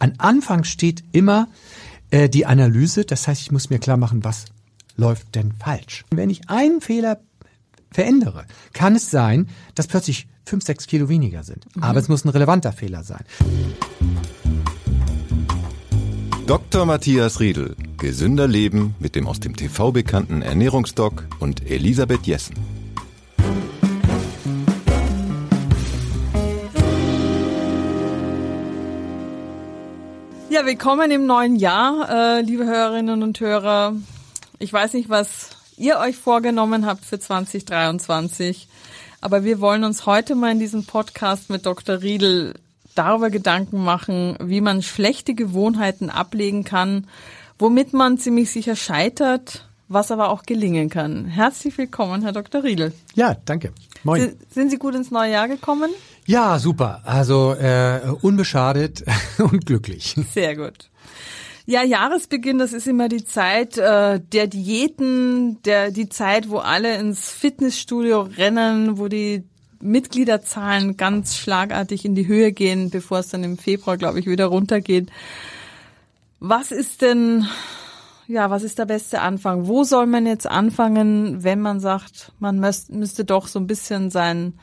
An 0.00 0.14
Anfang 0.16 0.64
steht 0.64 1.04
immer 1.12 1.46
äh, 2.10 2.30
die 2.30 2.46
Analyse, 2.46 3.04
das 3.04 3.28
heißt, 3.28 3.42
ich 3.42 3.52
muss 3.52 3.68
mir 3.68 3.78
klar 3.78 3.98
machen, 3.98 4.24
was 4.24 4.46
läuft 4.96 5.34
denn 5.34 5.52
falsch. 5.52 6.04
Wenn 6.10 6.30
ich 6.30 6.48
einen 6.48 6.80
Fehler 6.80 7.20
verändere, 7.92 8.46
kann 8.72 8.96
es 8.96 9.10
sein, 9.10 9.48
dass 9.74 9.88
plötzlich 9.88 10.26
fünf, 10.46 10.64
sechs 10.64 10.86
Kilo 10.86 11.10
weniger 11.10 11.44
sind. 11.44 11.66
Mhm. 11.76 11.82
Aber 11.82 12.00
es 12.00 12.08
muss 12.08 12.24
ein 12.24 12.30
relevanter 12.30 12.72
Fehler 12.72 13.04
sein. 13.04 13.24
Dr. 16.46 16.86
Matthias 16.86 17.38
Riedel. 17.38 17.76
Gesünder 17.98 18.48
Leben 18.48 18.94
mit 18.98 19.14
dem 19.14 19.26
aus 19.26 19.38
dem 19.38 19.54
TV 19.54 19.92
bekannten 19.92 20.40
Ernährungsdoc 20.40 21.26
und 21.40 21.70
Elisabeth 21.70 22.26
Jessen. 22.26 22.79
Ja, 30.60 30.66
willkommen 30.66 31.10
im 31.10 31.24
neuen 31.24 31.56
Jahr, 31.56 32.10
äh, 32.10 32.42
liebe 32.42 32.66
Hörerinnen 32.66 33.22
und 33.22 33.40
Hörer. 33.40 33.94
Ich 34.58 34.70
weiß 34.70 34.92
nicht, 34.92 35.08
was 35.08 35.56
ihr 35.78 35.96
euch 35.96 36.18
vorgenommen 36.18 36.84
habt 36.84 37.02
für 37.06 37.18
2023, 37.18 38.68
aber 39.22 39.42
wir 39.42 39.62
wollen 39.62 39.84
uns 39.84 40.04
heute 40.04 40.34
mal 40.34 40.52
in 40.52 40.58
diesem 40.58 40.84
Podcast 40.84 41.48
mit 41.48 41.64
Dr. 41.64 42.02
Riedel 42.02 42.56
darüber 42.94 43.30
Gedanken 43.30 43.82
machen, 43.82 44.36
wie 44.38 44.60
man 44.60 44.82
schlechte 44.82 45.32
Gewohnheiten 45.32 46.10
ablegen 46.10 46.62
kann, 46.62 47.06
womit 47.58 47.94
man 47.94 48.18
ziemlich 48.18 48.50
sicher 48.50 48.76
scheitert, 48.76 49.66
was 49.90 50.12
aber 50.12 50.30
auch 50.30 50.44
gelingen 50.44 50.88
kann. 50.88 51.26
Herzlich 51.26 51.76
willkommen, 51.76 52.22
Herr 52.22 52.32
Dr. 52.32 52.62
Riedel. 52.62 52.92
Ja, 53.14 53.36
danke. 53.44 53.72
Moin. 54.04 54.22
Sie, 54.22 54.36
sind 54.54 54.70
Sie 54.70 54.78
gut 54.78 54.94
ins 54.94 55.10
neue 55.10 55.32
Jahr 55.32 55.48
gekommen? 55.48 55.90
Ja, 56.26 56.60
super. 56.60 57.02
Also 57.04 57.54
äh, 57.54 58.00
unbeschadet 58.22 59.04
und 59.38 59.66
glücklich. 59.66 60.14
Sehr 60.32 60.54
gut. 60.54 60.88
Ja, 61.66 61.82
Jahresbeginn, 61.82 62.58
das 62.58 62.72
ist 62.72 62.86
immer 62.86 63.08
die 63.08 63.24
Zeit 63.24 63.78
äh, 63.78 64.20
der 64.20 64.46
Diäten, 64.46 65.60
der 65.64 65.90
die 65.90 66.08
Zeit, 66.08 66.48
wo 66.48 66.58
alle 66.58 66.96
ins 66.96 67.28
Fitnessstudio 67.28 68.22
rennen, 68.22 68.96
wo 68.96 69.08
die 69.08 69.42
Mitgliederzahlen 69.80 70.96
ganz 70.96 71.36
schlagartig 71.36 72.04
in 72.04 72.14
die 72.14 72.28
Höhe 72.28 72.52
gehen, 72.52 72.90
bevor 72.90 73.18
es 73.18 73.28
dann 73.28 73.42
im 73.42 73.58
Februar, 73.58 73.96
glaube 73.96 74.20
ich, 74.20 74.26
wieder 74.26 74.46
runtergeht. 74.46 75.10
Was 76.38 76.70
ist 76.70 77.02
denn, 77.02 77.48
ja, 78.30 78.48
was 78.48 78.62
ist 78.62 78.78
der 78.78 78.86
beste 78.86 79.20
Anfang? 79.20 79.66
Wo 79.66 79.82
soll 79.82 80.06
man 80.06 80.24
jetzt 80.24 80.46
anfangen, 80.46 81.42
wenn 81.42 81.60
man 81.60 81.80
sagt, 81.80 82.32
man 82.38 82.60
müsst, 82.60 82.90
müsste 82.92 83.24
doch 83.24 83.48
so 83.48 83.58
ein 83.58 83.66
bisschen 83.66 84.10
sein 84.10 84.54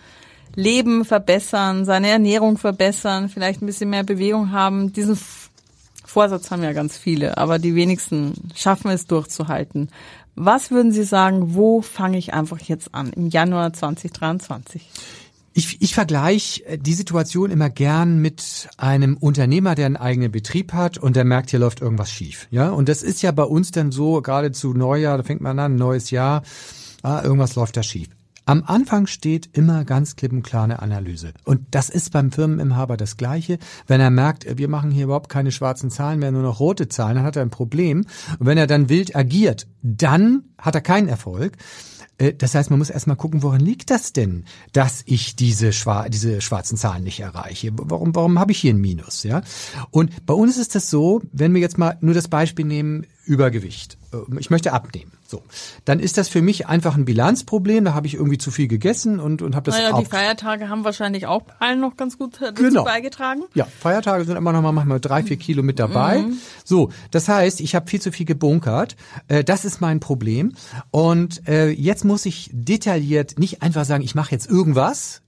Leben 0.56 1.04
verbessern, 1.04 1.84
seine 1.84 2.08
Ernährung 2.08 2.58
verbessern, 2.58 3.28
vielleicht 3.28 3.62
ein 3.62 3.66
bisschen 3.66 3.90
mehr 3.90 4.06
Bewegung 4.06 4.54
haben? 4.54 4.94
Diesen 4.94 5.20
Vorsatz 6.06 6.50
haben 6.50 6.64
ja 6.64 6.72
ganz 6.72 6.98
viele, 6.98 7.38
aber 7.38 7.60
die 7.60 7.76
wenigsten 7.76 8.34
schaffen 8.56 8.90
es 8.90 9.06
durchzuhalten. 9.06 9.90
Was 10.36 10.72
würden 10.72 10.94
Sie 10.94 11.04
sagen, 11.04 11.54
wo 11.54 11.82
fange 11.82 12.18
ich 12.18 12.34
einfach 12.34 12.62
jetzt 12.62 12.96
an 12.96 13.12
im 13.12 13.28
Januar 13.28 13.74
2023? 13.74 14.88
Ich, 15.58 15.82
ich 15.82 15.96
vergleiche 15.96 16.64
äh, 16.68 16.78
die 16.78 16.94
Situation 16.94 17.50
immer 17.50 17.72
gern 17.72 18.20
mit 18.20 18.70
einem 18.78 19.18
Unternehmer, 19.18 19.74
der 19.74 19.88
einen 19.88 19.98
eigenen 19.98 20.32
Betrieb 20.32 20.72
hat 20.72 21.00
und 21.00 21.16
der 21.16 21.26
merkt, 21.26 21.50
hier 21.50 21.58
läuft 21.58 21.82
irgendwas 21.82 22.12
schief. 22.12 22.48
Ja, 22.52 22.70
und 22.70 22.88
das 22.88 23.02
ist 23.02 23.24
ja 23.24 23.32
bei 23.32 23.42
uns 23.42 23.72
dann 23.72 23.92
so, 23.92 24.22
gerade 24.22 24.52
zu 24.52 24.76
Neujahr, 24.76 25.18
da 25.18 25.24
fängt 25.24 25.42
man 25.42 25.58
an, 25.58 25.76
neues 25.76 26.12
Jahr, 26.12 26.44
ah, 27.02 27.24
irgendwas 27.24 27.56
läuft 27.56 27.76
da 27.76 27.82
schief. 27.82 28.08
Am 28.46 28.66
Anfang 28.68 29.08
steht 29.08 29.50
immer 29.58 29.84
ganz 29.84 30.16
klipp 30.16 30.32
und 30.32 30.44
klar 30.44 30.64
eine 30.64 30.80
Analyse. 30.80 31.34
Und 31.44 31.62
das 31.72 31.90
ist 31.90 32.12
beim 32.12 32.32
Firmeninhaber 32.32 32.96
das 32.96 33.18
Gleiche. 33.18 33.58
Wenn 33.88 34.00
er 34.00 34.12
merkt, 34.12 34.60
wir 34.60 34.68
machen 34.68 34.92
hier 34.92 35.06
überhaupt 35.06 35.28
keine 35.28 35.52
schwarzen 35.52 35.90
Zahlen 35.90 36.20
mehr, 36.20 36.32
nur 36.32 36.44
noch 36.44 36.60
rote 36.60 36.88
Zahlen, 36.88 37.16
dann 37.16 37.26
hat 37.26 37.36
er 37.36 37.42
ein 37.42 37.50
Problem. 37.50 38.06
Und 38.38 38.46
wenn 38.46 38.60
er 38.60 38.68
dann 38.68 38.90
wild 38.90 39.16
agiert, 39.16 39.66
dann 39.82 40.44
hat 40.60 40.76
er 40.76 40.82
keinen 40.82 41.08
Erfolg. 41.08 41.58
Äh, 42.18 42.34
das 42.34 42.56
heißt, 42.56 42.70
man 42.70 42.80
muss 42.80 42.90
erstmal 42.90 43.16
gucken, 43.16 43.44
woran 43.44 43.62
liegt 43.62 43.90
das 43.90 44.14
denn, 44.14 44.46
dass 44.74 45.04
ich 45.06 45.36
diese, 45.36 45.74
schwar 45.74 46.10
diese 46.10 46.42
schwarzen 46.42 46.78
Zahlen 46.78 47.04
nicht 47.04 47.20
erreiche? 47.20 47.72
Warum, 47.74 48.16
warum 48.16 48.40
habe 48.40 48.52
ich 48.52 48.60
hier 48.60 48.74
ein 48.74 48.82
Minus? 48.82 49.24
Ja? 49.24 49.42
Und 49.92 50.26
bei 50.26 50.34
uns 50.34 50.58
ist 50.58 50.76
das 50.76 50.90
so, 50.90 51.22
wenn 51.32 51.54
wir 51.54 51.62
jetzt 51.62 51.78
mal 51.78 51.98
nur 52.02 52.14
das 52.14 52.28
Beispiel 52.28 52.66
nehmen, 52.66 53.06
Übergewicht. 53.26 53.98
Äh, 54.14 54.40
ich 54.40 54.50
möchte 54.50 54.74
abnehmen. 54.74 55.12
So, 55.28 55.44
dann 55.84 56.00
ist 56.00 56.18
das 56.18 56.30
für 56.30 56.42
mich 56.42 56.68
einfach 56.68 56.96
ein 56.96 57.04
Bilanzproblem. 57.04 57.84
Da 57.86 57.94
habe 57.94 58.08
ich 58.08 58.14
irgendwie 58.16 58.38
zu 58.38 58.50
viel 58.50 58.68
gegessen 58.68 59.20
und 59.20 59.42
und 59.42 59.56
habe 59.56 59.70
das. 59.70 59.78
Naja, 59.78 60.00
die 60.00 60.06
Feiertage 60.06 60.70
haben 60.70 60.86
wahrscheinlich 60.86 61.28
auch 61.28 61.44
allen 61.60 61.82
noch 61.82 61.98
ganz 61.98 62.18
gut 62.18 62.40
dazu 62.42 62.64
genau. 62.64 62.86
beigetragen. 62.86 63.44
Ja, 63.54 63.66
Feiertage 63.66 64.24
sind 64.24 64.38
immer 64.38 64.54
noch 64.54 64.62
mal 64.62 64.72
manchmal 64.72 65.02
drei, 65.02 65.24
vier 65.24 65.38
Kilo 65.38 65.64
mit 65.64 65.80
dabei. 65.80 66.20
Mhm. 66.20 66.38
So, 66.64 66.92
das 67.12 67.28
heißt, 67.28 67.60
ich 67.60 67.76
habe 67.76 67.90
viel 67.90 68.02
zu 68.02 68.12
viel 68.12 68.26
gebunkert. 68.26 68.96
Äh, 69.28 69.44
das 69.44 69.66
ist 69.66 69.82
mein 69.82 70.00
Problem. 70.00 70.54
Und 70.92 71.48
äh, 71.48 71.70
jetzt 71.70 72.06
muss 72.06 72.26
ich 72.26 72.50
detailliert 72.54 73.38
nicht 73.38 73.62
einfach 73.62 73.84
sagen, 73.84 74.04
ich 74.04 74.16
mache 74.16 74.32
jetzt 74.32 74.50
irgendwas, 74.50 75.22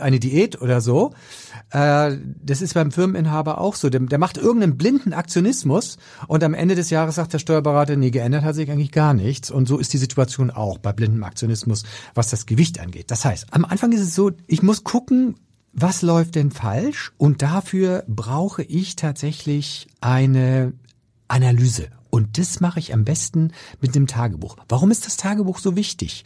eine 0.00 0.18
Diät 0.18 0.60
oder 0.60 0.80
so. 0.80 1.12
Äh, 1.70 2.16
das 2.42 2.62
ist 2.62 2.74
beim 2.74 2.90
Firmeninhaber 2.90 3.58
auch 3.58 3.74
so. 3.74 3.90
Der, 3.90 4.18
macht 4.18 4.36
irgendeinen 4.36 4.76
blinden 4.76 5.12
Aktionismus 5.12 5.98
und 6.26 6.44
am 6.44 6.54
Ende 6.54 6.74
des 6.74 6.90
Jahres 6.90 7.16
sagt 7.16 7.32
der 7.32 7.38
Steuerberater, 7.38 7.96
nee, 7.96 8.10
geändert 8.10 8.44
hat 8.44 8.54
sich 8.54 8.70
eigentlich 8.70 8.92
gar 8.92 9.14
nichts. 9.42 9.50
Und 9.50 9.66
so 9.66 9.78
ist 9.78 9.92
die 9.92 9.98
Situation 9.98 10.50
auch 10.50 10.78
bei 10.78 10.92
blindem 10.92 11.24
Aktionismus, 11.24 11.84
was 12.14 12.30
das 12.30 12.46
Gewicht 12.46 12.80
angeht. 12.80 13.10
Das 13.10 13.24
heißt, 13.24 13.46
am 13.50 13.64
Anfang 13.64 13.92
ist 13.92 14.00
es 14.00 14.14
so, 14.14 14.30
ich 14.46 14.62
muss 14.62 14.84
gucken, 14.84 15.36
was 15.72 16.02
läuft 16.02 16.34
denn 16.34 16.50
falsch? 16.50 17.12
Und 17.16 17.42
dafür 17.42 18.04
brauche 18.06 18.62
ich 18.62 18.96
tatsächlich 18.96 19.88
eine 20.00 20.74
Analyse. 21.28 21.88
Und 22.10 22.36
das 22.36 22.60
mache 22.60 22.78
ich 22.78 22.92
am 22.92 23.04
besten 23.04 23.52
mit 23.80 23.94
dem 23.94 24.06
Tagebuch. 24.06 24.56
Warum 24.68 24.90
ist 24.90 25.06
das 25.06 25.16
Tagebuch 25.16 25.58
so 25.58 25.76
wichtig? 25.76 26.24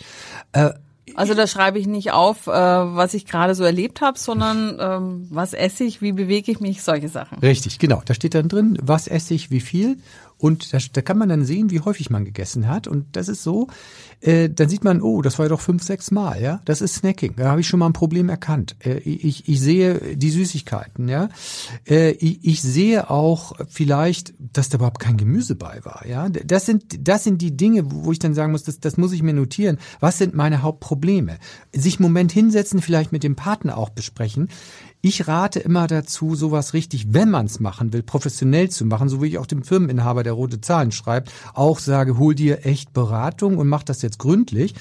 Äh, 0.50 0.70
also 1.14 1.34
da 1.34 1.46
schreibe 1.46 1.78
ich 1.78 1.86
nicht 1.86 2.10
auf, 2.10 2.48
äh, 2.48 2.50
was 2.50 3.14
ich 3.14 3.24
gerade 3.24 3.54
so 3.54 3.62
erlebt 3.62 4.00
habe, 4.00 4.18
sondern 4.18 4.76
ähm, 4.80 5.26
was 5.30 5.52
esse 5.52 5.84
ich, 5.84 6.02
wie 6.02 6.10
bewege 6.10 6.50
ich 6.50 6.58
mich, 6.58 6.82
solche 6.82 7.08
Sachen. 7.08 7.38
Richtig, 7.38 7.78
genau. 7.78 8.02
Da 8.04 8.14
steht 8.14 8.34
dann 8.34 8.48
drin, 8.48 8.76
was 8.82 9.06
esse 9.06 9.32
ich, 9.32 9.52
wie 9.52 9.60
viel 9.60 9.98
und 10.38 10.72
da, 10.72 10.78
da 10.92 11.02
kann 11.02 11.16
man 11.16 11.28
dann 11.28 11.44
sehen, 11.44 11.70
wie 11.70 11.80
häufig 11.80 12.10
man 12.10 12.24
gegessen 12.24 12.68
hat. 12.68 12.86
Und 12.86 13.16
das 13.16 13.28
ist 13.28 13.42
so, 13.42 13.68
äh, 14.20 14.50
dann 14.50 14.68
sieht 14.68 14.84
man, 14.84 15.00
oh, 15.00 15.22
das 15.22 15.38
war 15.38 15.46
ja 15.46 15.50
doch 15.50 15.60
fünf, 15.60 15.82
sechs 15.82 16.10
Mal, 16.10 16.42
ja. 16.42 16.60
Das 16.64 16.80
ist 16.80 16.96
Snacking. 16.96 17.34
Da 17.36 17.50
habe 17.50 17.60
ich 17.60 17.68
schon 17.68 17.80
mal 17.80 17.86
ein 17.86 17.94
Problem 17.94 18.28
erkannt. 18.28 18.76
Äh, 18.84 18.98
ich, 18.98 19.48
ich 19.48 19.60
sehe 19.60 20.16
die 20.16 20.30
Süßigkeiten, 20.30 21.08
ja. 21.08 21.30
Äh, 21.88 22.10
ich, 22.12 22.44
ich 22.44 22.62
sehe 22.62 23.08
auch 23.08 23.54
vielleicht, 23.68 24.34
dass 24.38 24.68
da 24.68 24.76
überhaupt 24.76 25.00
kein 25.00 25.16
Gemüse 25.16 25.54
bei 25.54 25.80
war, 25.84 26.06
ja. 26.06 26.28
Das 26.28 26.66
sind, 26.66 27.08
das 27.08 27.24
sind 27.24 27.40
die 27.40 27.56
Dinge, 27.56 27.90
wo 27.90 28.12
ich 28.12 28.18
dann 28.18 28.34
sagen 28.34 28.52
muss, 28.52 28.64
das, 28.64 28.78
das 28.80 28.98
muss 28.98 29.12
ich 29.12 29.22
mir 29.22 29.34
notieren. 29.34 29.78
Was 30.00 30.18
sind 30.18 30.34
meine 30.34 30.62
Hauptprobleme? 30.62 31.38
Sich 31.72 31.98
einen 31.98 32.08
Moment 32.08 32.32
hinsetzen, 32.32 32.82
vielleicht 32.82 33.12
mit 33.12 33.22
dem 33.22 33.36
Partner 33.36 33.78
auch 33.78 33.90
besprechen. 33.90 34.48
Ich 35.08 35.28
rate 35.28 35.60
immer 35.60 35.86
dazu, 35.86 36.34
sowas 36.34 36.74
richtig, 36.74 37.14
wenn 37.14 37.30
man 37.30 37.46
es 37.46 37.60
machen 37.60 37.92
will, 37.92 38.02
professionell 38.02 38.70
zu 38.70 38.84
machen, 38.84 39.08
so 39.08 39.22
wie 39.22 39.28
ich 39.28 39.38
auch 39.38 39.46
dem 39.46 39.62
Firmeninhaber, 39.62 40.24
der 40.24 40.32
rote 40.32 40.60
Zahlen 40.60 40.90
schreibt, 40.90 41.30
auch 41.54 41.78
sage, 41.78 42.18
hol 42.18 42.34
dir 42.34 42.66
echt 42.66 42.92
Beratung 42.92 43.56
und 43.58 43.68
mach 43.68 43.84
das 43.84 44.02
jetzt 44.02 44.18
gründlich. 44.18 44.74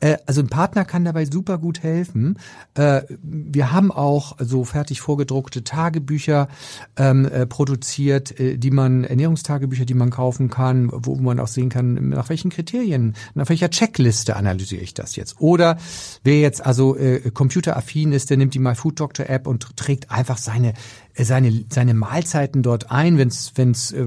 Äh, 0.00 0.16
also 0.26 0.40
ein 0.40 0.48
Partner 0.48 0.84
kann 0.84 1.04
dabei 1.04 1.26
super 1.26 1.58
gut 1.58 1.84
helfen. 1.84 2.40
Äh, 2.74 3.02
wir 3.22 3.70
haben 3.70 3.92
auch 3.92 4.36
so 4.40 4.64
fertig 4.64 5.00
vorgedruckte 5.00 5.62
Tagebücher 5.62 6.48
ähm, 6.96 7.24
äh, 7.26 7.46
produziert, 7.46 8.40
äh, 8.40 8.58
die 8.58 8.72
man, 8.72 9.04
Ernährungstagebücher, 9.04 9.84
die 9.84 9.94
man 9.94 10.10
kaufen 10.10 10.50
kann, 10.50 10.90
wo 10.92 11.14
man 11.14 11.38
auch 11.38 11.46
sehen 11.46 11.68
kann, 11.68 12.08
nach 12.08 12.30
welchen 12.30 12.50
Kriterien, 12.50 13.14
nach 13.34 13.48
welcher 13.48 13.70
Checkliste 13.70 14.34
analysiere 14.34 14.82
ich 14.82 14.92
das 14.92 15.14
jetzt. 15.14 15.40
Oder 15.40 15.76
wer 16.24 16.40
jetzt 16.40 16.66
also 16.66 16.96
äh, 16.96 17.30
computeraffin 17.30 18.10
ist, 18.10 18.28
der 18.28 18.38
nimmt 18.38 18.54
die 18.54 18.58
MyFoodDoctor 18.58 19.30
App 19.30 19.51
und 19.52 19.76
trägt 19.76 20.10
einfach 20.10 20.38
seine 20.38 20.74
äh, 21.14 21.24
seine 21.24 21.64
seine 21.70 21.94
Mahlzeiten 21.94 22.62
dort 22.62 22.90
ein, 22.90 23.18
wenn 23.18 23.28
es 23.28 23.92
äh, 23.92 24.04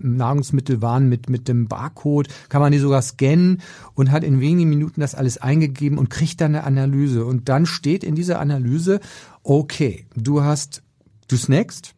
Nahrungsmittel 0.00 0.82
waren 0.82 1.08
mit 1.08 1.28
mit 1.28 1.48
dem 1.48 1.66
Barcode, 1.66 2.28
kann 2.48 2.60
man 2.60 2.70
die 2.70 2.78
sogar 2.78 3.02
scannen 3.02 3.62
und 3.94 4.12
hat 4.12 4.22
in 4.22 4.40
wenigen 4.40 4.70
Minuten 4.70 5.00
das 5.00 5.14
alles 5.14 5.38
eingegeben 5.38 5.98
und 5.98 6.10
kriegt 6.10 6.40
dann 6.40 6.54
eine 6.54 6.64
Analyse. 6.64 7.24
Und 7.24 7.48
dann 7.48 7.66
steht 7.66 8.04
in 8.04 8.14
dieser 8.14 8.38
Analyse, 8.38 9.00
okay, 9.42 10.06
du 10.14 10.42
hast 10.42 10.82
du 11.28 11.36
snackst, 11.36 11.94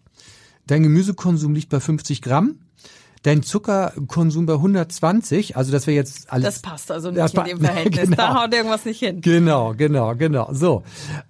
dein 0.66 0.82
Gemüsekonsum 0.82 1.54
liegt 1.54 1.68
bei 1.68 1.80
50 1.80 2.22
Gramm, 2.22 2.56
dein 3.22 3.42
Zuckerkonsum 3.42 4.46
bei 4.46 4.54
120, 4.54 5.56
also 5.56 5.72
das 5.72 5.86
wäre 5.86 5.96
jetzt 5.96 6.32
alles. 6.32 6.54
Das 6.54 6.62
passt 6.62 6.90
also 6.90 7.10
nicht 7.10 7.34
in 7.34 7.44
dem 7.44 7.60
Verhältnis. 7.64 8.04
Genau. 8.04 8.16
Da 8.16 8.42
haut 8.42 8.54
irgendwas 8.54 8.84
nicht 8.84 9.00
hin. 9.00 9.20
Genau, 9.20 9.74
genau, 9.76 10.14
genau. 10.14 10.48
So. 10.52 10.82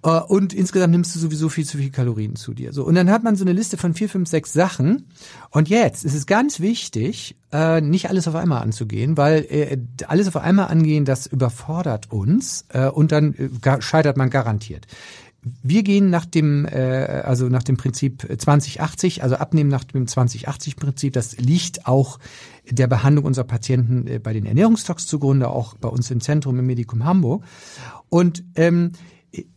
Äh, 0.03 0.19
und 0.19 0.53
insgesamt 0.53 0.91
nimmst 0.91 1.15
du 1.15 1.19
sowieso 1.19 1.49
viel 1.49 1.65
zu 1.65 1.77
viel 1.77 1.91
Kalorien 1.91 2.35
zu 2.35 2.53
dir. 2.53 2.73
So. 2.73 2.83
Und 2.83 2.95
dann 2.95 3.09
hat 3.09 3.23
man 3.23 3.35
so 3.35 3.43
eine 3.43 3.53
Liste 3.53 3.77
von 3.77 3.93
vier, 3.93 4.09
fünf, 4.09 4.29
sechs 4.29 4.53
Sachen. 4.53 5.07
Und 5.49 5.69
jetzt 5.69 6.05
ist 6.05 6.15
es 6.15 6.25
ganz 6.25 6.59
wichtig, 6.59 7.35
äh, 7.51 7.81
nicht 7.81 8.09
alles 8.09 8.27
auf 8.27 8.35
einmal 8.35 8.61
anzugehen, 8.61 9.17
weil 9.17 9.45
äh, 9.49 9.77
alles 10.07 10.27
auf 10.27 10.37
einmal 10.37 10.67
angehen, 10.67 11.05
das 11.05 11.27
überfordert 11.27 12.11
uns 12.11 12.65
und 12.93 13.11
dann 13.11 13.35
scheitert 13.79 14.17
man 14.17 14.29
garantiert 14.29 14.85
wir 15.63 15.83
gehen 15.83 16.09
nach 16.09 16.25
dem, 16.25 16.65
äh, 16.65 17.23
also 17.23 17.47
nach 17.47 17.63
dem 17.63 17.77
Prinzip 17.77 18.21
2080, 18.21 19.23
also 19.23 19.35
abnehmen 19.35 19.69
nach 19.69 19.83
dem 19.83 20.05
2080-Prinzip. 20.05 21.13
Das 21.13 21.37
liegt 21.37 21.87
auch 21.87 22.19
der 22.69 22.87
Behandlung 22.87 23.25
unserer 23.25 23.45
Patienten 23.45 24.07
äh, 24.07 24.19
bei 24.19 24.33
den 24.33 24.45
Ernährungstocks 24.45 25.07
zugrunde, 25.07 25.49
auch 25.49 25.75
bei 25.75 25.89
uns 25.89 26.11
im 26.11 26.21
Zentrum 26.21 26.59
im 26.59 26.65
Medikum 26.65 27.05
Hamburg. 27.05 27.43
Und 28.09 28.43
ähm, 28.55 28.91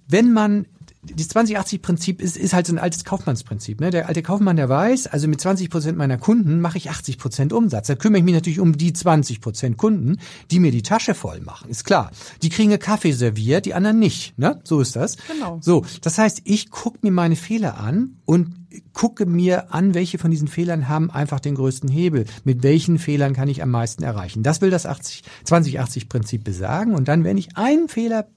wenn 0.09 0.33
man 0.33 0.67
das 1.05 1.31
20-80-Prinzip 1.31 2.23
ist, 2.23 2.37
ist 2.37 2.55
halt 2.55 2.67
so 2.67 2.75
ein 2.75 2.79
altes 2.79 3.05
Kaufmannsprinzip. 3.05 3.81
Ne? 3.81 3.91
Der 3.91 4.07
alte 4.07 4.23
Kaufmann, 4.23 4.55
der 4.55 4.69
weiß, 4.69 5.09
also 5.09 5.27
mit 5.27 5.41
20 5.41 5.69
Prozent 5.69 5.99
meiner 5.99 6.17
Kunden 6.17 6.61
mache 6.61 6.79
ich 6.79 6.91
80 6.91 7.19
Prozent 7.19 7.53
Umsatz. 7.53 7.89
Da 7.89 7.97
kümmere 7.97 8.19
ich 8.19 8.25
mich 8.25 8.35
natürlich 8.35 8.61
um 8.61 8.77
die 8.77 8.93
20 8.93 9.41
Prozent 9.41 9.77
Kunden, 9.77 10.19
die 10.53 10.61
mir 10.61 10.71
die 10.71 10.83
Tasche 10.83 11.15
voll 11.15 11.41
machen. 11.41 11.71
Ist 11.71 11.85
klar. 11.85 12.13
Die 12.43 12.51
kriegen 12.51 12.79
Kaffee 12.79 13.13
serviert, 13.13 13.67
die 13.67 13.75
anderen 13.75 13.99
nicht. 13.99 14.39
Ne? 14.39 14.61
So 14.63 14.81
ist 14.81 14.95
das. 14.95 15.17
Genau. 15.27 15.59
So, 15.61 15.85
das 16.03 16.19
heißt, 16.19 16.43
ich 16.45 16.71
gucke 16.71 16.99
mir 17.03 17.11
meine 17.11 17.37
Fehler 17.37 17.79
an 17.79 18.19
und 18.25 18.55
gucke 18.93 19.27
mir 19.27 19.75
an, 19.75 19.95
welche 19.95 20.19
von 20.19 20.31
diesen 20.31 20.49
Fehlern 20.49 20.89
haben 20.89 21.11
einfach 21.11 21.41
den 21.41 21.57
größten 21.57 21.91
Hebel. 21.91 22.27
Mit 22.45 22.63
welchen 22.63 22.99
Fehlern 22.99 23.35
kann 23.35 23.49
ich 23.49 23.63
am 23.63 23.71
meisten 23.71 24.05
erreichen? 24.05 24.45
Das 24.45 24.61
will 24.61 24.71
das 24.71 24.87
80, 24.87 25.25
20-80-Prinzip 25.47 26.45
besagen. 26.45 26.95
Und 26.95 27.09
dann, 27.09 27.25
wenn 27.25 27.39
ich 27.39 27.57
einen 27.57 27.89
Fehler 27.89 28.29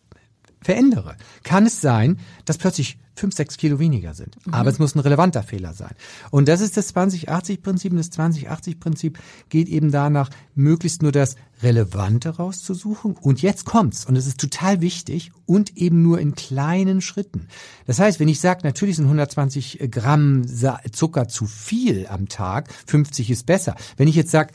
verändere, 0.66 1.16
kann 1.44 1.68
es 1.68 1.80
sein, 1.80 2.18
dass 2.46 2.58
plötzlich 2.58 2.98
fünf, 3.16 3.36
sechs 3.36 3.56
Kilo 3.58 3.80
weniger 3.80 4.14
sind. 4.14 4.36
Mhm. 4.46 4.54
Aber 4.54 4.70
es 4.70 4.80
muss 4.80 4.96
ein 4.96 5.00
relevanter 5.00 5.44
Fehler 5.44 5.74
sein. 5.74 5.94
Und 6.32 6.48
das 6.48 6.60
ist 6.60 6.76
das 6.76 6.94
2080-Prinzip. 6.94 7.92
Und 7.92 7.98
das 7.98 8.12
2080-Prinzip 8.12 9.18
geht 9.50 9.70
eben 9.70 9.92
danach, 9.92 10.30
möglichst 10.56 11.02
nur 11.02 11.12
das 11.12 11.36
Relevante 11.64 12.30
rauszusuchen. 12.30 13.16
Und 13.16 13.42
jetzt 13.42 13.66
kommt's. 13.66 14.06
Und 14.06 14.16
es 14.16 14.28
ist 14.28 14.40
total 14.40 14.82
wichtig. 14.82 15.32
Und 15.46 15.78
eben 15.78 16.02
nur 16.02 16.20
in 16.20 16.36
kleinen 16.36 17.00
Schritten. 17.00 17.48
Das 17.86 18.00
heißt, 18.00 18.20
wenn 18.20 18.28
ich 18.28 18.40
sage, 18.40 18.62
natürlich 18.64 18.98
sind 18.98 19.06
120 19.06 19.88
Gramm 19.92 20.44
Zucker 20.92 21.28
zu 21.28 21.46
viel 21.46 22.08
am 22.08 22.28
Tag, 22.28 22.74
50 22.88 23.30
ist 23.30 23.46
besser. 23.46 23.76
Wenn 23.98 24.08
ich 24.08 24.16
jetzt 24.16 24.32
sage, 24.32 24.52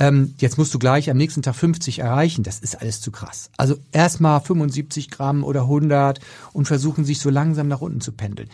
ähm, 0.00 0.34
jetzt 0.38 0.58
musst 0.58 0.72
du 0.74 0.78
gleich 0.78 1.10
am 1.10 1.18
nächsten 1.18 1.42
Tag 1.42 1.54
50 1.54 2.00
erreichen. 2.00 2.42
Das 2.42 2.58
ist 2.58 2.80
alles 2.80 3.00
zu 3.00 3.12
krass. 3.12 3.50
Also 3.56 3.76
erstmal 3.92 4.40
75 4.40 5.10
Gramm 5.10 5.44
oder 5.44 5.62
100 5.62 6.18
und 6.52 6.66
versuchen 6.66 7.04
sich 7.04 7.20
so 7.20 7.30
langsam 7.30 7.68
nach 7.68 7.82
unten 7.82 8.00
zu 8.00 8.12
pendeln. 8.12 8.48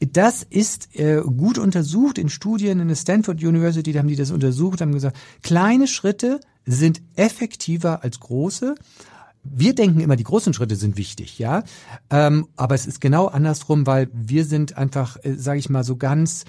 Das 0.00 0.46
ist 0.48 0.94
äh, 0.98 1.22
gut 1.22 1.58
untersucht 1.58 2.18
in 2.18 2.28
Studien 2.28 2.80
in 2.80 2.88
der 2.88 2.96
Stanford 2.96 3.42
University, 3.42 3.92
da 3.92 3.98
haben 3.98 4.08
die 4.08 4.16
das 4.16 4.30
untersucht, 4.30 4.80
haben 4.80 4.92
gesagt, 4.92 5.16
kleine 5.42 5.86
Schritte 5.86 6.40
sind 6.64 7.02
effektiver 7.16 8.02
als 8.02 8.20
große. 8.20 8.76
Wir 9.42 9.74
denken 9.74 10.00
immer, 10.00 10.16
die 10.16 10.24
großen 10.24 10.54
Schritte 10.54 10.76
sind 10.76 10.96
wichtig, 10.96 11.38
ja, 11.38 11.64
ähm, 12.10 12.48
aber 12.56 12.74
es 12.74 12.86
ist 12.86 13.00
genau 13.00 13.26
andersrum, 13.26 13.86
weil 13.86 14.08
wir 14.12 14.44
sind 14.44 14.76
einfach, 14.76 15.18
äh, 15.22 15.34
sage 15.34 15.58
ich 15.58 15.68
mal, 15.68 15.84
so 15.84 15.96
ganz 15.96 16.44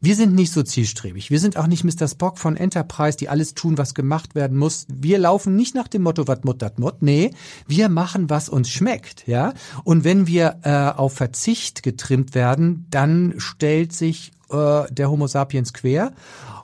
wir 0.00 0.16
sind 0.16 0.34
nicht 0.34 0.52
so 0.52 0.62
zielstrebig. 0.62 1.30
Wir 1.30 1.40
sind 1.40 1.56
auch 1.56 1.66
nicht 1.66 1.84
Mr. 1.84 2.08
Spock 2.08 2.38
von 2.38 2.56
Enterprise, 2.56 3.16
die 3.16 3.28
alles 3.28 3.54
tun, 3.54 3.78
was 3.78 3.94
gemacht 3.94 4.34
werden 4.34 4.58
muss. 4.58 4.86
Wir 4.88 5.18
laufen 5.18 5.56
nicht 5.56 5.74
nach 5.74 5.88
dem 5.88 6.02
Motto, 6.02 6.28
wat 6.28 6.44
mut 6.44 6.62
dat 6.62 6.78
mut. 6.78 7.02
Nee, 7.02 7.30
wir 7.66 7.88
machen, 7.88 8.30
was 8.30 8.48
uns 8.48 8.70
schmeckt, 8.70 9.26
ja. 9.26 9.54
Und 9.84 10.04
wenn 10.04 10.26
wir 10.26 10.60
äh, 10.62 10.98
auf 10.98 11.14
Verzicht 11.14 11.82
getrimmt 11.82 12.34
werden, 12.34 12.86
dann 12.90 13.34
stellt 13.38 13.92
sich 13.92 14.32
äh, 14.50 14.84
der 14.90 15.10
Homo 15.10 15.26
sapiens 15.26 15.72
quer 15.72 16.12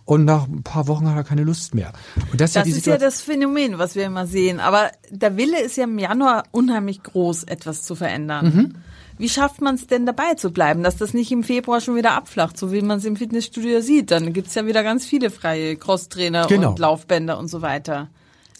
und 0.04 0.24
nach 0.24 0.48
ein 0.48 0.62
paar 0.62 0.88
Wochen 0.88 1.08
hat 1.08 1.16
er 1.16 1.24
keine 1.24 1.44
Lust 1.44 1.74
mehr. 1.74 1.92
Und 2.32 2.40
das, 2.40 2.54
das 2.54 2.66
ist, 2.66 2.72
ja, 2.72 2.78
ist 2.78 3.00
ja 3.00 3.06
das 3.06 3.22
Phänomen, 3.22 3.78
was 3.78 3.94
wir 3.94 4.04
immer 4.04 4.26
sehen. 4.26 4.58
Aber 4.58 4.90
der 5.10 5.36
Wille 5.36 5.60
ist 5.60 5.76
ja 5.76 5.84
im 5.84 5.98
Januar 5.98 6.42
unheimlich 6.50 7.02
groß, 7.02 7.44
etwas 7.44 7.82
zu 7.84 7.94
verändern. 7.94 8.44
Mhm. 8.46 8.74
Wie 9.20 9.28
schafft 9.28 9.60
man 9.60 9.74
es 9.74 9.86
denn 9.86 10.06
dabei 10.06 10.32
zu 10.34 10.50
bleiben, 10.50 10.82
dass 10.82 10.96
das 10.96 11.12
nicht 11.12 11.30
im 11.30 11.44
Februar 11.44 11.82
schon 11.82 11.94
wieder 11.94 12.12
abflacht, 12.12 12.56
so 12.56 12.72
wie 12.72 12.80
man 12.80 12.98
es 12.98 13.04
im 13.04 13.16
Fitnessstudio 13.16 13.82
sieht? 13.82 14.10
Dann 14.10 14.32
gibt's 14.32 14.54
ja 14.54 14.64
wieder 14.64 14.82
ganz 14.82 15.04
viele 15.04 15.28
freie 15.28 15.76
Crosstrainer 15.76 16.46
genau. 16.46 16.70
und 16.70 16.78
Laufbänder 16.78 17.38
und 17.38 17.48
so 17.48 17.60
weiter. 17.60 18.08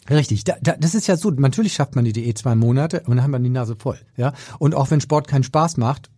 Richtig, 0.07 0.43
da, 0.43 0.53
da, 0.61 0.75
das 0.77 0.93
ist 0.93 1.07
ja 1.07 1.17
so. 1.17 1.31
Natürlich 1.31 1.73
schafft 1.73 1.95
man 1.95 2.05
die 2.05 2.13
Diät 2.13 2.37
zwei 2.37 2.53
Monate 2.53 3.01
und 3.07 3.15
dann 3.15 3.23
hat 3.23 3.31
man 3.31 3.43
die 3.43 3.49
Nase 3.49 3.75
voll. 3.75 3.99
Ja, 4.17 4.33
und 4.59 4.75
auch 4.75 4.91
wenn 4.91 5.01
Sport 5.01 5.27
keinen 5.27 5.43
Spaß 5.43 5.77
macht, 5.77 6.11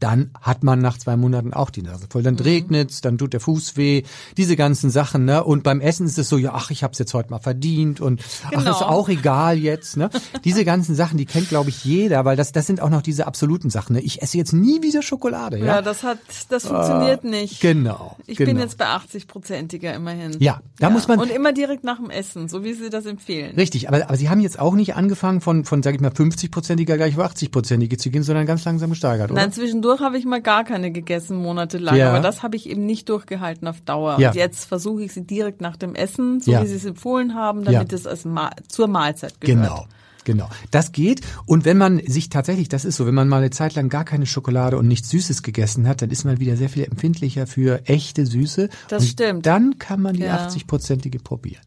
dann 0.00 0.30
hat 0.40 0.62
man 0.62 0.80
nach 0.80 0.98
zwei 0.98 1.16
Monaten 1.16 1.52
auch 1.52 1.70
die 1.70 1.82
Nase 1.82 2.06
voll. 2.08 2.22
Dann 2.22 2.34
mhm. 2.34 2.40
regnet's, 2.40 3.00
dann 3.00 3.18
tut 3.18 3.32
der 3.32 3.40
Fuß 3.40 3.76
weh, 3.76 4.02
diese 4.36 4.56
ganzen 4.56 4.90
Sachen. 4.90 5.24
Ne? 5.24 5.42
Und 5.42 5.64
beim 5.64 5.80
Essen 5.80 6.06
ist 6.06 6.18
es 6.18 6.28
so, 6.28 6.38
ja, 6.38 6.52
ach, 6.54 6.70
ich 6.70 6.82
habe 6.82 6.92
es 6.92 6.98
jetzt 6.98 7.14
heute 7.14 7.30
mal 7.30 7.40
verdient 7.40 8.00
und 8.00 8.22
genau. 8.50 8.62
ach, 8.62 8.70
ist 8.70 8.82
auch 8.82 9.08
egal 9.08 9.58
jetzt. 9.58 9.96
Ne? 9.96 10.10
diese 10.44 10.64
ganzen 10.64 10.94
Sachen, 10.94 11.18
die 11.18 11.26
kennt, 11.26 11.48
glaube 11.48 11.70
ich, 11.70 11.84
jeder, 11.84 12.24
weil 12.24 12.36
das, 12.36 12.52
das 12.52 12.66
sind 12.66 12.80
auch 12.80 12.90
noch 12.90 13.02
diese 13.02 13.26
absoluten 13.26 13.70
Sachen. 13.70 13.94
Ne? 13.94 14.00
Ich 14.00 14.22
esse 14.22 14.38
jetzt 14.38 14.52
nie 14.52 14.82
wieder 14.82 15.02
Schokolade. 15.02 15.58
Ja, 15.58 15.66
ja 15.66 15.82
das 15.82 16.02
hat, 16.02 16.18
das 16.48 16.66
funktioniert 16.66 17.24
äh, 17.24 17.28
nicht. 17.28 17.60
Genau. 17.60 18.16
Ich 18.26 18.38
genau. 18.38 18.52
bin 18.52 18.60
jetzt 18.60 18.78
bei 18.78 18.86
80-prozentiger 18.86 19.94
immerhin. 19.94 20.36
Ja, 20.38 20.60
da 20.78 20.88
ja. 20.88 20.90
muss 20.90 21.08
man. 21.08 21.18
Und 21.18 21.30
immer 21.30 21.52
direkt 21.52 21.84
nach 21.84 21.98
dem 21.98 22.10
Essen, 22.10 22.48
so 22.48 22.62
wie 22.62 22.74
Sie 22.74 22.90
das 22.90 23.06
empfehlen. 23.06 23.56
Richtig, 23.56 23.88
aber, 23.88 24.04
aber 24.04 24.16
Sie 24.16 24.28
haben 24.28 24.40
jetzt 24.40 24.58
auch 24.58 24.74
nicht 24.74 24.94
angefangen 24.94 25.40
von, 25.40 25.64
von 25.64 25.82
sage 25.82 25.96
ich 25.96 26.00
mal, 26.00 26.10
50-prozentiger 26.10 26.96
gleich 26.96 27.18
auf 27.18 27.32
80-prozentige 27.32 27.98
zu 27.98 28.10
gehen, 28.10 28.22
sondern 28.22 28.46
ganz 28.46 28.64
langsam 28.64 28.90
gesteigert, 28.90 29.30
oder? 29.30 29.40
Nein, 29.40 29.52
zwischendurch 29.52 29.87
zwischendurch 29.88 30.00
habe 30.00 30.18
ich 30.18 30.24
mal 30.24 30.42
gar 30.42 30.64
keine 30.64 30.90
gegessen, 30.90 31.36
monatelang. 31.38 31.96
Ja. 31.96 32.10
Aber 32.10 32.20
das 32.20 32.42
habe 32.42 32.56
ich 32.56 32.68
eben 32.68 32.84
nicht 32.84 33.08
durchgehalten 33.08 33.66
auf 33.68 33.80
Dauer. 33.80 34.18
Ja. 34.18 34.28
Und 34.28 34.36
jetzt 34.36 34.64
versuche 34.64 35.02
ich 35.02 35.12
sie 35.12 35.26
direkt 35.26 35.60
nach 35.60 35.76
dem 35.76 35.94
Essen, 35.94 36.40
so 36.40 36.52
ja. 36.52 36.62
wie 36.62 36.66
Sie 36.66 36.74
es 36.74 36.84
empfohlen 36.84 37.34
haben, 37.34 37.64
damit 37.64 37.92
es 37.92 38.06
als 38.06 38.24
Ma 38.24 38.50
zur 38.68 38.88
Mahlzeit 38.88 39.40
gehört. 39.40 39.68
Genau. 39.68 39.86
Genau. 40.24 40.50
Das 40.70 40.92
geht. 40.92 41.22
Und 41.46 41.64
wenn 41.64 41.78
man 41.78 42.02
sich 42.06 42.28
tatsächlich, 42.28 42.68
das 42.68 42.84
ist 42.84 42.96
so, 42.96 43.06
wenn 43.06 43.14
man 43.14 43.28
mal 43.28 43.38
eine 43.38 43.48
Zeit 43.48 43.74
lang 43.76 43.88
gar 43.88 44.04
keine 44.04 44.26
Schokolade 44.26 44.76
und 44.76 44.86
nichts 44.86 45.08
Süßes 45.08 45.42
gegessen 45.42 45.88
hat, 45.88 46.02
dann 46.02 46.10
ist 46.10 46.24
man 46.24 46.38
wieder 46.38 46.54
sehr 46.54 46.68
viel 46.68 46.84
empfindlicher 46.84 47.46
für 47.46 47.80
echte 47.86 48.26
Süße. 48.26 48.68
Das 48.88 49.04
und 49.04 49.08
stimmt. 49.08 49.46
Dann 49.46 49.78
kann 49.78 50.02
man 50.02 50.16
die 50.16 50.24
ja. 50.24 50.46
80-prozentige 50.46 51.22
probieren. 51.22 51.62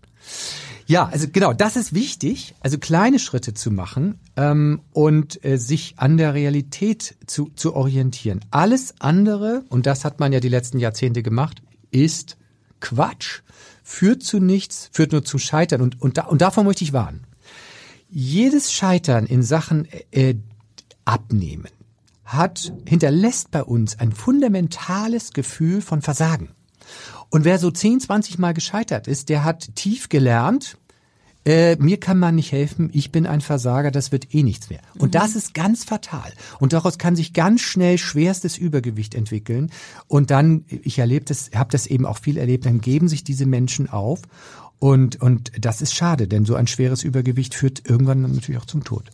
Ja, 0.85 1.07
also 1.07 1.27
genau, 1.31 1.53
das 1.53 1.75
ist 1.75 1.93
wichtig, 1.93 2.55
also 2.59 2.77
kleine 2.77 3.19
Schritte 3.19 3.53
zu 3.53 3.71
machen 3.71 4.19
ähm, 4.35 4.81
und 4.91 5.43
äh, 5.45 5.57
sich 5.57 5.95
an 5.97 6.17
der 6.17 6.33
Realität 6.33 7.15
zu, 7.27 7.51
zu 7.55 7.75
orientieren. 7.75 8.41
Alles 8.51 8.95
andere, 8.99 9.63
und 9.69 9.85
das 9.85 10.05
hat 10.05 10.19
man 10.19 10.33
ja 10.33 10.39
die 10.39 10.49
letzten 10.49 10.79
Jahrzehnte 10.79 11.23
gemacht, 11.23 11.61
ist 11.91 12.37
Quatsch, 12.79 13.41
führt 13.83 14.23
zu 14.23 14.39
nichts, 14.39 14.89
führt 14.91 15.11
nur 15.11 15.23
zu 15.23 15.37
Scheitern 15.37 15.81
und, 15.81 16.01
und, 16.01 16.17
da, 16.17 16.23
und 16.25 16.41
davon 16.41 16.65
möchte 16.65 16.83
ich 16.83 16.93
warnen. 16.93 17.25
Jedes 18.09 18.73
Scheitern 18.73 19.25
in 19.25 19.43
Sachen 19.43 19.87
äh, 20.11 20.35
Abnehmen 21.05 21.69
hat, 22.25 22.73
hinterlässt 22.87 23.51
bei 23.51 23.63
uns 23.63 23.99
ein 23.99 24.11
fundamentales 24.11 25.33
Gefühl 25.33 25.81
von 25.81 26.01
Versagen. 26.01 26.49
Und 27.31 27.45
wer 27.45 27.57
so 27.57 27.71
10, 27.71 28.01
20 28.01 28.37
Mal 28.37 28.53
gescheitert 28.53 29.07
ist, 29.07 29.29
der 29.29 29.43
hat 29.43 29.75
tief 29.75 30.09
gelernt, 30.09 30.77
äh, 31.43 31.75
mir 31.77 31.99
kann 31.99 32.19
man 32.19 32.35
nicht 32.35 32.51
helfen, 32.51 32.91
ich 32.93 33.11
bin 33.11 33.25
ein 33.25 33.41
Versager, 33.41 33.89
das 33.89 34.11
wird 34.11 34.35
eh 34.35 34.43
nichts 34.43 34.69
mehr. 34.69 34.81
Und 34.99 35.07
mhm. 35.07 35.11
das 35.11 35.35
ist 35.35 35.55
ganz 35.55 35.83
fatal. 35.83 36.31
Und 36.59 36.73
daraus 36.73 36.99
kann 36.99 37.15
sich 37.15 37.33
ganz 37.33 37.61
schnell 37.61 37.97
schwerstes 37.97 38.57
Übergewicht 38.57 39.15
entwickeln. 39.15 39.71
Und 40.07 40.29
dann, 40.29 40.65
ich 40.67 40.99
erlebe 40.99 41.25
das, 41.25 41.49
habe 41.55 41.71
das 41.71 41.87
eben 41.87 42.05
auch 42.05 42.19
viel 42.19 42.37
erlebt, 42.37 42.67
dann 42.67 42.79
geben 42.79 43.07
sich 43.07 43.23
diese 43.23 43.47
Menschen 43.47 43.89
auf. 43.89 44.21
Und, 44.77 45.19
und 45.21 45.51
das 45.59 45.81
ist 45.81 45.95
schade, 45.95 46.27
denn 46.27 46.45
so 46.45 46.55
ein 46.55 46.67
schweres 46.67 47.03
Übergewicht 47.03 47.55
führt 47.55 47.89
irgendwann 47.89 48.21
natürlich 48.21 48.61
auch 48.61 48.65
zum 48.65 48.83
Tod. 48.83 49.09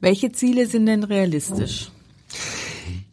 Welche 0.00 0.32
Ziele 0.32 0.66
sind 0.66 0.86
denn 0.86 1.04
realistisch? 1.04 1.90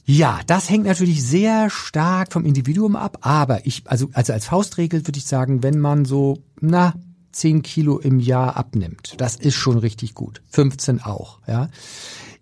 Ja, 0.05 0.41
das 0.47 0.69
hängt 0.69 0.85
natürlich 0.85 1.23
sehr 1.23 1.69
stark 1.69 2.33
vom 2.33 2.45
Individuum 2.45 2.95
ab, 2.95 3.19
aber 3.21 3.65
ich, 3.65 3.83
also, 3.85 4.09
also 4.13 4.33
als 4.33 4.45
Faustregel 4.45 5.07
würde 5.07 5.17
ich 5.17 5.25
sagen, 5.25 5.63
wenn 5.63 5.79
man 5.79 6.03
so, 6.05 6.39
na, 6.59 6.93
10 7.31 7.63
Kilo 7.63 7.97
im 7.97 8.19
Jahr 8.19 8.57
abnimmt. 8.57 9.15
Das 9.17 9.35
ist 9.35 9.55
schon 9.55 9.77
richtig 9.77 10.13
gut. 10.13 10.41
15 10.51 11.01
auch, 11.01 11.39
ja. 11.47 11.69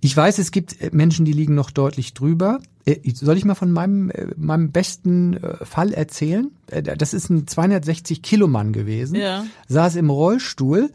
Ich 0.01 0.17
weiß, 0.17 0.39
es 0.39 0.51
gibt 0.51 0.81
äh, 0.81 0.89
Menschen, 0.91 1.25
die 1.25 1.33
liegen 1.33 1.55
noch 1.55 1.71
deutlich 1.71 2.13
drüber. 2.13 2.59
Äh, 2.85 2.97
soll 3.13 3.37
ich 3.37 3.45
mal 3.45 3.55
von 3.55 3.71
meinem, 3.71 4.09
äh, 4.09 4.27
meinem 4.35 4.71
besten 4.71 5.39
Fall 5.63 5.93
erzählen? 5.93 6.49
Das 6.67 7.13
ist 7.13 7.29
ein 7.29 7.47
260 7.47 8.21
Kilo 8.23 8.47
Mann 8.47 8.73
gewesen. 8.73 9.15
Ja. 9.15 9.45
Saß 9.67 9.95
im 9.95 10.09
Rollstuhl, 10.09 10.91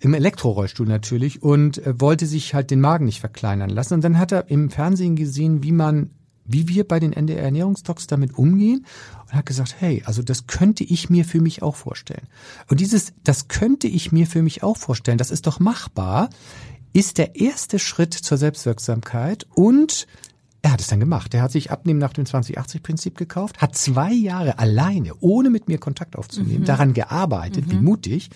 im 0.00 0.14
Elektrorollstuhl 0.14 0.86
natürlich 0.86 1.42
und 1.42 1.80
wollte 1.86 2.26
sich 2.26 2.54
halt 2.54 2.70
den 2.70 2.80
Magen 2.80 3.06
nicht 3.06 3.20
verkleinern 3.20 3.70
lassen. 3.70 3.94
Und 3.94 4.04
dann 4.04 4.18
hat 4.18 4.32
er 4.32 4.50
im 4.50 4.70
Fernsehen 4.70 5.16
gesehen, 5.16 5.62
wie 5.62 5.72
man 5.72 6.10
wie 6.48 6.68
wir 6.68 6.86
bei 6.86 7.00
den 7.00 7.12
NDR-Ernährungsdocs 7.12 8.06
damit 8.06 8.38
umgehen 8.38 8.86
und 9.24 9.34
hat 9.34 9.46
gesagt, 9.46 9.74
hey, 9.78 10.02
also 10.06 10.22
das 10.22 10.46
könnte 10.46 10.84
ich 10.84 11.10
mir 11.10 11.24
für 11.24 11.40
mich 11.40 11.62
auch 11.62 11.76
vorstellen. 11.76 12.28
Und 12.68 12.80
dieses, 12.80 13.12
das 13.24 13.48
könnte 13.48 13.88
ich 13.88 14.12
mir 14.12 14.26
für 14.26 14.42
mich 14.42 14.62
auch 14.62 14.76
vorstellen, 14.76 15.18
das 15.18 15.30
ist 15.30 15.46
doch 15.46 15.60
machbar, 15.60 16.30
ist 16.92 17.18
der 17.18 17.36
erste 17.36 17.78
Schritt 17.78 18.14
zur 18.14 18.38
Selbstwirksamkeit 18.38 19.46
und 19.54 20.06
Er 20.66 20.72
hat 20.72 20.80
es 20.80 20.88
dann 20.88 20.98
gemacht. 20.98 21.32
Er 21.32 21.42
hat 21.42 21.52
sich 21.52 21.70
Abnehmen 21.70 22.00
nach 22.00 22.12
dem 22.12 22.24
2080-Prinzip 22.24 23.16
gekauft, 23.16 23.58
hat 23.58 23.76
zwei 23.76 24.12
Jahre 24.12 24.58
alleine, 24.58 25.12
ohne 25.20 25.48
mit 25.48 25.68
mir 25.68 25.78
Kontakt 25.78 26.16
aufzunehmen, 26.16 26.62
mhm. 26.62 26.64
daran 26.64 26.92
gearbeitet, 26.92 27.68
mhm. 27.68 27.70
wie 27.70 27.76
mutig, 27.76 28.30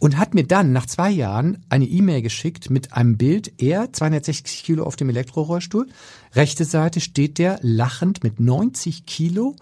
und 0.00 0.18
hat 0.18 0.34
mir 0.34 0.42
dann 0.42 0.72
nach 0.72 0.86
zwei 0.86 1.08
Jahren 1.08 1.64
eine 1.68 1.84
E-Mail 1.84 2.20
geschickt 2.20 2.68
mit 2.68 2.94
einem 2.94 3.16
Bild. 3.16 3.62
Er, 3.62 3.92
260 3.92 4.64
Kilo 4.64 4.82
auf 4.82 4.96
dem 4.96 5.08
Elektrorollstuhl, 5.08 5.86
rechte 6.34 6.64
Seite 6.64 6.98
steht 6.98 7.38
der 7.38 7.60
lachend 7.62 8.24
mit 8.24 8.40
90 8.40 9.06
Kilo 9.06 9.54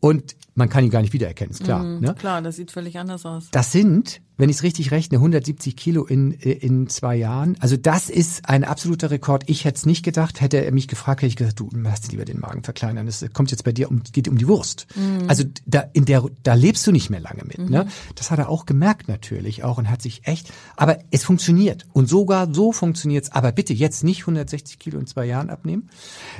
und 0.00 0.34
man 0.56 0.68
kann 0.68 0.84
ihn 0.84 0.90
gar 0.90 1.02
nicht 1.02 1.12
wiedererkennen, 1.12 1.52
ist 1.52 1.62
klar. 1.62 1.84
Mhm, 1.84 2.00
ne? 2.00 2.14
Klar, 2.14 2.42
das 2.42 2.56
sieht 2.56 2.70
völlig 2.70 2.98
anders 2.98 3.24
aus. 3.24 3.48
Das 3.52 3.70
sind 3.70 4.20
wenn 4.36 4.50
ich 4.50 4.56
es 4.56 4.62
richtig 4.62 4.90
rechne, 4.90 5.18
170 5.18 5.76
Kilo 5.76 6.04
in, 6.04 6.32
in 6.32 6.88
zwei 6.88 7.16
Jahren. 7.16 7.56
Also 7.60 7.76
das 7.76 8.10
ist 8.10 8.48
ein 8.48 8.64
absoluter 8.64 9.10
Rekord. 9.10 9.44
Ich 9.46 9.64
hätte 9.64 9.76
es 9.76 9.86
nicht 9.86 10.04
gedacht. 10.04 10.40
Hätte 10.40 10.62
er 10.62 10.72
mich 10.72 10.88
gefragt, 10.88 11.22
hätte 11.22 11.28
ich 11.28 11.36
gesagt, 11.36 11.58
du 11.58 11.70
lass 11.72 12.10
lieber 12.10 12.24
den 12.24 12.40
Magen 12.40 12.62
verkleinern. 12.62 13.06
Es 13.08 13.24
kommt 13.32 13.50
jetzt 13.50 13.64
bei 13.64 13.72
dir 13.72 13.90
um, 13.90 14.02
geht 14.12 14.28
um 14.28 14.36
die 14.36 14.46
Wurst. 14.46 14.86
Mhm. 14.94 15.28
Also 15.28 15.44
da, 15.64 15.84
in 15.92 16.04
der, 16.04 16.24
da 16.42 16.54
lebst 16.54 16.86
du 16.86 16.92
nicht 16.92 17.08
mehr 17.08 17.20
lange 17.20 17.44
mit. 17.44 17.58
Ne? 17.58 17.64
Mhm. 17.64 17.70
Ne? 17.70 17.86
Das 18.14 18.30
hat 18.30 18.38
er 18.38 18.50
auch 18.50 18.66
gemerkt 18.66 19.08
natürlich 19.08 19.64
auch 19.64 19.78
und 19.78 19.90
hat 19.90 20.02
sich 20.02 20.26
echt, 20.26 20.52
aber 20.76 20.98
es 21.10 21.24
funktioniert. 21.24 21.86
Und 21.92 22.08
sogar 22.08 22.52
so 22.52 22.72
funktioniert's. 22.72 23.32
Aber 23.32 23.52
bitte 23.52 23.72
jetzt 23.72 24.04
nicht 24.04 24.20
160 24.20 24.78
Kilo 24.78 24.98
in 24.98 25.06
zwei 25.06 25.24
Jahren 25.24 25.48
abnehmen, 25.48 25.88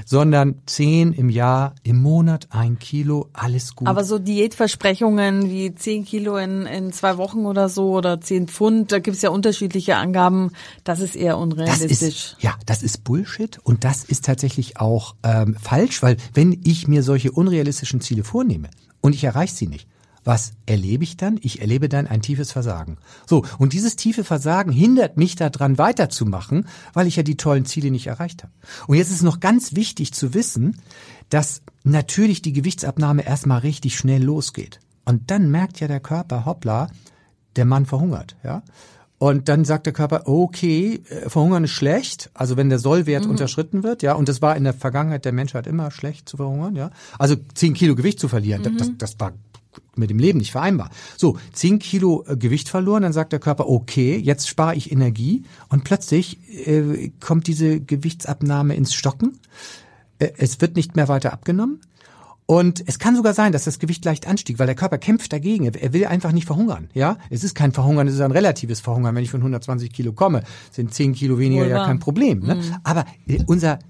sondern 0.04 0.56
10 0.66 1.14
im 1.14 1.30
Jahr, 1.30 1.74
im 1.82 2.02
Monat 2.02 2.48
ein 2.50 2.78
Kilo, 2.78 3.30
alles 3.32 3.74
gut. 3.74 3.88
Aber 3.88 4.04
so 4.06 4.18
Diätversprechungen 4.18 5.50
wie 5.50 5.74
10 5.74 6.04
Kilo 6.04 6.36
in, 6.36 6.66
in 6.66 6.92
zwei 6.92 7.18
Wochen 7.18 7.44
oder 7.44 7.68
so, 7.68 7.90
oder 7.90 8.20
10 8.20 8.48
Pfund, 8.48 8.92
da 8.92 8.98
gibt 8.98 9.16
es 9.16 9.22
ja 9.22 9.30
unterschiedliche 9.30 9.96
Angaben. 9.96 10.52
Das 10.84 11.00
ist 11.00 11.16
eher 11.16 11.38
unrealistisch. 11.38 11.88
Das 11.90 12.02
ist, 12.02 12.36
ja, 12.40 12.54
das 12.64 12.82
ist 12.82 13.04
Bullshit 13.04 13.58
und 13.62 13.84
das 13.84 14.04
ist 14.04 14.24
tatsächlich 14.24 14.78
auch 14.78 15.14
ähm, 15.22 15.56
falsch, 15.60 16.02
weil 16.02 16.16
wenn 16.32 16.60
ich 16.64 16.88
mir 16.88 17.02
solche 17.02 17.32
unrealistischen 17.32 18.00
Ziele 18.00 18.24
vornehme 18.24 18.68
und 19.00 19.14
ich 19.14 19.24
erreiche 19.24 19.54
sie 19.54 19.66
nicht, 19.66 19.88
was 20.26 20.54
erlebe 20.66 21.04
ich 21.04 21.16
dann? 21.16 21.38
Ich 21.40 21.60
erlebe 21.60 21.88
dann 21.88 22.08
ein 22.08 22.20
tiefes 22.20 22.50
Versagen. 22.50 22.98
So, 23.26 23.44
und 23.58 23.72
dieses 23.72 23.94
tiefe 23.94 24.24
Versagen 24.24 24.72
hindert 24.72 25.16
mich 25.16 25.36
daran 25.36 25.78
weiterzumachen, 25.78 26.66
weil 26.92 27.06
ich 27.06 27.14
ja 27.14 27.22
die 27.22 27.36
tollen 27.36 27.64
Ziele 27.64 27.92
nicht 27.92 28.08
erreicht 28.08 28.42
habe. 28.42 28.52
Und 28.88 28.96
jetzt 28.96 29.12
ist 29.12 29.22
noch 29.22 29.38
ganz 29.38 29.76
wichtig 29.76 30.12
zu 30.12 30.34
wissen, 30.34 30.82
dass 31.30 31.62
natürlich 31.84 32.42
die 32.42 32.52
Gewichtsabnahme 32.52 33.24
erstmal 33.24 33.60
richtig 33.60 33.96
schnell 33.96 34.22
losgeht. 34.22 34.80
Und 35.04 35.30
dann 35.30 35.48
merkt 35.50 35.78
ja 35.78 35.86
der 35.86 36.00
Körper, 36.00 36.44
hoppla, 36.44 36.88
der 37.54 37.64
Mann 37.64 37.86
verhungert, 37.86 38.36
ja. 38.42 38.62
Und 39.18 39.48
dann 39.48 39.64
sagt 39.64 39.86
der 39.86 39.94
Körper, 39.94 40.22
okay, 40.26 41.02
äh, 41.08 41.30
verhungern 41.30 41.64
ist 41.64 41.70
schlecht, 41.70 42.30
also 42.34 42.58
wenn 42.58 42.68
der 42.68 42.78
Sollwert 42.78 43.24
mhm. 43.24 43.30
unterschritten 43.30 43.82
wird, 43.82 44.02
ja, 44.02 44.12
und 44.12 44.28
das 44.28 44.42
war 44.42 44.56
in 44.56 44.64
der 44.64 44.74
Vergangenheit 44.74 45.24
der 45.24 45.32
Menschheit 45.32 45.66
immer 45.66 45.90
schlecht 45.90 46.28
zu 46.28 46.36
verhungern, 46.36 46.76
ja. 46.76 46.90
Also 47.18 47.34
zehn 47.54 47.72
Kilo 47.72 47.94
Gewicht 47.94 48.20
zu 48.20 48.28
verlieren, 48.28 48.62
mhm. 48.62 48.76
das, 48.76 48.90
das 48.98 49.20
war 49.20 49.32
mit 49.98 50.10
dem 50.10 50.18
Leben 50.18 50.38
nicht 50.38 50.52
vereinbar. 50.52 50.90
So, 51.16 51.38
zehn 51.52 51.78
Kilo 51.78 52.24
äh, 52.26 52.36
Gewicht 52.36 52.68
verloren, 52.68 53.02
dann 53.02 53.12
sagt 53.12 53.32
der 53.32 53.40
Körper, 53.40 53.68
okay, 53.68 54.16
jetzt 54.16 54.48
spare 54.48 54.74
ich 54.74 54.92
Energie 54.92 55.44
und 55.68 55.84
plötzlich 55.84 56.38
äh, 56.66 57.10
kommt 57.20 57.46
diese 57.46 57.80
Gewichtsabnahme 57.80 58.74
ins 58.74 58.94
Stocken. 58.94 59.38
Äh, 60.18 60.30
es 60.36 60.60
wird 60.60 60.76
nicht 60.76 60.96
mehr 60.96 61.08
weiter 61.08 61.32
abgenommen. 61.32 61.80
Und 62.48 62.84
es 62.86 63.00
kann 63.00 63.16
sogar 63.16 63.34
sein, 63.34 63.50
dass 63.50 63.64
das 63.64 63.80
Gewicht 63.80 64.04
leicht 64.04 64.28
anstieg, 64.28 64.60
weil 64.60 64.66
der 64.66 64.76
Körper 64.76 64.98
kämpft 64.98 65.32
dagegen. 65.32 65.64
Er 65.64 65.92
will 65.92 66.06
einfach 66.06 66.30
nicht 66.30 66.46
verhungern. 66.46 66.88
Ja, 66.94 67.18
es 67.28 67.42
ist 67.42 67.56
kein 67.56 67.72
Verhungern, 67.72 68.06
es 68.06 68.14
ist 68.14 68.20
ein 68.20 68.30
relatives 68.30 68.78
Verhungern. 68.78 69.16
Wenn 69.16 69.24
ich 69.24 69.30
von 69.30 69.40
120 69.40 69.92
Kilo 69.92 70.12
komme, 70.12 70.44
sind 70.70 70.94
10 70.94 71.14
Kilo 71.14 71.40
weniger 71.40 71.64
Wohl 71.64 71.70
ja 71.70 71.84
kein 71.84 71.98
Problem. 71.98 72.40
Ne? 72.40 72.54
Mhm. 72.54 72.76
Aber 72.84 73.04
äh, 73.26 73.42
unser 73.46 73.80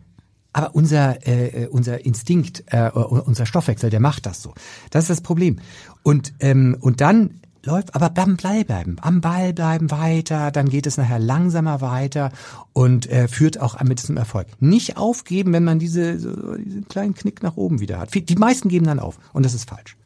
aber 0.56 0.75
unser 0.75 1.26
äh, 1.26 1.64
äh, 1.64 1.66
unser 1.68 2.06
Instinkt, 2.06 2.64
äh, 2.68 2.88
unser 2.90 3.44
Stoffwechsel, 3.44 3.90
der 3.90 4.00
macht 4.00 4.25
das 4.25 4.42
so. 4.42 4.54
Das 4.90 5.04
ist 5.04 5.10
das 5.10 5.20
Problem. 5.20 5.58
Und 6.02 6.32
ähm, 6.40 6.78
und 6.80 7.02
dann 7.02 7.42
läuft, 7.62 7.94
aber 7.94 8.10
am 8.16 8.38
Ball 8.38 8.64
bleiben, 8.64 8.96
am 9.02 9.20
Ball 9.20 9.52
bleiben 9.52 9.90
weiter, 9.90 10.50
dann 10.50 10.70
geht 10.70 10.86
es 10.86 10.96
nachher 10.96 11.18
langsamer 11.18 11.82
weiter 11.82 12.32
und 12.72 13.10
äh, 13.10 13.28
führt 13.28 13.60
auch 13.60 13.78
mit 13.82 14.00
diesem 14.00 14.16
Erfolg. 14.16 14.46
Nicht 14.58 14.96
aufgeben, 14.96 15.52
wenn 15.52 15.64
man 15.64 15.78
diese, 15.78 16.18
so, 16.18 16.54
diesen 16.54 16.88
kleinen 16.88 17.14
Knick 17.14 17.42
nach 17.42 17.56
oben 17.56 17.80
wieder 17.80 17.98
hat. 17.98 18.14
Die 18.14 18.36
meisten 18.36 18.70
geben 18.70 18.86
dann 18.86 18.98
auf 18.98 19.18
und 19.34 19.44
das 19.44 19.52
ist 19.52 19.68
falsch. 19.68 19.98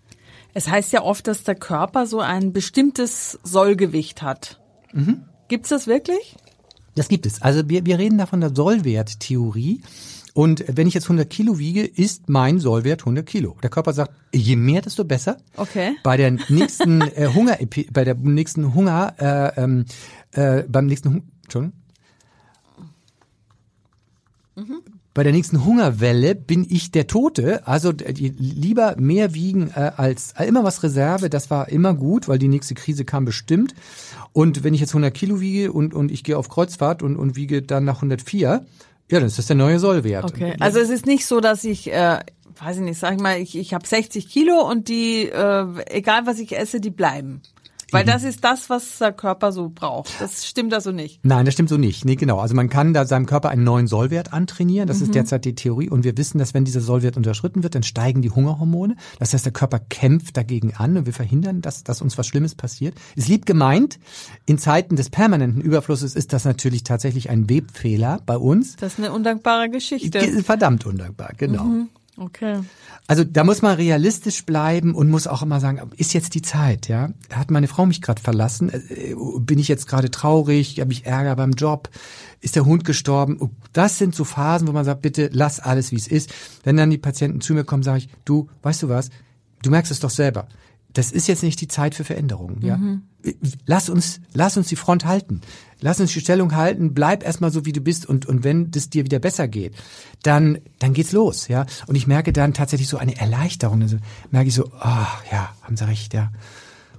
Es 0.52 0.69
heißt 0.69 0.92
ja 0.92 1.02
oft, 1.02 1.28
dass 1.28 1.45
der 1.45 1.54
Körper 1.54 2.07
so 2.07 2.19
ein 2.19 2.52
bestimmtes 2.52 3.38
Sollgewicht 3.45 4.23
hat. 4.23 4.61
Mhm. 4.92 5.23
Gibt's 5.47 5.69
das 5.69 5.87
wirklich? 5.87 6.35
Das 6.97 7.07
gibt 7.07 7.25
es. 7.26 7.40
Also 7.40 7.69
wir, 7.69 7.87
wir 7.87 7.99
reden 7.99 8.19
da 8.19 8.26
von 8.26 8.40
der 8.40 8.52
Sollwerttheorie. 8.52 9.83
Und 10.35 10.65
wenn 10.69 10.87
ich 10.87 10.95
jetzt 10.95 11.05
100 11.05 11.29
Kilo 11.29 11.59
wiege, 11.59 11.85
ist 11.85 12.29
mein 12.29 12.61
Sollwert 12.61 13.03
100 13.03 13.27
Kilo. 13.27 13.57
Der 13.63 13.71
Körper 13.71 13.93
sagt, 13.93 14.13
je 14.33 14.57
mehr, 14.57 14.83
desto 14.83 15.05
besser. 15.05 15.39
Okay. 15.57 15.97
Bei 16.03 16.17
der 16.17 16.31
nächsten 16.49 17.01
äh, 17.17 17.29
Hunger, 17.35 17.59
bei 17.93 18.05
der 18.05 18.15
nächsten 18.15 18.75
Hunger, 18.75 19.15
äh, 19.19 19.61
ähm, 19.63 19.85
äh, 20.33 20.63
beim 20.69 20.87
nächsten, 20.87 21.11
Hunger, 21.11 21.23
Entschuldigung. 21.45 21.77
Mhm. 24.57 24.83
Bei 25.13 25.25
der 25.25 25.33
nächsten 25.33 25.65
Hungerwelle 25.65 26.37
bin 26.37 26.65
ich 26.69 26.93
der 26.93 27.09
Tote. 27.09 27.67
Also 27.67 27.93
lieber 27.93 28.95
mehr 28.97 29.35
wiegen 29.35 29.71
äh, 29.75 29.91
als 29.97 30.33
äh, 30.39 30.45
immer 30.45 30.63
was 30.63 30.85
Reserve. 30.85 31.29
Das 31.29 31.51
war 31.51 31.69
immer 31.69 31.95
gut, 31.95 32.29
weil 32.29 32.39
die 32.39 32.47
nächste 32.47 32.75
Krise 32.75 33.05
kam 33.05 33.25
bestimmt. 33.25 33.75
Und 34.33 34.63
wenn 34.63 34.73
ich 34.73 34.81
jetzt 34.81 34.91
100 34.91 35.13
Kilo 35.13 35.41
wiege 35.41 35.73
und, 35.73 35.95
und 35.95 36.13
ich 36.13 36.23
gehe 36.23 36.39
auf 36.39 36.49
Kreuzfahrt 36.49 37.03
und, 37.03 37.17
und 37.17 37.35
wiege 37.35 37.61
dann 37.61 37.85
nach 37.85 37.97
104, 37.97 38.65
ja, 39.11 39.21
das 39.21 39.38
ist 39.38 39.49
der 39.49 39.57
neue 39.57 39.79
Sollwert. 39.79 40.25
Okay, 40.25 40.55
also 40.61 40.79
es 40.79 40.90
ist 40.90 41.07
nicht 41.07 41.26
so, 41.26 41.40
dass 41.40 41.64
ich, 41.64 41.93
äh, 41.93 42.19
weiß 42.59 42.76
ich 42.76 42.83
nicht, 42.83 42.99
sag 42.99 43.14
ich 43.14 43.21
mal, 43.21 43.38
ich, 43.38 43.57
ich 43.57 43.75
habe 43.75 43.87
60 43.87 44.29
Kilo 44.29 44.69
und 44.69 44.88
die, 44.88 45.29
äh, 45.29 45.67
egal 45.87 46.26
was 46.26 46.38
ich 46.38 46.57
esse, 46.57 46.81
die 46.81 46.90
bleiben. 46.90 47.43
Weil 47.92 48.04
das 48.04 48.23
ist 48.23 48.44
das, 48.44 48.70
was 48.70 48.99
der 48.99 49.12
Körper 49.12 49.52
so 49.52 49.70
braucht. 49.75 50.11
Das 50.20 50.47
stimmt 50.47 50.75
also 50.75 50.92
nicht. 50.92 51.20
Nein, 51.25 51.44
das 51.44 51.54
stimmt 51.54 51.68
so 51.68 51.76
nicht. 51.76 52.04
Nee, 52.04 52.16
genau. 52.16 52.38
Also 52.38 52.54
man 52.54 52.68
kann 52.68 52.94
da 52.94 53.04
seinem 53.04 53.26
Körper 53.26 53.50
einen 53.50 53.64
neuen 53.64 53.87
Sollwert 53.87 54.32
antrainieren. 54.32 54.87
Das 54.87 54.99
mhm. 54.99 55.06
ist 55.06 55.14
derzeit 55.14 55.44
die 55.44 55.54
Theorie. 55.54 55.88
Und 55.88 56.04
wir 56.04 56.16
wissen, 56.16 56.38
dass 56.38 56.54
wenn 56.54 56.64
dieser 56.64 56.80
Sollwert 56.80 57.16
unterschritten 57.16 57.62
wird, 57.62 57.75
dann 57.75 57.82
steigen 57.82 58.23
die 58.23 58.30
Hungerhormone. 58.30 58.97
Das 59.18 59.32
heißt, 59.32 59.44
der 59.44 59.52
Körper 59.52 59.78
kämpft 59.78 60.37
dagegen 60.37 60.75
an 60.75 60.97
und 60.97 61.06
wir 61.06 61.12
verhindern, 61.12 61.62
dass, 61.62 61.85
dass 61.85 62.02
uns 62.02 62.18
was 62.18 62.26
Schlimmes 62.26 62.54
passiert. 62.54 62.94
Ist 63.16 63.28
lieb 63.28 63.47
gemeint. 63.47 63.99
In 64.47 64.59
Zeiten 64.59 64.97
des 64.97 65.11
permanenten 65.11 65.61
Überflusses 65.61 66.14
ist 66.14 66.32
das 66.32 66.44
natürlich 66.44 66.85
tatsächlich 66.85 67.30
ein 67.30 67.49
Webfehler 67.49 68.20
bei 68.26 68.37
uns. 68.37 68.76
Das 68.76 68.94
ist 68.94 68.99
eine 68.99 69.12
undankbare 69.12 69.70
Geschichte. 69.70 70.20
Verdammt 70.42 70.87
undankbar, 70.87 71.32
genau. 71.37 71.64
Mhm. 71.64 71.88
Okay. 72.21 72.61
Also 73.07 73.25
da 73.25 73.45
muss 73.45 73.62
man 73.62 73.77
realistisch 73.77 74.45
bleiben 74.45 74.95
und 74.95 75.09
muss 75.09 75.27
auch 75.27 75.41
immer 75.41 75.59
sagen, 75.59 75.91
ist 75.97 76.12
jetzt 76.12 76.35
die 76.35 76.43
Zeit, 76.43 76.87
ja? 76.87 77.09
Hat 77.33 77.50
meine 77.50 77.67
Frau 77.67 77.87
mich 77.87 78.03
gerade 78.03 78.21
verlassen? 78.21 78.69
Äh, 78.69 79.15
bin 79.39 79.59
ich 79.59 79.69
jetzt 79.69 79.89
gerade 79.89 80.11
traurig? 80.11 80.81
Habe 80.81 80.93
ich 80.93 81.07
Ärger 81.07 81.35
beim 81.35 81.53
Job? 81.53 81.89
Ist 82.41 82.57
der 82.57 82.67
Hund 82.67 82.85
gestorben? 82.85 83.57
Das 83.73 83.97
sind 83.97 84.15
so 84.15 84.25
Phasen, 84.25 84.69
wo 84.69 84.73
man 84.73 84.85
sagt, 84.85 85.00
bitte 85.00 85.31
lass 85.33 85.61
alles, 85.61 85.93
wie 85.93 85.97
es 85.97 86.09
ist. 86.09 86.31
Wenn 86.62 86.77
dann 86.77 86.91
die 86.91 86.99
Patienten 86.99 87.41
zu 87.41 87.55
mir 87.55 87.65
kommen, 87.65 87.83
sage 87.83 88.00
ich, 88.00 88.09
du, 88.27 88.49
weißt 88.62 88.83
du 88.83 88.91
was? 88.91 89.09
Du 89.62 89.71
merkst 89.71 89.91
es 89.91 90.00
doch 90.00 90.11
selber 90.11 90.47
das 90.93 91.12
ist 91.12 91.29
jetzt 91.29 91.43
nicht 91.43 91.61
die 91.61 91.69
Zeit 91.69 91.95
für 91.95 92.05
Veränderungen. 92.05 92.61
Ja? 92.62 92.77
Mhm. 92.77 93.03
Lass 93.67 93.89
uns, 93.89 94.21
lass 94.33 94.57
uns 94.57 94.69
die 94.69 94.77
Front 94.77 95.05
halten. 95.05 95.41
Lass 95.81 96.01
uns 96.01 96.13
die 96.13 96.21
Stellung 96.21 96.55
halten. 96.55 96.95
Bleib 96.95 97.25
erstmal 97.25 97.51
so, 97.51 97.65
wie 97.65 97.73
du 97.73 97.81
bist. 97.81 98.07
Und, 98.07 98.27
und 98.27 98.45
wenn 98.45 98.71
das 98.71 98.91
dir 98.91 99.05
wieder 99.05 99.19
besser 99.19 99.49
geht, 99.49 99.75
dann, 100.23 100.59
dann 100.79 100.93
geht's 100.93 101.13
los. 101.13 101.49
Ja? 101.49 101.67
Und 101.87 101.95
ich 101.95 102.07
merke 102.07 102.33
dann 102.33 102.55
tatsächlich 102.55 102.89
so 102.89 102.99
eine 102.99 103.17
Erleichterung. 103.19 103.83
Also 103.83 103.97
merke 104.31 104.49
ich 104.49 104.55
so, 104.55 104.71
ah, 104.79 105.07
oh, 105.07 105.33
ja, 105.33 105.55
haben 105.63 105.77
Sie 105.77 105.87
recht, 105.87 106.15
ja. 106.15 106.31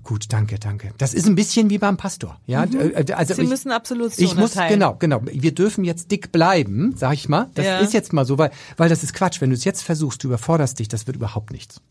Gut, 0.03 0.25
danke, 0.29 0.57
danke. 0.57 0.91
Das 0.97 1.13
ist 1.13 1.27
ein 1.27 1.35
bisschen 1.35 1.69
wie 1.69 1.77
beim 1.77 1.95
Pastor, 1.95 2.39
ja. 2.47 2.65
Mhm. 2.65 2.91
Äh, 2.95 3.13
also 3.13 3.35
Sie 3.35 3.43
ich, 3.43 3.49
müssen 3.49 3.71
absolut 3.71 4.13
so 4.13 4.21
Ich 4.23 4.35
muss 4.35 4.55
erteilen. 4.55 4.79
genau, 4.79 4.95
genau. 4.95 5.21
Wir 5.23 5.53
dürfen 5.53 5.83
jetzt 5.83 6.09
dick 6.09 6.31
bleiben, 6.31 6.95
sag 6.97 7.13
ich 7.13 7.29
mal. 7.29 7.49
Das 7.53 7.65
ja. 7.65 7.79
ist 7.79 7.93
jetzt 7.93 8.11
mal 8.11 8.25
so, 8.25 8.37
weil 8.37 8.51
weil 8.77 8.89
das 8.89 9.03
ist 9.03 9.13
Quatsch. 9.13 9.41
Wenn 9.41 9.51
du 9.51 9.55
es 9.55 9.63
jetzt 9.63 9.83
versuchst, 9.83 10.23
du 10.23 10.27
überforderst 10.29 10.79
dich, 10.79 10.87
das 10.87 11.05
wird 11.05 11.17
überhaupt 11.17 11.51
nichts. 11.51 11.81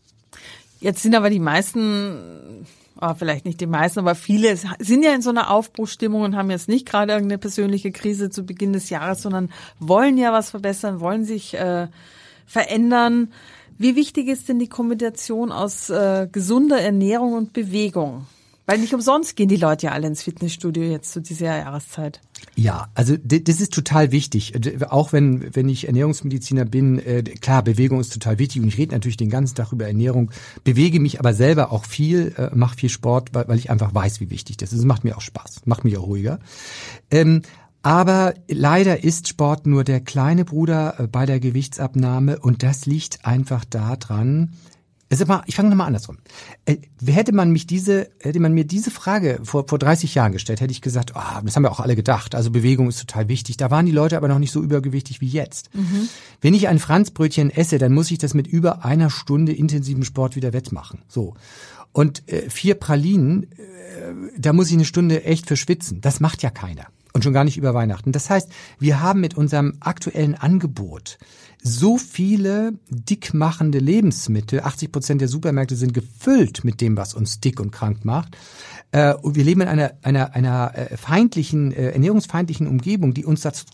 Jetzt 0.81 1.03
sind 1.03 1.13
aber 1.13 1.29
die 1.29 1.39
meisten, 1.39 2.65
oh, 2.99 3.13
vielleicht 3.13 3.45
nicht 3.45 3.61
die 3.61 3.67
meisten, 3.67 3.99
aber 3.99 4.15
viele 4.15 4.57
sind 4.79 5.03
ja 5.03 5.13
in 5.13 5.21
so 5.21 5.29
einer 5.29 5.51
Aufbruchstimmung 5.51 6.23
und 6.23 6.35
haben 6.35 6.49
jetzt 6.49 6.67
nicht 6.67 6.87
gerade 6.87 7.13
irgendeine 7.13 7.37
persönliche 7.37 7.91
Krise 7.91 8.31
zu 8.31 8.43
Beginn 8.43 8.73
des 8.73 8.89
Jahres, 8.89 9.21
sondern 9.21 9.51
wollen 9.79 10.17
ja 10.17 10.33
was 10.33 10.49
verbessern, 10.49 10.99
wollen 10.99 11.23
sich 11.23 11.53
äh, 11.53 11.87
verändern. 12.47 13.31
Wie 13.77 13.95
wichtig 13.95 14.27
ist 14.27 14.49
denn 14.49 14.57
die 14.57 14.69
Kombination 14.69 15.51
aus 15.51 15.91
äh, 15.91 16.27
gesunder 16.31 16.81
Ernährung 16.81 17.33
und 17.33 17.53
Bewegung? 17.53 18.25
Weil 18.71 18.79
nicht 18.79 18.93
umsonst 18.93 19.35
gehen 19.35 19.49
die 19.49 19.57
Leute 19.57 19.87
ja 19.87 19.91
alle 19.91 20.07
ins 20.07 20.23
Fitnessstudio 20.23 20.83
jetzt 20.83 21.11
zu 21.11 21.21
dieser 21.21 21.57
Jahreszeit. 21.57 22.21
Ja, 22.55 22.87
also 22.95 23.17
das 23.17 23.59
ist 23.59 23.73
total 23.73 24.13
wichtig. 24.13 24.53
Auch 24.89 25.11
wenn, 25.11 25.53
wenn 25.53 25.67
ich 25.67 25.87
Ernährungsmediziner 25.87 26.63
bin, 26.63 26.97
äh, 26.99 27.21
klar, 27.21 27.63
Bewegung 27.63 27.99
ist 27.99 28.13
total 28.13 28.39
wichtig 28.39 28.61
und 28.61 28.69
ich 28.69 28.77
rede 28.77 28.93
natürlich 28.93 29.17
den 29.17 29.29
ganzen 29.29 29.55
Tag 29.55 29.73
über 29.73 29.85
Ernährung, 29.87 30.31
bewege 30.63 31.01
mich 31.01 31.19
aber 31.19 31.33
selber 31.33 31.73
auch 31.73 31.83
viel, 31.83 32.33
äh, 32.37 32.49
mache 32.55 32.77
viel 32.77 32.89
Sport, 32.89 33.33
weil, 33.33 33.49
weil 33.49 33.57
ich 33.57 33.69
einfach 33.69 33.93
weiß, 33.93 34.21
wie 34.21 34.29
wichtig 34.29 34.55
das 34.55 34.71
ist. 34.71 34.79
Es 34.79 34.85
macht 34.85 35.03
mir 35.03 35.17
auch 35.17 35.21
Spaß, 35.21 35.63
macht 35.65 35.83
mich 35.83 35.97
auch 35.97 36.07
ruhiger. 36.07 36.39
Ähm, 37.11 37.41
Aber 37.83 38.35
leider 38.47 39.03
ist 39.03 39.27
Sport 39.27 39.65
nur 39.65 39.83
der 39.83 40.01
kleine 40.01 40.45
Bruder 40.45 40.99
äh, 40.99 41.07
bei 41.07 41.25
der 41.25 41.39
Gewichtsabnahme 41.39 42.39
und 42.39 42.63
das 42.63 42.85
liegt 42.85 43.25
einfach 43.25 43.65
daran, 43.65 44.53
also 45.11 45.25
mal, 45.25 45.43
ich 45.45 45.55
fange 45.55 45.69
nochmal 45.69 45.87
andersrum. 45.87 46.17
Äh, 46.65 46.77
hätte 47.05 47.33
man 47.33 47.51
mich 47.51 47.67
diese, 47.67 48.09
hätte 48.21 48.39
man 48.39 48.53
mir 48.53 48.63
diese 48.63 48.91
Frage 48.91 49.39
vor, 49.43 49.67
vor 49.67 49.77
30 49.77 50.15
Jahren 50.15 50.31
gestellt, 50.31 50.61
hätte 50.61 50.71
ich 50.71 50.81
gesagt, 50.81 51.11
oh, 51.15 51.41
das 51.43 51.55
haben 51.55 51.63
wir 51.63 51.71
auch 51.71 51.81
alle 51.81 51.97
gedacht. 51.97 52.33
Also 52.33 52.49
Bewegung 52.49 52.87
ist 52.87 52.99
total 52.99 53.27
wichtig. 53.27 53.57
Da 53.57 53.69
waren 53.69 53.85
die 53.85 53.91
Leute 53.91 54.15
aber 54.15 54.29
noch 54.29 54.39
nicht 54.39 54.51
so 54.51 54.61
übergewichtig 54.61 55.19
wie 55.19 55.27
jetzt. 55.27 55.73
Mhm. 55.75 56.07
Wenn 56.39 56.53
ich 56.53 56.69
ein 56.69 56.79
Franzbrötchen 56.79 57.49
esse, 57.49 57.77
dann 57.77 57.93
muss 57.93 58.09
ich 58.09 58.19
das 58.19 58.33
mit 58.33 58.47
über 58.47 58.85
einer 58.85 59.09
Stunde 59.09 59.51
intensivem 59.51 60.05
Sport 60.05 60.37
wieder 60.37 60.53
wettmachen. 60.53 61.01
So. 61.09 61.35
Und 61.91 62.27
äh, 62.29 62.49
vier 62.49 62.75
Pralinen, 62.75 63.43
äh, 63.43 63.57
da 64.37 64.53
muss 64.53 64.67
ich 64.69 64.75
eine 64.75 64.85
Stunde 64.85 65.25
echt 65.25 65.47
verschwitzen. 65.47 65.99
Das 65.99 66.21
macht 66.21 66.41
ja 66.41 66.49
keiner. 66.49 66.87
Und 67.13 67.23
schon 67.23 67.33
gar 67.33 67.43
nicht 67.43 67.57
über 67.57 67.73
Weihnachten. 67.73 68.11
Das 68.11 68.29
heißt, 68.29 68.49
wir 68.79 69.01
haben 69.01 69.19
mit 69.19 69.35
unserem 69.35 69.73
aktuellen 69.81 70.35
Angebot 70.35 71.17
so 71.61 71.97
viele 71.97 72.73
dickmachende 72.89 73.79
Lebensmittel. 73.79 74.61
80 74.61 74.91
Prozent 74.91 75.21
der 75.21 75.27
Supermärkte 75.27 75.75
sind 75.75 75.93
gefüllt 75.93 76.63
mit 76.63 76.81
dem, 76.81 76.97
was 76.97 77.13
uns 77.13 77.39
dick 77.39 77.59
und 77.59 77.71
krank 77.71 78.03
macht. 78.03 78.37
Äh, 78.91 79.13
und 79.13 79.35
wir 79.35 79.43
leben 79.43 79.61
in 79.61 79.67
einer, 79.67 79.93
einer, 80.01 80.33
einer 80.33 80.71
äh, 80.75 80.97
feindlichen, 80.97 81.71
äh, 81.71 81.91
ernährungsfeindlichen 81.91 82.67
Umgebung, 82.67 83.13
die 83.13 83.25
uns 83.25 83.41
dazu 83.41 83.65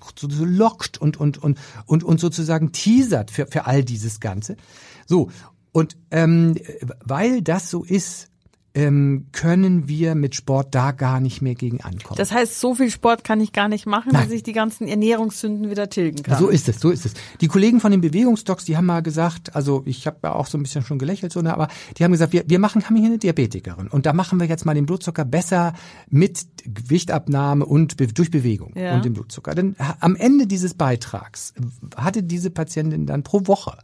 lockt 0.43 0.97
und, 0.97 1.17
und, 1.17 1.37
und, 1.37 1.59
und, 1.85 2.03
und 2.03 2.19
sozusagen 2.19 2.71
teasert 2.71 3.31
für, 3.31 3.47
für 3.47 3.65
all 3.65 3.83
dieses 3.83 4.19
Ganze. 4.19 4.57
So. 5.05 5.29
Und 5.71 5.95
ähm, 6.11 6.55
weil 7.03 7.41
das 7.41 7.69
so 7.69 7.83
ist, 7.83 8.29
ähm, 8.77 9.25
können 9.31 9.87
wir 9.87 10.13
mit 10.13 10.35
Sport 10.35 10.75
da 10.75 10.91
gar 10.91 11.19
nicht 11.19 11.41
mehr 11.41 11.55
gegen 11.55 11.81
ankommen. 11.81 12.15
Das 12.15 12.31
heißt, 12.31 12.59
so 12.59 12.75
viel 12.75 12.91
Sport 12.91 13.23
kann 13.23 13.41
ich 13.41 13.51
gar 13.51 13.67
nicht 13.67 13.87
machen, 13.87 14.11
Nein. 14.13 14.21
dass 14.23 14.31
ich 14.31 14.43
die 14.43 14.53
ganzen 14.53 14.87
Ernährungssünden 14.87 15.71
wieder 15.71 15.89
tilgen 15.89 16.21
kann. 16.21 16.37
So 16.37 16.47
ist 16.47 16.69
es, 16.69 16.79
so 16.79 16.91
ist 16.91 17.03
es. 17.03 17.13
Die 17.41 17.47
Kollegen 17.47 17.79
von 17.79 17.89
den 17.89 18.01
Bewegungsdocs, 18.01 18.65
die 18.65 18.77
haben 18.77 18.85
mal 18.85 19.01
gesagt, 19.01 19.55
also 19.55 19.81
ich 19.85 20.05
habe 20.05 20.17
ja 20.25 20.33
auch 20.33 20.45
so 20.45 20.59
ein 20.59 20.61
bisschen 20.61 20.83
schon 20.83 20.99
gelächelt, 20.99 21.33
so, 21.33 21.41
ne, 21.41 21.51
aber 21.51 21.69
die 21.97 22.03
haben 22.03 22.11
gesagt, 22.11 22.33
wir, 22.33 22.43
wir 22.45 22.59
machen, 22.59 22.85
haben 22.85 22.95
hier 22.95 23.07
eine 23.07 23.17
Diabetikerin 23.17 23.87
und 23.87 24.05
da 24.05 24.13
machen 24.13 24.39
wir 24.39 24.45
jetzt 24.45 24.63
mal 24.63 24.75
den 24.75 24.85
Blutzucker 24.85 25.25
besser 25.25 25.73
mit 26.11 26.45
Gewichtabnahme 26.63 27.65
und 27.65 27.97
be 27.97 28.05
durch 28.05 28.29
Bewegung 28.29 28.73
ja. 28.75 28.95
und 28.95 29.05
dem 29.05 29.13
Blutzucker. 29.13 29.55
Denn 29.55 29.75
am 29.99 30.15
Ende 30.15 30.45
dieses 30.45 30.75
Beitrags 30.75 31.55
hatte 31.95 32.21
diese 32.21 32.51
Patientin 32.51 33.07
dann 33.07 33.23
pro 33.23 33.47
Woche 33.47 33.79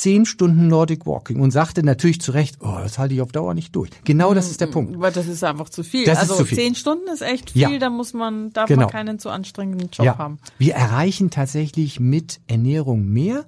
zehn 0.00 0.26
Stunden 0.26 0.68
Nordic 0.68 1.06
Walking 1.06 1.40
und 1.40 1.50
sagte 1.50 1.82
natürlich 1.82 2.20
zu 2.20 2.32
Recht, 2.32 2.58
oh, 2.60 2.76
das 2.82 2.98
halte 2.98 3.14
ich 3.14 3.20
auf 3.20 3.32
Dauer 3.32 3.54
nicht 3.54 3.74
durch. 3.74 3.90
Genau 4.04 4.32
das 4.32 4.50
ist 4.50 4.60
der 4.60 4.66
Punkt. 4.66 4.98
Weil 5.00 5.12
das 5.12 5.26
ist 5.26 5.42
einfach 5.42 5.68
zu 5.68 5.82
viel. 5.82 6.04
Das 6.04 6.18
also 6.18 6.34
ist 6.34 6.38
zu 6.38 6.44
viel. 6.46 6.58
zehn 6.58 6.74
Stunden 6.74 7.08
ist 7.12 7.22
echt 7.22 7.50
viel, 7.50 7.62
ja. 7.62 7.78
da 7.78 7.90
muss 7.90 8.12
man, 8.12 8.52
darf 8.52 8.68
genau. 8.68 8.82
man 8.82 8.90
keinen 8.90 9.18
zu 9.18 9.30
anstrengenden 9.30 9.90
Job 9.92 10.06
ja. 10.06 10.18
haben. 10.18 10.38
Wir 10.58 10.74
erreichen 10.74 11.30
tatsächlich 11.30 11.98
mit 11.98 12.40
Ernährung 12.46 13.06
mehr 13.06 13.44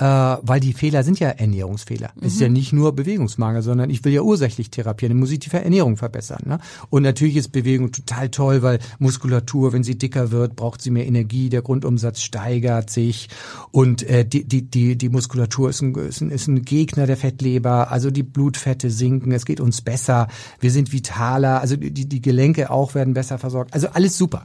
äh, 0.00 0.04
weil 0.04 0.60
die 0.60 0.72
Fehler 0.72 1.04
sind 1.04 1.20
ja 1.20 1.28
Ernährungsfehler. 1.28 2.10
Mhm. 2.14 2.26
Es 2.26 2.34
ist 2.34 2.40
ja 2.40 2.48
nicht 2.48 2.72
nur 2.72 2.92
Bewegungsmangel, 2.94 3.60
sondern 3.60 3.90
ich 3.90 4.02
will 4.02 4.14
ja 4.14 4.22
ursächlich 4.22 4.70
therapieren, 4.70 5.12
dann 5.12 5.20
muss 5.20 5.30
ich 5.30 5.40
die 5.40 5.50
Ernährung 5.50 5.98
verbessern. 5.98 6.42
Ne? 6.46 6.58
Und 6.88 7.02
natürlich 7.02 7.36
ist 7.36 7.52
Bewegung 7.52 7.92
total 7.92 8.30
toll, 8.30 8.62
weil 8.62 8.78
Muskulatur, 8.98 9.74
wenn 9.74 9.84
sie 9.84 9.98
dicker 9.98 10.30
wird, 10.30 10.56
braucht 10.56 10.80
sie 10.80 10.90
mehr 10.90 11.06
Energie, 11.06 11.50
der 11.50 11.60
Grundumsatz 11.60 12.22
steigert 12.22 12.88
sich 12.88 13.28
und 13.72 14.02
äh, 14.04 14.24
die, 14.24 14.44
die, 14.44 14.62
die, 14.62 14.96
die 14.96 15.08
Muskulatur 15.10 15.68
ist 15.68 15.82
ein, 15.82 15.94
ist, 15.94 16.22
ein, 16.22 16.30
ist 16.30 16.48
ein 16.48 16.62
Gegner 16.62 17.06
der 17.06 17.18
Fettleber, 17.18 17.90
also 17.90 18.10
die 18.10 18.22
Blutfette 18.22 18.90
sinken, 18.90 19.32
es 19.32 19.44
geht 19.44 19.60
uns 19.60 19.82
besser, 19.82 20.28
wir 20.60 20.70
sind 20.70 20.92
vitaler, 20.92 21.60
also 21.60 21.76
die, 21.76 21.90
die 21.90 22.22
Gelenke 22.22 22.70
auch 22.70 22.94
werden 22.94 23.12
besser 23.12 23.38
versorgt. 23.38 23.74
Also 23.74 23.88
alles 23.88 24.16
super. 24.16 24.44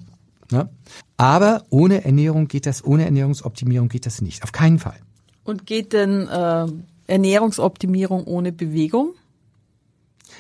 Ne? 0.52 0.70
Aber 1.16 1.64
ohne 1.70 2.04
Ernährung 2.04 2.50
geht 2.50 2.66
das, 2.66 2.84
ohne 2.84 3.06
Ernährungsoptimierung 3.06 3.88
geht 3.88 4.06
das 4.06 4.22
nicht. 4.22 4.44
Auf 4.44 4.52
keinen 4.52 4.80
Fall. 4.80 5.00
Und 5.46 5.66
geht 5.66 5.94
denn 5.94 6.28
äh, 6.28 6.66
Ernährungsoptimierung 7.08 8.26
ohne 8.26 8.52
Bewegung? 8.52 9.14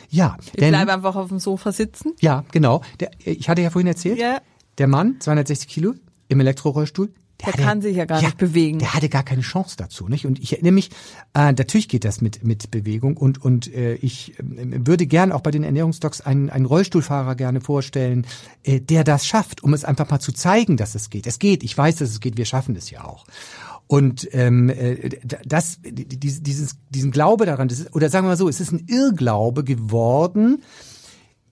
Ja. 0.09 0.37
Ich 0.43 0.51
denn, 0.51 0.71
bleibe 0.71 0.93
einfach 0.93 1.15
auf 1.15 1.29
dem 1.29 1.39
Sofa 1.39 1.71
sitzen. 1.71 2.13
Ja, 2.19 2.43
genau. 2.51 2.81
Der, 2.99 3.11
ich 3.23 3.47
hatte 3.47 3.61
ja 3.61 3.69
vorhin 3.69 3.87
erzählt, 3.87 4.19
ja. 4.19 4.39
der 4.77 4.87
Mann, 4.87 5.21
260 5.21 5.69
Kilo, 5.69 5.93
im 6.27 6.39
Elektrorollstuhl, 6.39 7.13
der, 7.43 7.51
der 7.51 7.65
kann 7.65 7.81
sich 7.81 7.97
ja 7.97 8.05
gar 8.05 8.21
ja, 8.21 8.27
nicht 8.27 8.37
bewegen. 8.37 8.79
Der 8.79 8.93
hatte 8.93 9.09
gar 9.09 9.23
keine 9.23 9.41
Chance 9.41 9.75
dazu, 9.77 10.07
nicht? 10.07 10.25
Und 10.25 10.39
ich 10.39 10.53
erinnere 10.53 10.71
mich, 10.71 10.89
äh, 11.33 11.51
natürlich 11.51 11.89
geht 11.89 12.05
das 12.05 12.21
mit 12.21 12.45
mit 12.45 12.71
Bewegung 12.71 13.17
und 13.17 13.43
und 13.43 13.73
äh, 13.73 13.95
ich 13.95 14.39
äh, 14.39 14.43
würde 14.85 15.05
gern 15.05 15.33
auch 15.33 15.41
bei 15.41 15.51
den 15.51 15.63
Ernährungsdocs 15.63 16.21
einen 16.21 16.49
einen 16.49 16.65
Rollstuhlfahrer 16.65 17.35
gerne 17.35 17.59
vorstellen, 17.59 18.25
äh, 18.63 18.79
der 18.79 19.03
das 19.03 19.27
schafft, 19.27 19.63
um 19.63 19.73
es 19.73 19.83
einfach 19.83 20.09
mal 20.09 20.19
zu 20.19 20.31
zeigen, 20.31 20.77
dass 20.77 20.95
es 20.95 21.09
geht. 21.09 21.27
Es 21.27 21.37
geht. 21.37 21.63
Ich 21.63 21.77
weiß, 21.77 21.97
dass 21.97 22.09
es 22.09 22.21
geht. 22.21 22.37
Wir 22.37 22.45
schaffen 22.45 22.75
es 22.77 22.89
ja 22.89 23.03
auch. 23.03 23.25
Und 23.87 24.27
ähm, 24.31 24.69
äh, 24.69 25.09
das, 25.45 25.79
dieses, 25.83 26.77
diesen 26.89 27.11
Glaube 27.11 27.45
daran, 27.45 27.67
das 27.67 27.81
ist, 27.81 27.95
oder 27.95 28.09
sagen 28.09 28.25
wir 28.25 28.29
mal 28.29 28.37
so, 28.37 28.49
es 28.49 28.59
ist 28.59 28.71
ein 28.71 28.85
Irrglaube 28.87 29.63
geworden. 29.63 30.63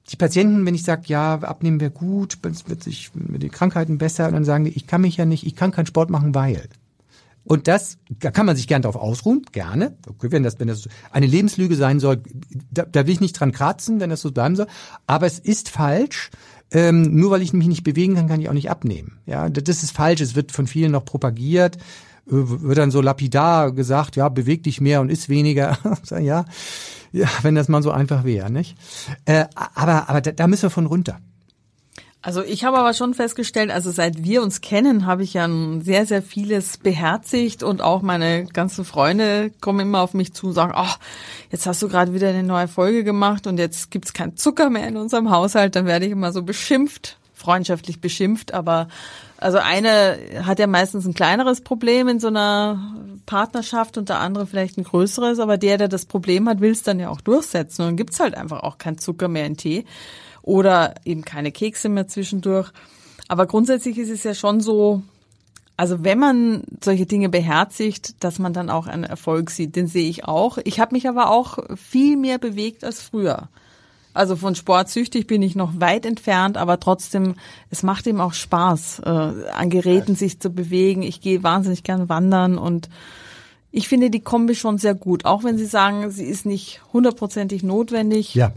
Die 0.10 0.16
Patienten, 0.16 0.66
wenn 0.66 0.76
ich 0.76 0.84
sage, 0.84 1.04
ja, 1.06 1.36
abnehmen 1.36 1.80
wäre 1.80 1.92
gut, 1.92 2.38
es 2.44 2.68
wird 2.68 2.84
sich 2.84 3.12
mit 3.14 3.44
den 3.44 3.52
Krankheiten 3.52 3.98
besser, 4.00 4.32
dann 4.32 4.46
sagen 4.46 4.66
die, 4.66 4.72
ich 4.72 4.88
kann 4.88 5.02
mich 5.02 5.18
ja 5.18 5.26
nicht, 5.26 5.46
ich 5.46 5.56
kann 5.56 5.72
keinen 5.72 5.86
Sport 5.86 6.10
machen, 6.10 6.34
weil. 6.34 6.68
Und 7.46 7.68
das, 7.68 7.98
da 8.10 8.32
kann 8.32 8.46
man 8.46 8.56
sich 8.56 8.68
gern 8.68 8.82
darauf 8.82 8.96
ausruhen, 8.96 9.44
gerne. 9.52 9.96
Okay, 10.08 10.32
wenn 10.32 10.44
das, 10.44 10.60
wenn 10.60 10.70
das 10.70 10.88
eine 11.12 11.28
Lebenslüge 11.28 11.76
sein 11.76 12.00
soll, 12.00 12.24
da, 12.72 12.84
da 12.84 13.06
will 13.06 13.14
ich 13.14 13.22
nicht 13.22 13.40
dran 13.40 13.52
kratzen, 13.52 14.00
wenn 14.00 14.10
das 14.10 14.22
so 14.22 14.32
bleiben 14.32 14.56
soll. 14.56 14.68
Aber 15.08 15.28
es 15.28 15.40
ist 15.40 15.70
falsch. 15.70 16.32
Ähm, 16.72 17.16
nur 17.16 17.30
weil 17.30 17.44
ich 17.44 17.54
mich 17.54 17.68
nicht 17.68 17.84
bewegen 17.84 18.16
kann, 18.16 18.28
kann 18.28 18.42
ich 18.42 18.50
auch 18.50 18.54
nicht 18.54 18.72
abnehmen. 18.72 19.20
Ja, 19.28 19.48
das 19.50 19.84
ist 19.84 19.92
falsch. 19.92 20.22
Es 20.22 20.36
wird 20.36 20.52
von 20.52 20.66
vielen 20.66 20.94
noch 20.94 21.06
propagiert 21.06 21.78
wird 22.26 22.78
dann 22.78 22.92
so 22.92 23.02
lapidar 23.02 23.72
gesagt, 23.72 24.16
ja, 24.16 24.30
beweg 24.30 24.64
dich 24.64 24.82
mehr 24.82 25.02
und 25.02 25.10
isst 25.10 25.30
weniger. 25.30 25.78
ja, 26.10 26.46
ja, 27.12 27.28
wenn 27.42 27.56
das 27.56 27.68
mal 27.68 27.84
so 27.84 27.92
einfach 27.92 28.24
wäre, 28.24 28.52
nicht? 28.52 28.76
Äh, 29.26 29.46
aber 29.56 30.10
aber 30.10 30.22
da, 30.22 30.32
da 30.32 30.48
müssen 30.48 30.64
wir 30.64 30.70
von 30.70 30.86
runter. 30.86 31.20
Also 32.26 32.42
ich 32.42 32.64
habe 32.64 32.78
aber 32.78 32.94
schon 32.94 33.14
festgestellt, 33.14 33.70
also 33.70 33.92
seit 33.92 34.24
wir 34.24 34.42
uns 34.44 34.62
kennen, 34.62 35.06
habe 35.06 35.24
ich 35.24 35.34
ja 35.34 35.50
sehr, 35.82 36.06
sehr 36.06 36.22
vieles 36.24 36.78
beherzigt 36.78 37.64
und 37.64 37.82
auch 37.82 38.02
meine 38.02 38.46
ganzen 38.46 38.86
Freunde 38.86 39.52
kommen 39.60 39.82
immer 39.82 40.00
auf 40.00 40.14
mich 40.14 40.34
zu 40.34 40.48
und 40.48 40.54
sagen, 40.54 40.72
ach, 40.74 41.00
jetzt 41.52 41.66
hast 41.66 41.82
du 41.82 41.90
gerade 41.90 42.14
wieder 42.14 42.30
eine 42.30 42.44
neue 42.44 42.70
Folge 42.70 43.04
gemacht 43.04 43.46
und 43.46 43.58
jetzt 43.58 43.92
gibt's 43.92 44.14
keinen 44.14 44.38
Zucker 44.38 44.70
mehr 44.70 44.88
in 44.88 44.96
unserem 44.96 45.32
Haushalt, 45.32 45.76
dann 45.76 45.86
werde 45.86 46.06
ich 46.06 46.14
immer 46.14 46.32
so 46.32 46.44
beschimpft, 46.44 47.18
freundschaftlich 47.34 48.00
beschimpft, 48.00 48.54
aber 48.54 48.88
also 49.44 49.58
eine 49.58 50.18
hat 50.46 50.60
ja 50.60 50.68
meistens 50.68 51.06
ein 51.06 51.14
kleineres 51.14 51.62
Problem 51.62 52.08
in 52.08 52.20
so 52.20 52.28
einer 52.28 52.96
Partnerschaft 53.26 53.98
und 53.98 54.10
der 54.10 54.20
andere 54.20 54.48
vielleicht 54.48 54.78
ein 54.78 54.86
größeres, 54.86 55.40
aber 55.40 55.58
der, 55.58 55.78
der 55.78 55.90
das 55.90 56.06
Problem 56.06 56.48
hat, 56.48 56.62
will 56.62 56.72
es 56.72 56.84
dann 56.84 57.00
ja 57.00 57.10
auch 57.10 57.22
durchsetzen 57.22 57.82
und 57.82 57.88
dann 57.90 57.98
gibt's 57.98 58.20
halt 58.20 58.36
einfach 58.36 58.64
auch 58.64 58.78
kein 58.78 58.98
Zucker 58.98 59.28
mehr 59.28 59.46
in 59.46 59.58
Tee 59.58 59.86
oder 60.42 60.96
eben 61.06 61.24
keine 61.24 61.52
Kekse 61.52 61.90
mehr 61.90 62.08
zwischendurch. 62.08 62.72
Aber 63.28 63.46
grundsätzlich 63.46 63.98
ist 63.98 64.10
es 64.10 64.24
ja 64.24 64.34
schon 64.34 64.62
so, 64.62 65.04
also 65.78 66.04
wenn 66.04 66.20
man 66.20 66.64
solche 66.84 67.06
Dinge 67.06 67.30
beherzigt, 67.30 68.24
dass 68.24 68.40
man 68.40 68.54
dann 68.54 68.70
auch 68.70 68.88
einen 68.88 69.04
Erfolg 69.04 69.50
sieht, 69.50 69.76
den 69.76 69.88
sehe 69.88 70.10
ich 70.10 70.26
auch. 70.26 70.58
Ich 70.64 70.80
habe 70.80 70.96
mich 70.96 71.08
aber 71.08 71.30
auch 71.32 71.60
viel 71.76 72.16
mehr 72.18 72.38
bewegt 72.38 72.84
als 72.84 73.02
früher. 73.02 73.50
Also 74.14 74.36
von 74.36 74.56
Sport 74.56 74.90
süchtig 74.90 75.28
bin 75.28 75.42
ich 75.42 75.56
noch 75.56 75.80
weit 75.80 76.06
entfernt, 76.06 76.58
aber 76.58 76.80
trotzdem, 76.80 77.36
es 77.70 77.84
macht 77.84 78.06
ihm 78.06 78.22
auch 78.22 78.34
Spaß, 78.34 79.00
äh, 79.00 79.10
an 79.10 79.70
Geräten 79.70 80.16
sich 80.16 80.40
zu 80.40 80.52
bewegen. 80.52 81.02
Ich 81.02 81.22
gehe 81.22 81.44
wahnsinnig 81.44 81.84
gern 81.84 82.10
wandern 82.10 82.58
und 82.58 82.90
ich 83.72 83.88
finde 83.88 84.12
die 84.12 84.20
Kombi 84.20 84.54
schon 84.54 84.78
sehr 84.78 84.94
gut, 84.94 85.26
auch 85.26 85.44
wenn 85.44 85.58
Sie 85.58 85.66
sagen, 85.66 86.12
sie 86.12 86.26
ist 86.26 86.46
nicht 86.46 86.82
hundertprozentig 86.94 87.64
notwendig. 87.64 88.36
Ja. 88.36 88.54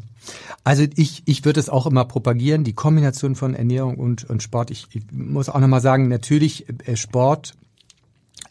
Also 0.63 0.85
ich, 0.95 1.23
ich 1.25 1.45
würde 1.45 1.59
es 1.59 1.71
auch 1.71 1.87
immer 1.87 2.05
propagieren, 2.05 2.65
die 2.65 2.75
Kombination 2.75 3.35
von 3.35 3.55
Ernährung 3.55 3.97
und, 3.97 4.29
und 4.29 4.43
Sport. 4.43 4.71
Ich, 4.71 4.89
ich 4.93 5.03
muss 5.13 5.49
auch 5.49 5.59
nochmal 5.59 5.81
sagen, 5.81 6.09
natürlich 6.09 6.67
äh, 6.87 6.97
Sport 6.97 7.55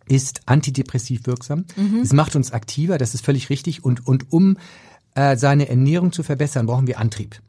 ist 0.07 0.41
antidepressiv 0.47 1.27
wirksam. 1.27 1.65
Mhm. 1.75 1.99
Es 2.01 2.13
macht 2.13 2.35
uns 2.35 2.51
aktiver, 2.51 2.97
das 2.97 3.13
ist 3.13 3.25
völlig 3.25 3.49
richtig. 3.49 3.83
Und, 3.83 4.07
und 4.07 4.31
um 4.31 4.57
äh, 5.15 5.37
seine 5.37 5.69
Ernährung 5.69 6.11
zu 6.11 6.23
verbessern, 6.23 6.67
brauchen 6.67 6.87
wir 6.87 6.99
Antrieb. 6.99 7.41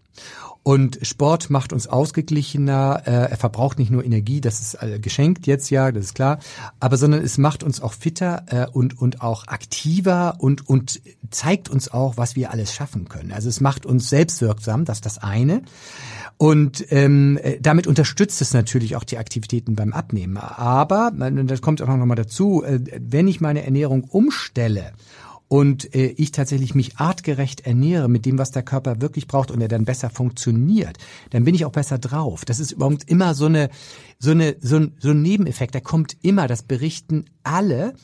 Und 0.63 0.99
Sport 1.03 1.49
macht 1.49 1.73
uns 1.73 1.87
ausgeglichener, 1.87 3.03
äh, 3.07 3.31
er 3.31 3.37
verbraucht 3.37 3.79
nicht 3.79 3.93
nur 3.93 4.05
Energie, 4.05 4.41
das 4.41 4.61
ist 4.61 4.75
äh, 4.83 4.99
geschenkt 4.99 5.47
jetzt 5.47 5.71
ja, 5.71 5.93
das 5.93 6.07
ist 6.07 6.15
klar, 6.17 6.41
aber 6.81 6.97
sondern 6.97 7.23
es 7.23 7.39
macht 7.39 7.63
uns 7.63 7.81
auch 7.81 7.93
fitter 7.93 8.69
und, 8.73 9.01
und 9.01 9.21
auch 9.23 9.47
aktiver 9.47 10.35
und, 10.39 10.69
und 10.69 11.01
zeigt 11.31 11.69
uns 11.69 11.93
auch, 11.93 12.17
was 12.17 12.35
wir 12.35 12.51
alles 12.51 12.75
schaffen 12.75 13.09
können. 13.09 13.31
Also 13.31 13.49
es 13.49 13.61
macht 13.61 13.87
uns 13.87 14.09
selbstwirksam, 14.09 14.85
das 14.85 14.99
ist 14.99 15.07
das 15.07 15.19
eine. 15.19 15.63
Und 16.37 16.85
ähm, 16.91 17.39
äh, 17.41 17.61
damit 17.61 17.87
unterstützt 17.87 18.43
es 18.43 18.53
natürlich 18.53 18.97
auch 18.97 19.05
die 19.05 19.19
Aktivitäten 19.19 19.77
beim 19.77 19.93
Abnehmen. 19.93 20.37
Aber, 20.37 21.13
das 21.15 21.63
kommt 21.63 21.81
auch 21.81 21.87
noch 21.87 22.07
mal 22.07 22.17
dazu, 22.17 22.65
wenn 22.67 23.29
ich 23.29 23.41
meine 23.41 23.65
Ernährung 23.65 24.03
umstelle 24.03 24.93
und 25.49 25.95
äh, 25.95 26.07
ich 26.09 26.33
tatsächlich 26.33 26.75
mich 26.75 26.97
artgerecht 26.97 27.67
ernähre 27.67 28.09
mit 28.09 28.27
dem, 28.27 28.39
was 28.39 28.51
der 28.51 28.63
Körper 28.63 29.01
wirklich 29.01 29.29
braucht 29.29 29.51
und 29.51 29.61
er 29.61 29.69
dann 29.69 29.85
besser 29.85 30.11
funktioniert, 30.11 30.99
dann 31.31 31.45
bin 31.45 31.55
ich 31.55 31.65
auch 31.65 31.73
besser 31.73 31.99
drauf. 31.99 32.45
Das 32.45 32.59
ist 32.61 32.73
überhaupt 32.73 33.09
immer 33.09 33.35
so 33.35 33.47
eine 33.47 33.71
so 34.19 34.31
eine 34.31 34.57
so 34.61 34.77
ein, 34.77 34.93
so 34.99 35.11
ein 35.11 35.23
Nebeneffekt. 35.23 35.75
Der 35.75 35.81
kommt 35.81 36.17
immer. 36.23 36.47
Das 36.49 36.63
berichten 36.63 37.27
alle. 37.43 37.95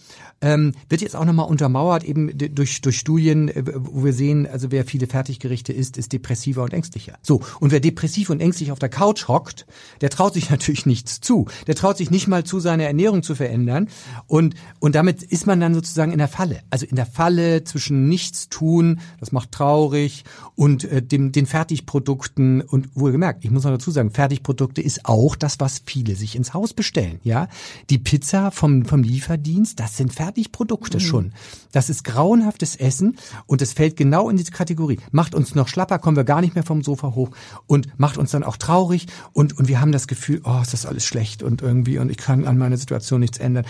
Ähm, 0.40 0.72
wird 0.88 1.02
jetzt 1.02 1.14
auch 1.14 1.24
nochmal 1.24 1.46
untermauert 1.46 2.02
eben 2.02 2.36
durch 2.36 2.80
durch 2.80 2.98
Studien, 2.98 3.48
äh, 3.48 3.62
wo 3.64 4.04
wir 4.04 4.12
sehen, 4.12 4.46
also 4.46 4.70
wer 4.70 4.84
viele 4.84 5.06
Fertiggerichte 5.06 5.72
isst, 5.72 5.96
ist 5.96 6.12
depressiver 6.12 6.64
und 6.64 6.72
ängstlicher. 6.72 7.16
So 7.22 7.42
und 7.60 7.70
wer 7.70 7.80
depressiv 7.80 8.28
und 8.30 8.40
ängstlich 8.40 8.72
auf 8.72 8.78
der 8.78 8.88
Couch 8.88 9.28
hockt, 9.28 9.66
der 10.00 10.10
traut 10.10 10.34
sich 10.34 10.50
natürlich 10.50 10.84
nichts 10.84 11.20
zu. 11.20 11.46
Der 11.66 11.76
traut 11.76 11.96
sich 11.96 12.10
nicht 12.10 12.26
mal 12.26 12.44
zu, 12.44 12.60
seine 12.60 12.84
Ernährung 12.84 13.22
zu 13.22 13.34
verändern 13.34 13.88
und 14.26 14.54
und 14.80 14.94
damit 14.94 15.22
ist 15.22 15.46
man 15.46 15.60
dann 15.60 15.74
sozusagen 15.74 16.12
in 16.12 16.18
der 16.18 16.28
Falle. 16.28 16.62
Also 16.70 16.86
in 16.86 16.96
der 16.96 17.06
Falle 17.06 17.62
zwischen 17.64 18.08
Nichtstun, 18.08 19.00
das 19.20 19.30
macht 19.32 19.52
traurig, 19.52 20.24
und 20.54 20.84
äh, 20.84 21.02
dem, 21.02 21.32
den 21.32 21.46
Fertigprodukten. 21.46 22.62
Und 22.62 22.94
wohlgemerkt, 22.94 23.44
ich 23.44 23.50
muss 23.50 23.64
noch 23.64 23.70
dazu 23.70 23.90
sagen, 23.90 24.10
Fertigprodukte 24.10 24.82
ist 24.82 25.06
auch 25.06 25.36
das, 25.36 25.60
was 25.60 25.82
viele 25.84 26.01
sich 26.16 26.36
ins 26.36 26.54
Haus 26.54 26.74
bestellen. 26.74 27.20
Ja, 27.22 27.48
Die 27.90 27.98
Pizza 27.98 28.50
vom, 28.50 28.84
vom 28.84 29.02
Lieferdienst, 29.02 29.78
das 29.78 29.96
sind 29.96 30.12
Fertigprodukte 30.12 30.98
mhm. 30.98 31.00
schon. 31.00 31.32
Das 31.70 31.88
ist 31.88 32.04
grauenhaftes 32.04 32.76
Essen 32.76 33.16
und 33.46 33.62
es 33.62 33.72
fällt 33.72 33.96
genau 33.96 34.28
in 34.28 34.36
diese 34.36 34.50
Kategorie. 34.50 34.98
Macht 35.12 35.34
uns 35.34 35.54
noch 35.54 35.68
schlapper, 35.68 35.98
kommen 35.98 36.16
wir 36.16 36.24
gar 36.24 36.40
nicht 36.40 36.54
mehr 36.54 36.64
vom 36.64 36.82
Sofa 36.82 37.14
hoch 37.14 37.30
und 37.66 37.88
macht 37.98 38.18
uns 38.18 38.32
dann 38.32 38.42
auch 38.42 38.56
traurig 38.56 39.06
und, 39.32 39.56
und 39.58 39.68
wir 39.68 39.80
haben 39.80 39.92
das 39.92 40.08
Gefühl, 40.08 40.40
oh, 40.44 40.60
ist 40.60 40.72
das 40.72 40.86
alles 40.86 41.06
schlecht 41.06 41.42
und 41.42 41.62
irgendwie 41.62 41.98
und 41.98 42.10
ich 42.10 42.16
kann 42.16 42.46
an 42.46 42.58
meiner 42.58 42.76
Situation 42.76 43.20
nichts 43.20 43.38
ändern 43.38 43.64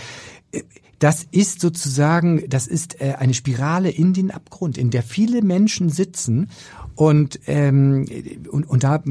das 1.03 1.27
ist 1.31 1.59
sozusagen, 1.59 2.47
das 2.47 2.65
ist 2.65 3.01
äh, 3.01 3.15
eine 3.19 3.33
Spirale 3.33 3.89
in 3.89 4.13
den 4.13 4.31
Abgrund, 4.31 4.77
in 4.77 4.89
der 4.89 5.03
viele 5.03 5.41
Menschen 5.41 5.89
sitzen 5.89 6.49
und 6.95 7.41
ähm, 7.47 8.05
und, 8.49 8.69
und 8.69 8.83
da, 8.85 9.03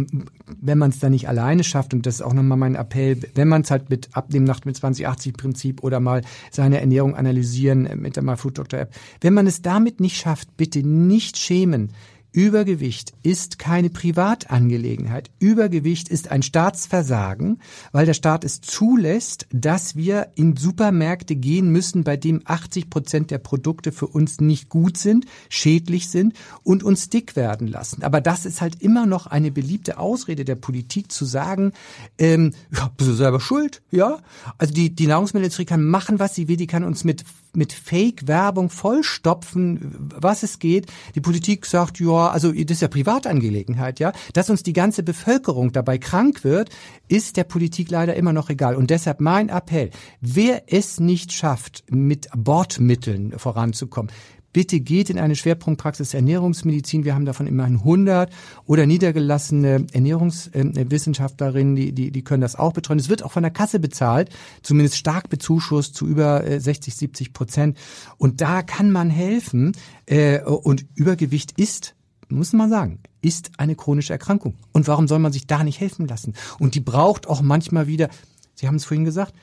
wenn 0.61 0.79
man 0.79 0.91
es 0.91 0.99
da 0.99 1.09
nicht 1.09 1.29
alleine 1.29 1.65
schafft, 1.65 1.95
und 1.95 2.07
das 2.07 2.17
ist 2.17 2.23
auch 2.23 2.33
nochmal 2.33 2.59
mein 2.59 2.75
Appell, 2.75 3.19
wenn 3.35 3.49
man 3.49 3.62
es 3.62 3.71
halt 3.71 3.91
mit 3.91 4.09
Abnehmnacht 4.12 4.67
mit 4.67 4.77
2080-Prinzip 4.77 5.83
oder 5.83 6.01
mal 6.01 6.23
seine 6.51 6.81
Ernährung 6.81 7.17
analysieren 7.17 7.88
mit 8.01 8.17
der 8.17 8.23
MyFood 8.23 8.59
Doctor 8.59 8.81
App, 8.81 8.95
wenn 9.21 9.35
man 9.35 9.47
es 9.47 9.62
damit 9.62 10.01
nicht 10.01 10.17
schafft, 10.17 10.57
bitte 10.57 10.87
nicht 10.87 11.38
schämen, 11.38 11.91
Übergewicht 12.33 13.12
ist 13.23 13.59
keine 13.59 13.90
Privatangelegenheit. 13.90 15.31
Übergewicht 15.38 16.09
ist 16.09 16.31
ein 16.31 16.42
Staatsversagen, 16.42 17.61
weil 17.92 18.07
der 18.07 18.14
Staat 18.14 18.45
es 18.45 18.62
zulässt, 18.62 19.47
dass 19.53 19.97
wir 19.97 20.29
in 20.35 20.57
Supermärkte 20.57 21.37
gehen 21.37 21.71
müssen, 21.71 22.05
bei 22.05 22.16
dem 22.16 22.40
80 22.45 22.88
Prozent 22.88 23.31
der 23.31 23.38
Produkte 23.38 23.92
für 23.92 24.07
uns 24.07 24.40
nicht 24.40 24.71
gut 24.71 24.97
sind, 24.97 25.27
schädlich 25.51 26.09
sind 26.09 26.35
und 26.62 26.83
uns 26.83 27.11
dick 27.11 27.37
werden 27.37 27.68
lassen. 27.68 28.03
Aber 28.03 28.23
das 28.23 28.47
ist 28.47 28.62
halt 28.62 28.81
immer 28.81 29.05
noch 29.05 29.27
eine 29.27 29.51
beliebte 29.51 29.99
Ausrede 29.99 30.47
der 30.47 30.57
Politik 30.57 31.12
zu 31.12 31.27
sagen, 31.27 31.73
ähm, 32.18 32.55
ja, 32.75 32.90
bist 32.97 33.11
du 33.11 33.14
selber 33.14 33.40
schuld, 33.40 33.83
ja? 33.90 34.21
Also 34.57 34.73
die, 34.73 34.95
die 34.95 35.07
Nahrungsmittelindustrie 35.07 35.66
kann 35.66 35.85
machen, 35.85 36.18
was 36.18 36.35
sie 36.35 36.49
will, 36.49 36.57
die 36.57 36.66
kann 36.66 36.85
uns 36.85 37.05
mit 37.05 37.25
mit 37.55 37.73
Fake-Werbung 37.73 38.71
vollstopfen, 38.71 40.11
was 40.15 40.43
es 40.43 40.59
geht. 40.59 40.87
Die 41.15 41.21
Politik 41.21 41.67
sagt, 41.67 42.01
ja, 42.01 42.29
also 42.29 42.53
das 42.53 42.77
ist 42.77 42.83
ja 42.83 42.88
Privatangelegenheit, 42.88 44.01
ja. 44.01 44.12
Dass 44.33 44.51
uns 44.51 44.62
die 44.62 44.73
ganze 44.73 45.03
Bevölkerung 45.03 45.73
dabei 45.73 45.99
krank 45.99 46.45
wird, 46.45 46.71
ist 47.09 47.37
der 47.37 47.45
Politik 47.45 47.91
leider 47.91 48.15
immer 48.15 48.33
noch 48.33 48.51
egal. 48.51 48.75
Und 48.77 48.91
deshalb 48.91 49.21
mein 49.21 49.49
Appell, 49.49 49.91
wer 50.21 50.62
es 50.67 51.01
nicht 51.01 51.33
schafft, 51.33 51.85
mit 51.91 52.29
Bordmitteln 52.35 53.38
voranzukommen, 53.38 54.11
bitte 54.53 54.81
geht 54.81 55.11
in 55.11 55.19
eine 55.19 55.37
Schwerpunktpraxis 55.37 56.15
Ernährungsmedizin. 56.15 57.05
Wir 57.05 57.15
haben 57.15 57.25
davon 57.25 57.47
immerhin 57.47 57.77
100 57.77 58.31
oder 58.67 58.87
niedergelassene 58.87 59.87
Ernährungswissenschaftlerinnen, 59.93 61.77
die, 61.77 61.93
die, 61.93 62.11
die 62.11 62.25
können 62.25 62.43
das 62.43 62.57
auch 62.57 62.73
betreuen. 62.73 62.99
Es 62.99 63.09
wird 63.09 63.23
auch 63.23 63.33
von 63.33 63.43
der 63.43 63.53
Kasse 63.53 63.81
bezahlt, 63.81 64.31
zumindest 64.62 64.97
stark 64.97 65.29
bezuschusst 65.29 65.95
zu 65.95 66.07
über 66.07 66.43
60, 66.45 66.93
äh, 66.93 66.97
70 66.97 67.33
Prozent. 67.33 67.79
Und 68.19 68.41
da 68.41 68.62
kann 68.62 68.91
man 68.91 69.11
helfen. 69.11 69.73
Äh, 70.07 70.41
und 70.43 70.87
Übergewicht 70.95 71.59
ist 71.59 71.95
muss 72.29 72.55
man 72.55 72.71
sagen, 72.71 73.01
ist 73.21 73.51
eine 73.59 73.77
chronische 73.77 74.15
Erkrankung. 74.15 74.55
Und 74.73 74.88
warum 74.88 75.07
soll 75.07 75.19
man 75.19 75.33
sich 75.33 75.47
da 75.47 75.62
nicht 75.62 75.81
helfen 75.81 76.09
lassen? 76.09 76.35
Und 76.59 76.75
die 76.75 76.81
braucht 76.81 77.29
auch 77.29 77.43
manchmal 77.43 77.87
wieder, 77.87 78.09
Sie 78.55 78.67
haben 78.67 78.77
es 78.77 78.85
vorhin 78.85 79.05
gesagt, 79.05 79.35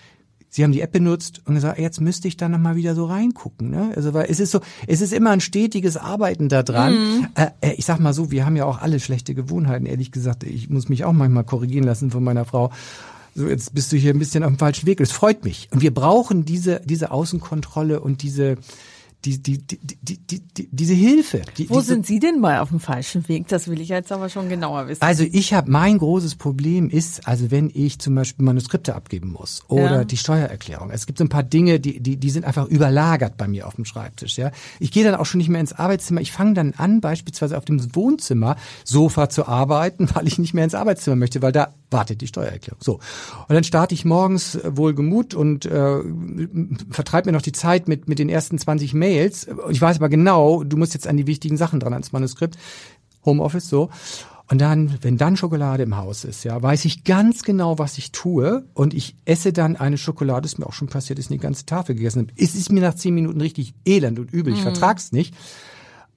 Sie 0.50 0.64
haben 0.64 0.72
die 0.72 0.82
App 0.82 0.92
benutzt 0.92 1.42
und 1.46 1.56
gesagt, 1.56 1.80
jetzt 1.80 2.02
müsste 2.02 2.28
ich 2.28 2.36
da 2.36 2.50
nochmal 2.50 2.76
wieder 2.76 2.96
so 2.96 3.06
reingucken. 3.06 3.70
Ne? 3.70 3.92
Also 3.96 4.14
weil 4.14 4.26
es 4.30 4.40
ist 4.40 4.52
so, 4.52 4.62
es 4.88 5.02
ist 5.02 5.14
immer 5.14 5.30
ein 5.30 5.42
stetiges 5.42 5.96
Arbeiten 5.96 6.50
da 6.50 6.64
dran. 6.64 6.94
Mhm. 6.94 7.28
Äh, 7.36 7.48
äh, 7.62 7.74
ich 7.74 7.86
sag 7.86 8.00
mal 8.00 8.14
so, 8.14 8.32
wir 8.32 8.46
haben 8.46 8.56
ja 8.56 8.66
auch 8.66 8.82
alle 8.82 9.00
schlechte 9.00 9.36
Gewohnheiten. 9.36 9.86
Ehrlich 9.86 10.12
gesagt, 10.12 10.44
ich 10.44 10.70
muss 10.70 10.90
mich 10.90 11.06
auch 11.06 11.14
manchmal 11.14 11.44
korrigieren 11.44 11.84
lassen 11.84 12.10
von 12.10 12.24
meiner 12.24 12.46
Frau. 12.46 12.72
So, 13.36 13.48
jetzt 13.48 13.76
bist 13.76 13.92
du 13.92 13.98
hier 13.98 14.12
ein 14.12 14.20
bisschen 14.20 14.44
auf 14.44 14.50
dem 14.50 14.58
falschen 14.58 14.88
Weg. 14.88 15.00
Es 15.02 15.12
freut 15.12 15.44
mich. 15.44 15.70
Und 15.72 15.82
wir 15.82 15.94
brauchen 15.94 16.46
diese, 16.46 16.82
diese 16.84 17.12
Außenkontrolle 17.12 18.00
und 18.00 18.24
diese, 18.24 18.58
die, 19.26 19.38
die, 19.44 19.58
die, 19.58 19.78
die, 20.02 20.18
die, 20.18 20.40
die, 20.40 20.70
diese 20.72 20.94
Hilfe. 20.94 21.42
Die, 21.58 21.70
Wo 21.70 21.76
diese, 21.76 21.88
sind 21.88 22.06
Sie 22.06 22.20
denn 22.20 22.40
mal 22.40 22.60
auf 22.60 22.70
dem 22.70 22.80
falschen 22.80 23.28
Weg? 23.28 23.48
Das 23.50 23.68
will 23.68 23.82
ich 23.82 23.90
jetzt 23.90 24.14
aber 24.14 24.30
schon 24.30 24.48
genauer 24.48 24.88
wissen. 24.88 25.02
Also 25.02 25.26
ich 25.30 25.54
habe 25.54 25.70
mein 25.70 25.98
großes 25.98 26.36
Problem 26.36 26.90
ist, 26.90 27.28
also 27.28 27.52
wenn 27.52 27.70
ich 27.74 28.00
zum 28.00 28.16
Beispiel 28.16 28.46
Manuskripte 28.46 28.96
abgeben 28.96 29.32
muss 29.32 29.64
oder 29.68 29.92
ja. 29.92 30.04
die 30.06 30.16
Steuererklärung. 30.16 30.90
Es 30.92 31.06
gibt 31.06 31.18
so 31.18 31.26
ein 31.26 31.30
paar 31.30 31.44
Dinge, 31.44 31.82
die, 31.82 32.00
die, 32.00 32.16
die 32.16 32.30
sind 32.30 32.46
einfach 32.46 32.68
überlagert 32.68 33.36
bei 33.36 33.50
mir 33.50 33.68
auf 33.68 33.76
dem 33.76 33.84
Schreibtisch. 33.84 34.38
Ja, 34.38 34.52
ich 34.80 34.92
gehe 34.92 35.04
dann 35.04 35.16
auch 35.16 35.26
schon 35.26 35.40
nicht 35.40 35.50
mehr 35.50 35.60
ins 35.60 35.74
Arbeitszimmer. 35.74 36.22
Ich 36.22 36.32
fange 36.32 36.54
dann 36.54 36.74
an, 36.78 37.02
beispielsweise 37.02 37.58
auf 37.58 37.66
dem 37.66 37.94
Wohnzimmer 37.94 38.56
Sofa 38.86 39.28
zu 39.28 39.48
arbeiten, 39.48 40.10
weil 40.14 40.28
ich 40.28 40.40
nicht 40.40 40.54
mehr 40.54 40.64
ins 40.64 40.76
Arbeitszimmer 40.76 41.18
möchte, 41.18 41.42
weil 41.42 41.52
da 41.52 41.74
wartet 41.92 42.22
die 42.22 42.28
Steuererklärung. 42.28 42.80
So. 42.82 42.96
Und 42.96 43.56
dann 43.56 43.64
starte 43.64 43.96
ich 43.96 44.06
morgens 44.06 44.56
äh, 44.56 44.78
wohlgemut 44.78 45.34
und 45.34 45.66
äh, 45.66 46.00
vertreibe 46.90 47.30
mir 47.30 47.34
noch 47.34 47.42
die 47.42 47.52
Zeit 47.52 47.88
mit, 47.88 48.08
mit 48.08 48.20
den 48.20 48.30
ersten 48.30 48.58
20 48.58 48.94
Mails. 48.94 49.48
Ich 49.70 49.82
weiß 49.82 49.98
aber 49.98 50.10
genau, 50.10 50.64
du 50.64 50.78
musst 50.78 50.94
jetzt 50.94 51.08
an 51.08 51.18
die 51.18 51.28
wichtigen 51.28 51.58
Sachen 51.58 51.80
dran 51.80 51.94
ans 51.94 52.12
Manuskript. 52.12 52.58
Homeoffice, 53.26 53.70
so. 53.70 53.90
Und 54.52 54.60
dann, 54.60 54.98
wenn 55.02 55.18
dann 55.18 55.38
Schokolade 55.38 55.84
im 55.84 55.96
Haus 55.96 56.24
ist, 56.24 56.44
ja, 56.44 56.60
weiß 56.60 56.86
ich 56.86 57.04
ganz 57.04 57.44
genau, 57.44 57.78
was 57.78 58.00
ich 58.00 58.12
tue. 58.12 58.66
Und 58.74 58.96
ich 58.96 59.16
esse 59.26 59.54
dann 59.54 59.76
eine 59.76 60.00
Schokolade, 60.00 60.48
ist 60.48 60.58
mir 60.58 60.66
auch 60.66 60.74
schon 60.74 60.88
passiert, 60.88 61.20
ist 61.20 61.30
eine 61.30 61.40
ganze 61.40 61.68
Tafel 61.68 61.94
gegessen. 61.94 62.32
Es 62.36 62.56
ist 62.56 62.72
mir 62.72 62.82
nach 62.82 62.96
zehn 62.96 63.14
Minuten 63.14 63.42
richtig 63.42 63.76
elend 63.86 64.18
und 64.18 64.34
übel. 64.34 64.52
Ich 64.54 64.62
mm. 64.62 64.64
vertrag's 64.64 65.12
nicht. 65.12 65.36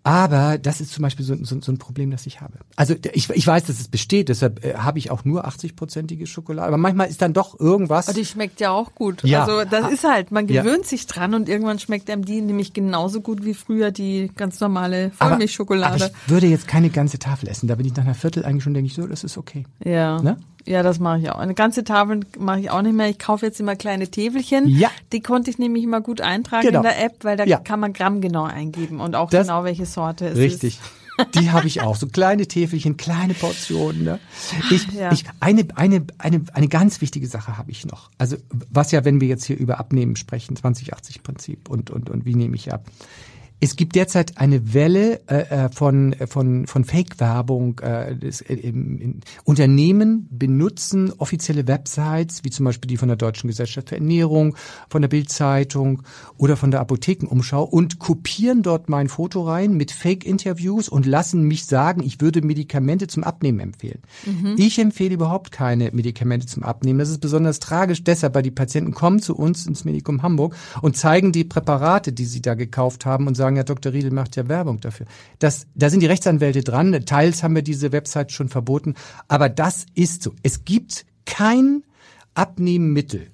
Aber 0.05 0.59
das 0.59 0.81
ist 0.81 0.93
zum 0.93 1.03
Beispiel 1.03 1.25
so, 1.25 1.37
so, 1.45 1.61
so 1.61 1.71
ein 1.71 1.79
Problem, 1.79 2.11
das 2.11 2.27
ich 2.27 2.41
habe. 2.41 2.55
Also 2.75 2.95
ich, 3.13 3.31
ich 3.31 3.47
weiß, 3.47 3.65
dass 3.65 3.79
es 3.79 3.87
besteht, 3.87 4.29
deshalb 4.29 4.65
äh, 4.65 4.75
habe 4.75 4.99
ich 4.99 5.13
auch 5.13 5.25
nur 5.25 5.47
80-prozentige 5.47 6.27
Schokolade. 6.27 6.67
Aber 6.69 6.77
manchmal 6.77 7.09
ist 7.09 7.23
dann 7.23 7.33
doch 7.33 7.59
irgendwas. 7.61 8.09
Aber 8.09 8.19
die 8.19 8.25
schmeckt 8.25 8.61
ja 8.61 8.71
auch 8.73 8.95
gut. 8.95 9.23
Ja. 9.23 9.45
Also 9.45 9.65
das 9.69 9.93
ist 9.93 10.05
halt, 10.05 10.33
man 10.33 10.49
gewöhnt 10.49 10.83
ja. 10.83 10.89
sich 10.89 11.07
dran 11.07 11.35
und 11.35 11.49
irgendwann 11.49 11.79
schmeckt 11.79 12.11
einem 12.11 12.25
die 12.25 12.41
nämlich 12.41 12.73
genauso 12.73 13.21
gut 13.21 13.45
wie 13.45 13.55
früher 13.55 13.93
die 13.93 14.33
ganz 14.35 14.59
normale 14.59 15.11
Vollmilchschokolade. 15.11 15.95
Aber, 15.95 16.05
aber 16.07 16.15
ich 16.25 16.31
würde 16.31 16.47
jetzt 16.49 16.67
keine 16.67 16.91
ganze 16.91 17.21
Tafel 17.21 17.49
essen. 17.49 17.69
Da 17.69 17.77
bin 17.77 17.87
ich 17.87 17.95
nach 17.95 18.05
einer 18.05 18.15
Viertel 18.15 18.45
eigentlich 18.45 18.65
schon, 18.65 18.75
denke 18.75 18.89
ich 18.89 18.95
so, 18.95 19.07
das 19.07 19.23
ist 19.23 19.39
okay. 19.39 19.65
Ja. 19.85 20.21
Ne? 20.21 20.37
Ja, 20.67 20.83
das 20.83 20.99
mache 20.99 21.19
ich 21.19 21.31
auch. 21.31 21.39
Eine 21.39 21.55
ganze 21.55 21.85
Tafel 21.85 22.21
mache 22.39 22.61
ich 22.61 22.71
auch 22.71 22.83
nicht 22.83 22.95
mehr. 22.95 23.09
Ich 23.09 23.19
kaufe 23.19 23.47
jetzt 23.47 23.59
immer 23.61 23.77
kleine 23.77 24.09
Täfelchen. 24.09 24.69
Ja. 24.69 24.91
Die 25.13 25.21
konnte 25.21 25.51
ich 25.51 25.59
nämlich 25.59 25.85
immer 25.85 26.01
gut 26.01 26.21
eintragen 26.21 26.67
genau. 26.67 26.79
in 26.81 26.85
der 26.85 27.05
App, 27.05 27.25
weil 27.25 27.37
da 27.37 27.45
ja. 27.45 27.59
kann 27.59 27.81
man 27.81 27.93
Gramm 27.93 28.21
genau 28.21 28.45
eingeben 28.45 29.01
und 29.01 29.17
auch 29.17 29.31
das 29.31 29.47
genau 29.47 29.65
welche 29.65 29.87
Sorte 29.87 30.27
es 30.29 30.37
richtig. 30.37 30.75
ist. 30.75 30.81
Richtig. 30.81 30.81
Die 31.35 31.51
habe 31.51 31.67
ich 31.67 31.81
auch. 31.83 31.97
So 31.97 32.07
kleine 32.07 32.47
Täfelchen, 32.47 32.97
kleine 32.97 33.35
Portionen. 33.35 34.05
Ne? 34.05 34.19
Ich, 34.71 34.87
ja. 34.93 35.13
ich, 35.13 35.25
eine, 35.41 35.67
eine, 35.75 36.07
eine, 36.19 36.45
eine 36.53 36.69
ganz 36.69 37.01
wichtige 37.01 37.27
Sache 37.27 37.59
habe 37.59 37.71
ich 37.71 37.87
noch. 37.87 38.11
Also, 38.19 38.37
was 38.71 38.93
ja, 38.93 39.05
wenn 39.05 39.21
wir 39.21 39.29
jetzt 39.29 39.45
hier 39.45 39.59
über 39.59 39.79
Abnehmen 39.79 40.17
sprechen, 40.17 40.57
2080-Prinzip 40.57 41.69
und, 41.69 41.91
und, 41.91 42.11
und 42.11 42.25
wie 42.25 42.35
nehme 42.35 42.57
ich 42.57 42.73
ab. 42.73 42.85
Es 43.65 43.77
gibt 43.77 43.95
derzeit 43.95 44.39
eine 44.39 44.75
Welle 44.75 45.21
äh, 45.29 45.67
äh 45.67 45.69
von, 45.69 46.17
von, 46.27 46.67
von 46.67 46.85
Fake-Werbung. 46.85 47.79
Äh, 47.79 48.15
äh, 48.15 49.15
Unternehmen 49.45 50.27
benutzen 50.33 51.13
offizielle 51.19 51.69
Websites, 51.69 52.43
wie 52.43 52.51
zum 52.51 52.65
Beispiel 52.65 52.89
die 52.89 52.97
von 52.97 53.07
der 53.07 53.17
Deutschen 53.17 53.47
Gesellschaft 53.47 53.91
für 53.91 53.95
Ernährung, 53.95 54.57
von 54.89 55.01
der 55.01 55.09
Bildzeitung 55.09 56.03
oder 56.37 56.57
von 56.57 56.73
der 56.73 56.81
Apothekenumschau 56.81 57.63
und 57.63 58.01
kopieren 58.01 58.65
dort 58.65 58.89
mein 58.89 59.09
Foto 59.09 59.43
rein 59.43 59.75
mit 59.75 59.93
Fake-Interviews 59.93 60.89
und 60.89 61.07
lassen 61.07 61.45
mich 61.45 61.65
sagen, 61.67 62.03
ich 62.03 62.21
würde 62.21 62.43
Medikamente 62.43 63.07
zum 63.07 63.23
Abnehmen 63.23 63.61
empfehlen. 63.61 64.01
Mhm. 64.27 64.57
Ich 64.57 64.81
empfehle 64.81 65.15
überhaupt 65.15 65.53
keine 65.53 65.93
Medikamente 65.93 66.49
zum 66.49 66.65
Abnehmen. 66.65 66.99
Das 66.99 67.11
ist 67.11 67.21
besonders 67.21 67.61
tragisch 67.61 68.03
deshalb, 68.03 68.35
weil 68.35 68.43
die 68.43 68.51
Patienten 68.51 68.93
kommen 68.93 69.21
zu 69.21 69.37
uns 69.37 69.69
ins 69.69 69.85
Medikum 69.85 70.25
Hamburg 70.25 70.57
und 70.81 70.97
zeigen 70.97 71.31
die 71.31 71.45
Präparate, 71.45 72.13
die 72.13 72.25
sie 72.25 72.43
da 72.43 72.55
gekauft 72.55 73.07
haben 73.07 73.29
und 73.29 73.37
sagen, 73.37 73.52
sagen, 73.53 73.57
Herr 73.57 73.65
Dr. 73.65 73.93
Riedel 73.93 74.11
macht 74.11 74.37
ja 74.37 74.49
Werbung 74.49 74.81
dafür. 74.81 75.07
Das, 75.39 75.67
da 75.75 75.91
sind 75.91 76.01
die 76.01 76.07
Rechtsanwälte 76.07 76.63
dran. 76.63 76.93
Teils 77.05 77.43
haben 77.43 77.55
wir 77.55 77.63
diese 77.63 77.93
Website 77.93 78.33
schon 78.33 78.49
verboten. 78.49 78.95
Aber 79.29 79.49
das 79.49 79.87
ist 79.95 80.23
so. 80.23 80.33
Es 80.43 80.65
gibt 80.65 81.05
kein 81.25 81.85
Abnehmmittel, 82.35 83.29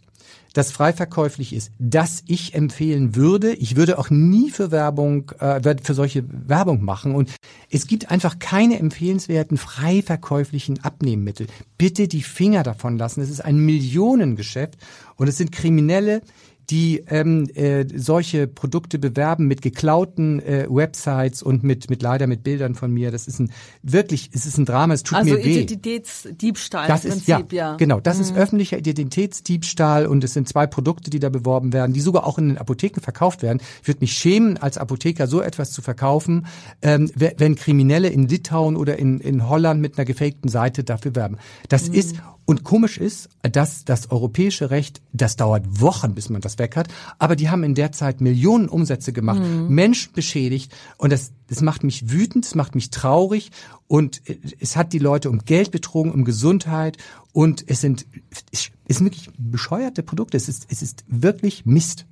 das 0.52 0.72
frei 0.72 0.92
verkäuflich 0.92 1.52
ist, 1.52 1.70
das 1.78 2.24
ich 2.26 2.54
empfehlen 2.54 3.14
würde. 3.14 3.52
Ich 3.54 3.76
würde 3.76 3.98
auch 3.98 4.11
nie 4.11 4.50
für 4.50 4.70
Werbung, 4.72 5.31
äh, 5.38 5.76
für 5.83 5.94
solche 5.94 6.24
Werbung 6.48 6.85
machen. 6.85 7.14
Und 7.14 7.31
es 7.70 7.87
gibt 7.87 8.11
einfach 8.11 8.38
keine 8.40 8.78
empfehlenswerten 8.78 9.57
frei 9.57 10.02
verkäuflichen 10.02 10.83
Abnehmmittel. 10.83 11.46
Bitte 11.76 12.09
die 12.09 12.22
Finger 12.22 12.64
davon 12.64 12.98
lassen. 12.98 13.20
Es 13.20 13.31
ist 13.31 13.44
ein 13.44 13.59
Millionengeschäft 13.59 14.78
und 15.16 15.28
es 15.28 15.37
sind 15.37 15.52
Kriminelle, 15.52 16.22
die 16.70 17.04
ähm, 17.09 17.48
äh, 17.54 17.87
solche 17.94 18.46
Produkte 18.46 18.98
bewerben 18.98 19.46
mit 19.46 19.62
geklauten 19.62 20.40
äh, 20.40 20.66
Websites 20.68 21.42
und 21.42 21.62
mit 21.62 21.88
mit 21.88 22.02
leider 22.02 22.26
mit 22.26 22.42
Bildern 22.42 22.74
von 22.74 22.92
mir. 22.92 23.11
Das 23.11 23.26
ist 23.26 23.38
ein 23.38 23.52
wirklich, 23.83 24.31
es 24.33 24.44
ist 24.44 24.59
ein 24.59 24.66
Drama. 24.66 24.94
Es 24.94 25.02
tut 25.02 25.18
also 25.18 25.35
mir 25.35 25.44
weh. 25.44 25.52
Identitätsdiebstahl. 25.52 26.87
Das 26.87 27.04
im 27.04 27.12
ist 27.12 27.26
Prinzip, 27.26 27.52
ja, 27.52 27.70
ja, 27.70 27.76
genau. 27.76 28.00
Das 28.00 28.16
mhm. 28.16 28.22
ist 28.22 28.37
öffentlicher 28.37 28.78
Identitätsdiebstahl 28.78 30.07
und 30.07 30.22
es 30.24 30.35
sind 30.35 30.48
zwei 30.48 30.66
Produkte, 30.66 31.11
die 31.11 31.18
da 31.18 31.31
beworben 31.31 31.72
werden, 31.72 31.92
die 31.92 32.00
sogar 32.00 32.26
auch 32.26 32.38
in 32.38 32.48
den 32.48 32.59
Apotheken 32.59 33.00
verkauft 33.00 33.42
werden. 33.42 33.61
Ich 33.83 33.88
würde 33.88 34.00
mich 34.00 34.12
schämen, 34.12 34.59
als 34.59 34.76
Apotheker 34.78 35.26
so 35.26 35.40
etwas 35.40 35.72
zu 35.72 35.81
verkaufen, 35.81 36.46
ähm, 36.83 37.11
wenn 37.14 37.54
Kriminelle 37.54 38.09
in 38.09 38.28
Litauen 38.28 38.76
oder 38.76 38.98
in 38.98 39.20
in 39.20 39.48
Holland 39.48 39.81
mit 39.81 39.98
einer 39.98 40.04
gefakten 40.04 40.50
Seite 40.50 40.85
dafür 40.85 41.14
werben. 41.14 41.38
Das 41.68 41.88
mhm. 41.88 41.94
ist 41.94 42.16
und 42.48 42.64
komisch 42.64 42.96
ist, 42.96 43.28
dass 43.42 43.85
das 43.85 44.11
europäische 44.11 44.70
Recht, 44.70 45.02
das 45.12 45.37
dauert 45.37 45.83
Wochen, 45.83 46.14
bis 46.14 46.31
man 46.31 46.40
das 46.40 46.58
weg 46.59 46.77
hat, 46.77 46.88
aber 47.18 47.37
die 47.37 47.51
haben 47.51 47.64
in 47.64 47.75
der 47.75 47.92
Zeit 47.92 48.21
Millionen 48.21 48.68
Umsätze 48.68 49.12
gemacht, 49.12 49.40
mhm. 49.40 49.68
Menschen 49.68 50.12
beschädigt 50.12 50.75
und 50.97 51.12
das, 51.12 51.33
das 51.49 51.61
macht 51.61 51.85
mich 51.85 52.11
wütend, 52.11 52.44
es 52.44 52.55
macht 52.55 52.75
mich 52.75 52.90
traurig 52.90 53.51
und 53.87 54.23
es 54.61 54.77
hat 54.77 54.92
die 54.92 54.99
Leute 54.99 55.31
um 55.31 55.40
Geld 55.40 55.71
betrogen, 55.71 56.12
um 56.12 56.25
Gesundheit 56.25 56.99
und 57.33 57.64
es 57.68 57.81
sind, 57.81 58.07
es 58.53 58.71
sind 58.87 59.07
wirklich 59.07 59.31
bescheuerte 59.38 60.03
Produkte, 60.03 60.37
es 60.37 60.49
ist, 60.49 60.66
es 60.71 60.83
ist 60.83 61.05
wirklich 61.09 61.66
Mist. 61.66 62.07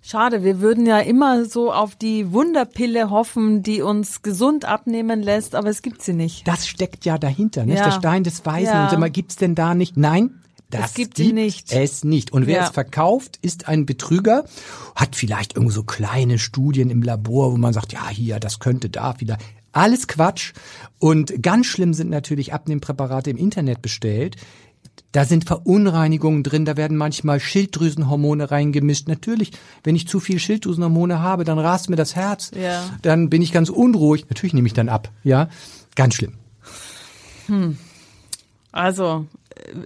Schade, 0.00 0.44
wir 0.44 0.60
würden 0.60 0.86
ja 0.86 1.00
immer 1.00 1.44
so 1.44 1.72
auf 1.72 1.96
die 1.96 2.32
Wunderpille 2.32 3.10
hoffen, 3.10 3.62
die 3.62 3.82
uns 3.82 4.22
gesund 4.22 4.64
abnehmen 4.64 5.22
lässt, 5.22 5.54
aber 5.54 5.68
es 5.68 5.82
gibt 5.82 6.02
sie 6.02 6.12
nicht. 6.12 6.46
Das 6.46 6.68
steckt 6.68 7.04
ja 7.04 7.18
dahinter, 7.18 7.66
nicht? 7.66 7.78
Ja. 7.78 7.84
Der 7.84 7.92
Stein 7.92 8.24
des 8.24 8.46
Weisen. 8.46 8.72
Ja. 8.72 8.86
Und 8.86 8.92
immer 8.94 9.10
gibt's 9.10 9.36
denn 9.36 9.54
da 9.54 9.74
nicht? 9.74 9.96
Nein, 9.96 10.40
das 10.70 10.90
es 10.90 10.94
gibt, 10.94 11.14
gibt 11.14 11.34
nicht. 11.34 11.72
es 11.72 12.04
nicht. 12.04 12.32
Und 12.32 12.46
wer 12.46 12.58
ja. 12.58 12.64
es 12.64 12.70
verkauft, 12.70 13.38
ist 13.42 13.68
ein 13.68 13.86
Betrüger, 13.86 14.44
hat 14.94 15.16
vielleicht 15.16 15.56
irgendwo 15.56 15.72
so 15.72 15.82
kleine 15.82 16.38
Studien 16.38 16.90
im 16.90 17.02
Labor, 17.02 17.52
wo 17.52 17.56
man 17.56 17.72
sagt, 17.72 17.92
ja, 17.92 18.08
hier, 18.08 18.38
das 18.38 18.58
könnte 18.58 18.90
da 18.90 19.18
wieder. 19.20 19.38
Alles 19.72 20.08
Quatsch. 20.08 20.52
Und 20.98 21.42
ganz 21.42 21.66
schlimm 21.66 21.94
sind 21.94 22.10
natürlich 22.10 22.52
Abnehmpräparate 22.52 23.30
im 23.30 23.36
Internet 23.36 23.82
bestellt, 23.82 24.36
da 25.12 25.24
sind 25.24 25.46
Verunreinigungen 25.46 26.42
drin, 26.42 26.64
da 26.64 26.76
werden 26.76 26.96
manchmal 26.96 27.40
Schilddrüsenhormone 27.40 28.50
reingemischt. 28.50 29.08
Natürlich, 29.08 29.52
wenn 29.82 29.96
ich 29.96 30.06
zu 30.06 30.20
viel 30.20 30.38
Schilddrüsenhormone 30.38 31.20
habe, 31.20 31.44
dann 31.44 31.58
rast 31.58 31.88
mir 31.88 31.96
das 31.96 32.14
Herz. 32.14 32.50
Ja. 32.54 32.84
Dann 33.02 33.30
bin 33.30 33.40
ich 33.40 33.52
ganz 33.52 33.70
unruhig. 33.70 34.26
Natürlich 34.28 34.52
nehme 34.52 34.66
ich 34.66 34.74
dann 34.74 34.88
ab. 34.88 35.10
Ja, 35.24 35.48
ganz 35.94 36.14
schlimm. 36.14 36.34
Hm. 37.46 37.78
Also, 38.70 39.26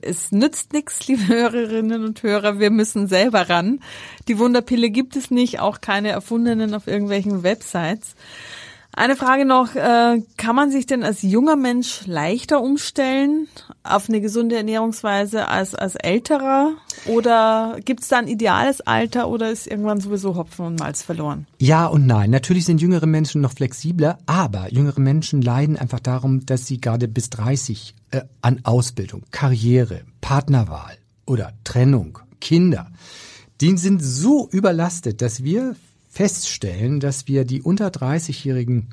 es 0.03 0.33
nützt 0.33 0.73
nichts, 0.73 1.07
liebe 1.09 1.29
Hörerinnen 1.29 2.05
und 2.05 2.23
Hörer. 2.23 2.59
Wir 2.59 2.71
müssen 2.71 3.09
selber 3.09 3.49
ran. 3.49 3.81
Die 4.29 4.39
Wunderpille 4.39 4.91
gibt 4.91 5.17
es 5.17 5.31
nicht, 5.31 5.61
auch 5.61 5.81
keine 5.81 6.11
erfundenen 6.11 6.75
auf 6.75 6.87
irgendwelchen 6.87 7.43
Websites. 7.43 8.15
Eine 8.95 9.17
Frage 9.17 9.47
noch, 9.47 9.75
äh, 9.75 10.21
kann 10.37 10.55
man 10.55 10.71
sich 10.71 10.85
denn 10.85 11.03
als 11.03 11.23
junger 11.23 11.57
Mensch 11.57 12.07
leichter 12.07 12.61
umstellen 12.61 13.49
auf 13.83 14.11
eine 14.11 14.21
gesunde 14.21 14.57
Ernährungsweise 14.57 15.49
als 15.49 15.75
als 15.75 15.95
älterer? 15.95 16.73
Oder 17.07 17.79
gibt 17.83 18.03
es 18.03 18.09
da 18.09 18.19
ein 18.19 18.29
ideales 18.29 18.83
Alter 18.83 19.29
oder 19.29 19.51
ist 19.51 19.67
irgendwann 19.67 20.01
sowieso 20.01 20.37
Hopfen 20.37 20.67
und 20.67 20.79
Malz 20.79 21.03
verloren? 21.03 21.47
Ja 21.59 21.87
und 21.87 22.07
nein. 22.07 22.31
Natürlich 22.31 22.67
sind 22.67 22.83
jüngere 22.83 23.07
Menschen 23.07 23.41
noch 23.41 23.55
flexibler, 23.55 24.19
aber 24.27 24.71
jüngere 24.71 25.01
Menschen 25.01 25.41
leiden 25.41 25.79
einfach 25.79 26.01
darum, 26.01 26.45
dass 26.45 26.67
sie 26.67 26.79
gerade 26.79 27.09
bis 27.09 27.31
30 27.31 27.95
äh, 28.11 28.21
an 28.43 28.61
Ausbildung, 28.65 29.23
Karriere, 29.31 30.03
Partnerwahl 30.21 30.99
oder 31.25 31.55
Trennung, 31.65 32.19
Kinder, 32.43 32.91
die 33.63 33.75
sind 33.79 34.03
so 34.03 34.49
überlastet, 34.51 35.23
dass 35.23 35.45
wir 35.45 35.77
feststellen, 36.13 37.01
dass 37.01 37.27
wir 37.27 37.47
die 37.47 37.63
unter 37.63 37.89
30-Jährigen 37.89 38.89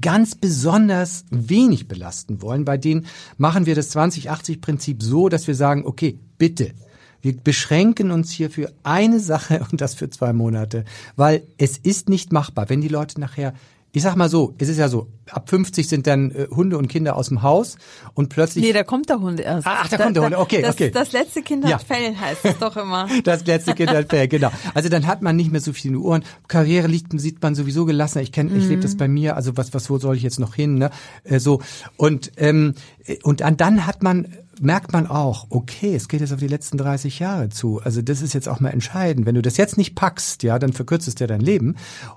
ganz 0.00 0.34
besonders 0.34 1.26
wenig 1.30 1.88
belasten 1.88 2.40
wollen. 2.40 2.64
Bei 2.64 2.78
denen 2.78 3.06
machen 3.36 3.66
wir 3.66 3.74
das 3.74 3.94
20-80-Prinzip 3.94 5.02
so, 5.02 5.28
dass 5.28 5.46
wir 5.46 5.54
sagen, 5.54 5.84
okay, 5.84 6.18
bitte, 6.38 6.72
wir 7.20 7.36
beschränken 7.36 8.10
uns 8.10 8.30
hier 8.30 8.50
für 8.50 8.72
eine 8.82 9.20
Sache 9.32 9.64
und 9.70 9.82
das 9.82 9.94
für 9.94 10.08
zwei 10.08 10.32
Monate, 10.32 10.84
weil 11.16 11.42
es 11.58 11.76
ist 11.76 12.08
nicht 12.08 12.32
machbar, 12.32 12.70
wenn 12.70 12.80
die 12.80 12.88
Leute 12.88 13.20
nachher 13.20 13.52
ich 13.92 14.02
sag 14.02 14.16
mal 14.16 14.28
so, 14.28 14.54
es 14.58 14.68
ist 14.68 14.78
ja 14.78 14.88
so, 14.88 15.08
ab 15.30 15.48
50 15.48 15.88
sind 15.88 16.06
dann 16.06 16.30
äh, 16.30 16.46
Hunde 16.50 16.76
und 16.76 16.88
Kinder 16.88 17.16
aus 17.16 17.28
dem 17.28 17.42
Haus 17.42 17.78
und 18.14 18.28
plötzlich. 18.28 18.64
Nee, 18.64 18.72
da 18.72 18.82
kommt 18.82 19.08
der 19.08 19.20
Hunde 19.20 19.42
erst. 19.42 19.66
Ach, 19.66 19.88
da, 19.88 19.96
da 19.96 20.04
kommt 20.04 20.16
der 20.16 20.24
Hunde, 20.24 20.38
okay, 20.38 20.60
das, 20.60 20.74
okay. 20.74 20.90
Das 20.90 21.12
letzte 21.12 21.42
Kind 21.42 21.64
hat 21.64 21.70
ja. 21.70 21.78
Fell, 21.78 22.14
heißt 22.14 22.44
es 22.44 22.58
doch 22.58 22.76
immer. 22.76 23.08
das 23.24 23.46
letzte 23.46 23.74
Kind 23.74 23.90
hat 23.90 24.10
Fell, 24.10 24.28
genau. 24.28 24.50
Also 24.74 24.88
dann 24.90 25.06
hat 25.06 25.22
man 25.22 25.36
nicht 25.36 25.50
mehr 25.50 25.60
so 25.60 25.72
viel 25.72 25.90
in 25.90 25.96
den 25.96 26.02
Ohren. 26.02 26.24
Karriere 26.48 26.86
liegt, 26.86 27.18
sieht 27.18 27.42
man 27.42 27.54
sowieso 27.54 27.86
gelassen. 27.86 28.18
Ich 28.18 28.30
kenne, 28.30 28.50
mhm. 28.50 28.58
ich 28.58 28.68
lebe 28.68 28.82
das 28.82 28.96
bei 28.96 29.08
mir, 29.08 29.36
also 29.36 29.56
was, 29.56 29.72
was, 29.72 29.88
wo 29.88 29.98
soll 29.98 30.16
ich 30.16 30.22
jetzt 30.22 30.38
noch 30.38 30.54
hin, 30.54 30.74
ne? 30.74 30.90
Äh, 31.24 31.38
so. 31.38 31.62
Und, 31.96 32.32
ähm, 32.36 32.74
und 33.22 33.40
dann, 33.40 33.56
dann 33.56 33.86
hat 33.86 34.02
man 34.02 34.28
merkt 34.60 34.92
man 34.92 35.06
auch, 35.06 35.46
okay, 35.50 35.94
es 35.94 36.08
geht 36.08 36.20
jetzt 36.20 36.32
auf 36.32 36.40
die 36.40 36.48
letzten 36.48 36.78
30 36.78 37.18
Jahre 37.18 37.48
zu. 37.48 37.80
Also 37.80 38.02
das 38.02 38.22
ist 38.22 38.34
jetzt 38.34 38.48
auch 38.48 38.60
mal 38.60 38.70
entscheidend. 38.70 39.26
Wenn 39.26 39.34
du 39.34 39.42
das 39.42 39.56
jetzt 39.56 39.76
nicht 39.76 39.94
packst, 39.94 40.42
ja, 40.42 40.58
dann 40.58 40.72
verkürzt 40.72 41.08
es 41.08 41.14
dir 41.14 41.26
dein 41.26 41.40
Leben. 41.40 41.76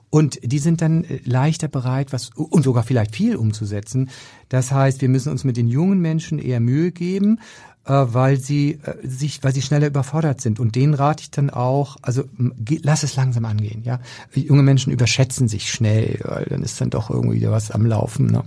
Und 0.10 0.40
die 0.44 0.60
sind 0.60 0.82
dann 0.82 1.04
äh, 1.04 1.20
leichter 1.24 1.68
bereit, 1.68 2.14
was 2.14 2.30
und 2.36 2.64
sogar 2.64 2.84
vielleicht 2.84 3.16
viel 3.16 3.36
umzusetzen. 3.36 4.10
Das 4.50 4.72
heißt, 4.72 5.02
wir 5.02 5.10
müssen 5.10 5.32
uns 5.32 5.44
mit 5.44 5.58
den 5.58 5.68
jungen 5.68 6.00
Menschen 6.00 6.40
eher 6.40 6.60
Mühe 6.60 6.92
geben, 6.92 7.40
äh, 7.86 7.94
weil 7.94 8.38
sie 8.38 8.80
äh, 8.84 8.96
sich, 9.08 9.44
weil 9.44 9.54
sie 9.54 9.62
schneller 9.62 9.88
überfordert 9.88 10.42
sind. 10.42 10.60
Und 10.60 10.76
denen 10.76 10.94
rate 10.94 11.24
ich 11.24 11.32
dann 11.32 11.50
auch, 11.50 11.98
also 12.02 12.24
lass 12.68 13.04
es 13.04 13.16
langsam 13.16 13.46
angehen. 13.46 13.84
Ja, 13.84 14.00
junge 14.34 14.64
Menschen 14.64 14.94
überschätzen 14.94 15.48
sich 15.48 15.72
schnell, 15.72 16.20
weil 16.24 16.46
dann 16.46 16.64
ist 16.64 16.80
dann 16.80 16.90
doch 16.90 17.10
irgendwie 17.10 17.42
was 17.50 17.72
am 17.72 17.86
Laufen. 17.86 18.28
Ne? 18.28 18.44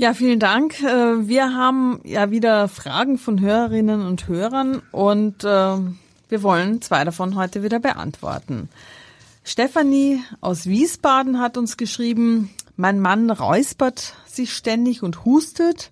Ja, 0.00 0.14
vielen 0.14 0.38
Dank. 0.38 0.80
Äh, 0.80 1.26
wir 1.26 1.56
haben 1.56 2.00
ja 2.04 2.30
wieder 2.30 2.68
Fragen 2.68 3.18
von 3.18 3.40
Hörerinnen 3.40 4.06
und 4.06 4.28
Hörern 4.28 4.80
und 4.92 5.42
äh, 5.42 5.76
wir 6.28 6.42
wollen 6.44 6.80
zwei 6.80 7.02
davon 7.02 7.34
heute 7.34 7.64
wieder 7.64 7.80
beantworten. 7.80 8.68
Stefanie 9.42 10.22
aus 10.40 10.66
Wiesbaden 10.66 11.40
hat 11.40 11.56
uns 11.56 11.76
geschrieben, 11.76 12.50
mein 12.76 13.00
Mann 13.00 13.28
räuspert 13.28 14.14
sich 14.24 14.52
ständig 14.52 15.02
und 15.02 15.24
hustet 15.24 15.90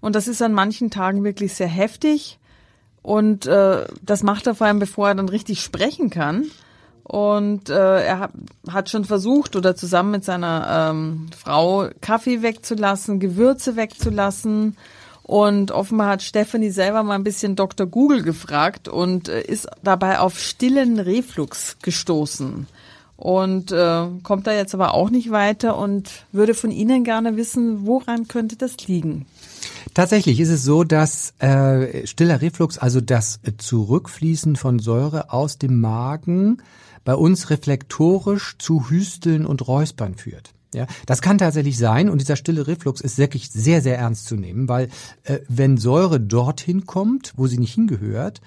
und 0.00 0.14
das 0.14 0.28
ist 0.28 0.42
an 0.42 0.52
manchen 0.52 0.92
Tagen 0.92 1.24
wirklich 1.24 1.54
sehr 1.54 1.66
heftig 1.66 2.38
und 3.02 3.46
äh, 3.46 3.84
das 4.00 4.22
macht 4.22 4.46
er 4.46 4.54
vor 4.54 4.68
allem, 4.68 4.78
bevor 4.78 5.08
er 5.08 5.16
dann 5.16 5.28
richtig 5.28 5.60
sprechen 5.60 6.08
kann. 6.08 6.52
Und 7.10 7.70
äh, 7.70 8.04
er 8.04 8.30
hat, 8.68 8.88
schon 8.88 9.04
versucht 9.04 9.56
oder 9.56 9.74
zusammen 9.74 10.12
mit 10.12 10.24
seiner 10.24 10.92
ähm, 10.92 11.26
Frau 11.36 11.88
Kaffee 12.00 12.40
wegzulassen, 12.42 13.18
Gewürze 13.18 13.74
wegzulassen. 13.74 14.76
Und 15.24 15.72
offenbar 15.72 16.10
hat 16.10 16.22
Stephanie 16.22 16.70
selber 16.70 17.02
mal 17.02 17.16
ein 17.16 17.24
bisschen 17.24 17.56
Dr. 17.56 17.88
Google 17.88 18.22
gefragt 18.22 18.86
und 18.86 19.28
äh, 19.28 19.42
ist 19.42 19.66
dabei 19.82 20.20
auf 20.20 20.38
stillen 20.38 21.00
Reflux 21.00 21.78
gestoßen. 21.82 22.68
Und 23.16 23.72
äh, 23.72 24.06
kommt 24.22 24.46
da 24.46 24.52
jetzt 24.52 24.74
aber 24.74 24.94
auch 24.94 25.10
nicht 25.10 25.32
weiter 25.32 25.76
und 25.76 26.10
würde 26.30 26.54
von 26.54 26.70
Ihnen 26.70 27.02
gerne 27.02 27.36
wissen, 27.36 27.88
woran 27.88 28.28
könnte 28.28 28.54
das 28.54 28.86
liegen? 28.86 29.26
Tatsächlich 29.94 30.38
ist 30.38 30.50
es 30.50 30.62
so, 30.62 30.84
dass 30.84 31.34
äh, 31.40 32.06
stiller 32.06 32.40
Reflux, 32.40 32.78
also 32.78 33.00
das 33.00 33.40
Zurückfließen 33.58 34.54
von 34.54 34.78
Säure 34.78 35.32
aus 35.32 35.58
dem 35.58 35.80
Magen, 35.80 36.62
bei 37.10 37.16
uns 37.16 37.50
reflektorisch 37.50 38.54
zu 38.60 38.88
Hüsteln 38.88 39.44
und 39.44 39.66
Räuspern 39.66 40.14
führt. 40.14 40.52
Ja, 40.72 40.86
das 41.06 41.22
kann 41.22 41.38
tatsächlich 41.38 41.76
sein 41.76 42.08
und 42.08 42.20
dieser 42.20 42.36
stille 42.36 42.68
Reflux 42.68 43.00
ist 43.00 43.18
wirklich 43.18 43.50
sehr, 43.50 43.82
sehr 43.82 43.98
ernst 43.98 44.26
zu 44.26 44.36
nehmen, 44.36 44.68
weil 44.68 44.90
äh, 45.24 45.40
wenn 45.48 45.76
Säure 45.76 46.20
dorthin 46.20 46.86
kommt, 46.86 47.32
wo 47.36 47.48
sie 47.48 47.58
nicht 47.58 47.74
hingehört, 47.74 48.40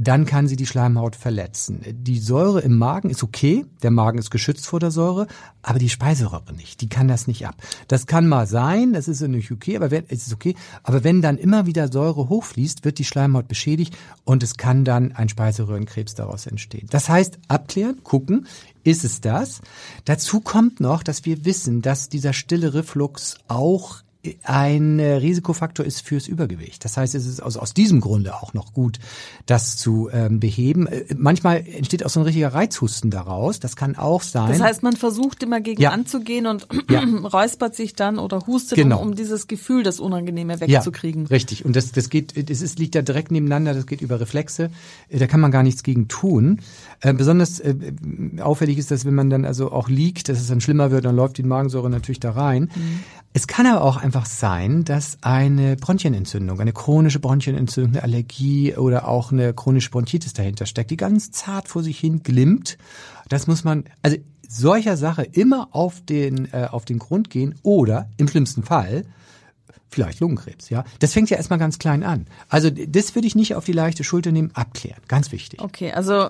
dann 0.00 0.24
kann 0.24 0.48
sie 0.48 0.56
die 0.56 0.66
Schleimhaut 0.66 1.14
verletzen. 1.14 1.82
Die 1.86 2.18
Säure 2.18 2.62
im 2.62 2.78
Magen 2.78 3.10
ist 3.10 3.22
okay, 3.22 3.66
der 3.82 3.90
Magen 3.90 4.18
ist 4.18 4.30
geschützt 4.30 4.66
vor 4.66 4.80
der 4.80 4.90
Säure, 4.90 5.26
aber 5.60 5.78
die 5.78 5.90
Speiseröhre 5.90 6.54
nicht, 6.54 6.80
die 6.80 6.88
kann 6.88 7.06
das 7.06 7.26
nicht 7.26 7.46
ab. 7.46 7.54
Das 7.86 8.06
kann 8.06 8.26
mal 8.26 8.46
sein, 8.46 8.94
das 8.94 9.08
ist 9.08 9.20
nicht 9.20 9.52
okay, 9.52 9.76
aber 9.76 9.90
wenn, 9.90 10.04
es 10.08 10.26
ist 10.26 10.32
okay, 10.32 10.54
aber 10.84 11.04
wenn 11.04 11.20
dann 11.20 11.36
immer 11.36 11.66
wieder 11.66 11.92
Säure 11.92 12.30
hochfließt, 12.30 12.82
wird 12.86 12.98
die 12.98 13.04
Schleimhaut 13.04 13.46
beschädigt 13.46 13.94
und 14.24 14.42
es 14.42 14.56
kann 14.56 14.86
dann 14.86 15.12
ein 15.12 15.28
Speiseröhrenkrebs 15.28 16.14
daraus 16.14 16.46
entstehen. 16.46 16.86
Das 16.90 17.10
heißt, 17.10 17.38
abklären, 17.48 18.02
gucken, 18.02 18.46
ist 18.82 19.04
es 19.04 19.20
das? 19.20 19.60
Dazu 20.06 20.40
kommt 20.40 20.80
noch, 20.80 21.02
dass 21.02 21.26
wir 21.26 21.44
wissen, 21.44 21.82
dass 21.82 22.08
dieser 22.08 22.32
stille 22.32 22.72
Reflux 22.72 23.36
auch 23.48 24.02
ein 24.42 24.98
äh, 24.98 25.14
Risikofaktor 25.14 25.86
ist 25.86 26.02
fürs 26.06 26.28
Übergewicht. 26.28 26.84
Das 26.84 26.96
heißt, 26.98 27.14
es 27.14 27.26
ist 27.26 27.40
aus, 27.42 27.56
aus 27.56 27.72
diesem 27.72 28.00
Grunde 28.00 28.34
auch 28.34 28.52
noch 28.52 28.74
gut, 28.74 28.98
das 29.46 29.78
zu 29.78 30.10
ähm, 30.12 30.40
beheben. 30.40 30.86
Äh, 30.86 31.06
manchmal 31.16 31.64
entsteht 31.66 32.04
auch 32.04 32.10
so 32.10 32.20
ein 32.20 32.24
richtiger 32.24 32.52
Reizhusten 32.52 33.10
daraus. 33.10 33.60
Das 33.60 33.76
kann 33.76 33.96
auch 33.96 34.22
sein. 34.22 34.50
Das 34.50 34.60
heißt, 34.60 34.82
man 34.82 34.94
versucht 34.94 35.42
immer 35.42 35.60
gegen 35.62 35.80
Ja. 35.80 35.90
anzugehen 35.92 36.46
und 36.46 36.66
Ja. 36.90 37.00
räuspert 37.24 37.74
sich 37.74 37.94
dann 37.94 38.18
oder 38.18 38.46
hustet, 38.46 38.76
Genau. 38.76 39.00
um, 39.00 39.08
um 39.10 39.14
dieses 39.16 39.46
Gefühl, 39.46 39.82
das 39.84 40.00
Unangenehme 40.00 40.60
wegzukriegen. 40.60 41.22
Ja, 41.24 41.28
richtig. 41.30 41.64
Und 41.64 41.74
das, 41.74 41.92
das 41.92 42.10
geht, 42.10 42.50
das 42.50 42.60
ist, 42.60 42.78
liegt 42.78 42.94
ja 42.94 43.00
direkt 43.02 43.30
nebeneinander, 43.30 43.72
das 43.72 43.86
geht 43.86 44.02
über 44.02 44.20
Reflexe. 44.20 44.70
Äh, 45.08 45.18
Da 45.18 45.26
kann 45.28 45.40
man 45.40 45.50
gar 45.50 45.62
nichts 45.62 45.82
gegen 45.82 46.08
tun. 46.08 46.60
Äh, 47.00 47.14
besonders 47.14 47.58
äh, 47.60 47.74
auffällig 48.42 48.76
ist 48.76 48.90
das, 48.90 49.06
wenn 49.06 49.14
man 49.14 49.30
dann 49.30 49.46
also 49.46 49.72
auch 49.72 49.88
liegt, 49.88 50.28
dass 50.28 50.38
es 50.38 50.48
dann 50.48 50.60
schlimmer 50.60 50.90
wird, 50.90 51.06
dann 51.06 51.16
läuft 51.16 51.38
die 51.38 51.42
Magensäure 51.42 51.88
natürlich 51.88 52.20
da 52.20 52.32
rein. 52.32 52.70
Es 53.32 53.46
kann 53.46 53.66
aber 53.66 53.84
auch 53.84 53.96
einfach 53.96 54.26
sein, 54.26 54.82
dass 54.82 55.18
eine 55.20 55.76
Bronchienentzündung, 55.76 56.60
eine 56.60 56.72
chronische 56.72 57.20
Bronchienentzündung, 57.20 57.92
eine 57.92 58.02
Allergie 58.02 58.74
oder 58.74 59.06
auch 59.06 59.30
eine 59.30 59.54
chronische 59.54 59.90
Bronchitis 59.90 60.32
dahinter 60.32 60.66
steckt, 60.66 60.90
die 60.90 60.96
ganz 60.96 61.30
zart 61.30 61.68
vor 61.68 61.84
sich 61.84 61.98
hin 61.98 62.24
glimmt. 62.24 62.76
Das 63.28 63.46
muss 63.46 63.62
man, 63.62 63.84
also 64.02 64.16
solcher 64.48 64.96
Sache 64.96 65.22
immer 65.22 65.68
auf 65.70 66.04
den, 66.04 66.52
äh, 66.52 66.66
auf 66.68 66.84
den 66.84 66.98
Grund 66.98 67.30
gehen 67.30 67.54
oder 67.62 68.08
im 68.16 68.26
schlimmsten 68.26 68.64
Fall 68.64 69.04
vielleicht 69.90 70.20
Lungenkrebs, 70.20 70.70
ja. 70.70 70.84
Das 71.00 71.12
fängt 71.12 71.30
ja 71.30 71.36
erstmal 71.36 71.58
ganz 71.58 71.78
klein 71.78 72.02
an. 72.02 72.26
Also 72.48 72.70
das 72.70 73.14
würde 73.14 73.26
ich 73.26 73.34
nicht 73.34 73.54
auf 73.54 73.64
die 73.64 73.72
leichte 73.72 74.04
Schulter 74.04 74.32
nehmen, 74.32 74.50
abklären. 74.54 75.00
Ganz 75.08 75.32
wichtig. 75.32 75.60
Okay, 75.60 75.92
also 75.92 76.28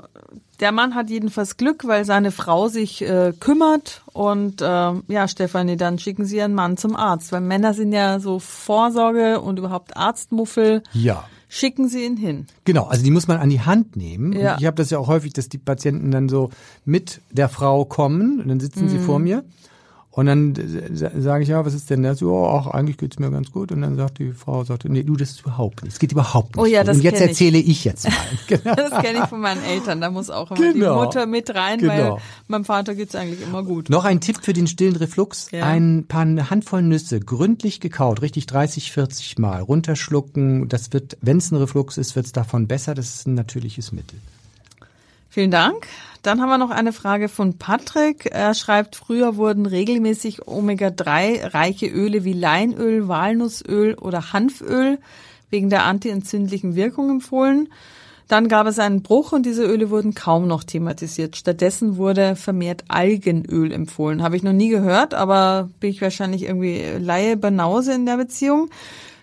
der 0.60 0.72
Mann 0.72 0.94
hat 0.94 1.10
jedenfalls 1.10 1.56
Glück, 1.56 1.86
weil 1.86 2.04
seine 2.04 2.30
Frau 2.30 2.68
sich 2.68 3.02
äh, 3.02 3.32
kümmert 3.38 4.02
und 4.12 4.60
ähm, 4.62 5.04
ja, 5.08 5.28
Stefanie, 5.28 5.76
dann 5.76 5.98
schicken 5.98 6.24
Sie 6.24 6.36
Ihren 6.36 6.54
Mann 6.54 6.76
zum 6.76 6.96
Arzt, 6.96 7.32
weil 7.32 7.40
Männer 7.40 7.74
sind 7.74 7.92
ja 7.92 8.20
so 8.20 8.38
Vorsorge 8.38 9.40
und 9.40 9.58
überhaupt 9.58 9.96
Arztmuffel. 9.96 10.82
Ja. 10.92 11.24
Schicken 11.48 11.88
Sie 11.88 12.04
ihn 12.04 12.16
hin. 12.16 12.46
Genau, 12.64 12.84
also 12.84 13.02
die 13.02 13.10
muss 13.10 13.26
man 13.26 13.38
an 13.38 13.50
die 13.50 13.60
Hand 13.60 13.96
nehmen. 13.96 14.32
Ja. 14.32 14.56
Ich 14.60 14.66
habe 14.66 14.76
das 14.76 14.90
ja 14.90 14.98
auch 14.98 15.08
häufig, 15.08 15.32
dass 15.32 15.48
die 15.48 15.58
Patienten 15.58 16.12
dann 16.12 16.28
so 16.28 16.50
mit 16.84 17.20
der 17.32 17.48
Frau 17.48 17.84
kommen 17.84 18.40
und 18.40 18.48
dann 18.48 18.60
sitzen 18.60 18.88
sie 18.88 18.98
vor 19.00 19.18
mir 19.18 19.42
und 20.12 20.26
dann 20.26 20.54
sa- 20.92 21.12
sage 21.16 21.44
ich, 21.44 21.48
ja, 21.50 21.64
was 21.64 21.72
ist 21.72 21.88
denn 21.88 22.02
das? 22.02 22.20
Ja, 22.20 22.26
ach, 22.28 22.66
eigentlich 22.66 22.96
geht's 22.98 23.20
mir 23.20 23.30
ganz 23.30 23.52
gut. 23.52 23.70
Und 23.70 23.82
dann 23.82 23.94
sagt 23.96 24.18
die 24.18 24.32
Frau, 24.32 24.64
sagt, 24.64 24.84
nee, 24.86 25.04
du, 25.04 25.14
das 25.16 25.30
ist 25.30 25.40
überhaupt 25.42 25.84
nicht. 25.84 25.92
Es 25.92 25.98
geht 26.00 26.10
überhaupt 26.10 26.56
nicht. 26.56 26.62
Oh 26.62 26.66
ja, 26.66 26.80
gut. 26.80 26.88
das 26.88 26.96
und 26.96 27.02
jetzt 27.04 27.20
ich. 27.20 27.28
erzähle 27.28 27.58
ich 27.58 27.84
jetzt 27.84 28.08
mal. 28.08 28.14
Genau. 28.48 28.74
Das 28.74 28.90
kenne 29.02 29.20
ich 29.20 29.24
von 29.26 29.40
meinen 29.40 29.62
Eltern. 29.62 30.00
Da 30.00 30.10
muss 30.10 30.28
auch 30.28 30.50
immer 30.50 30.72
Genau. 30.72 30.98
die 31.00 31.04
Mutter 31.06 31.26
mit 31.26 31.54
rein, 31.54 31.80
weil 31.86 32.02
Genau. 32.02 32.20
meinem 32.48 32.64
Vater 32.64 32.96
geht's 32.96 33.14
eigentlich 33.14 33.40
immer 33.40 33.62
gut. 33.62 33.88
Noch 33.88 34.04
ein 34.04 34.20
Tipp 34.20 34.38
für 34.42 34.52
den 34.52 34.66
stillen 34.66 34.96
Reflux. 34.96 35.50
Ja. 35.52 35.64
Ein 35.66 36.06
paar 36.08 36.26
Handvoll 36.50 36.82
Nüsse 36.82 37.20
gründlich 37.20 37.78
gekaut, 37.78 38.20
richtig 38.20 38.46
30, 38.46 38.90
40 38.90 39.38
Mal 39.38 39.62
runterschlucken. 39.62 40.68
Das 40.68 40.92
wird, 40.92 41.18
wenn 41.20 41.36
es 41.38 41.52
ein 41.52 41.56
Reflux 41.56 41.96
ist, 41.98 42.16
wird 42.16 42.26
es 42.26 42.32
davon 42.32 42.66
besser. 42.66 42.94
Das 42.96 43.06
ist 43.14 43.28
ein 43.28 43.34
natürliches 43.34 43.92
Mittel. 43.92 44.18
Vielen 45.28 45.52
Dank. 45.52 45.86
Dann 46.22 46.40
haben 46.40 46.50
wir 46.50 46.58
noch 46.58 46.70
eine 46.70 46.92
Frage 46.92 47.28
von 47.28 47.56
Patrick. 47.56 48.26
Er 48.26 48.52
schreibt, 48.54 48.96
früher 48.96 49.36
wurden 49.36 49.64
regelmäßig 49.64 50.46
Omega-3-reiche 50.46 51.86
Öle 51.86 52.24
wie 52.24 52.34
Leinöl, 52.34 53.08
Walnussöl 53.08 53.94
oder 53.94 54.34
Hanföl 54.34 54.98
wegen 55.48 55.70
der 55.70 55.84
antientzündlichen 55.84 56.76
Wirkung 56.76 57.10
empfohlen. 57.10 57.68
Dann 58.28 58.48
gab 58.48 58.66
es 58.66 58.78
einen 58.78 59.02
Bruch 59.02 59.32
und 59.32 59.44
diese 59.44 59.64
Öle 59.64 59.90
wurden 59.90 60.14
kaum 60.14 60.46
noch 60.46 60.62
thematisiert. 60.62 61.36
Stattdessen 61.36 61.96
wurde 61.96 62.36
vermehrt 62.36 62.84
Algenöl 62.86 63.72
empfohlen. 63.72 64.22
Habe 64.22 64.36
ich 64.36 64.42
noch 64.42 64.52
nie 64.52 64.68
gehört, 64.68 65.14
aber 65.14 65.70
bin 65.80 65.90
ich 65.90 66.00
wahrscheinlich 66.02 66.44
irgendwie 66.44 66.82
Laie 66.98 67.36
Banause 67.36 67.92
in 67.94 68.06
der 68.06 68.18
Beziehung. 68.18 68.70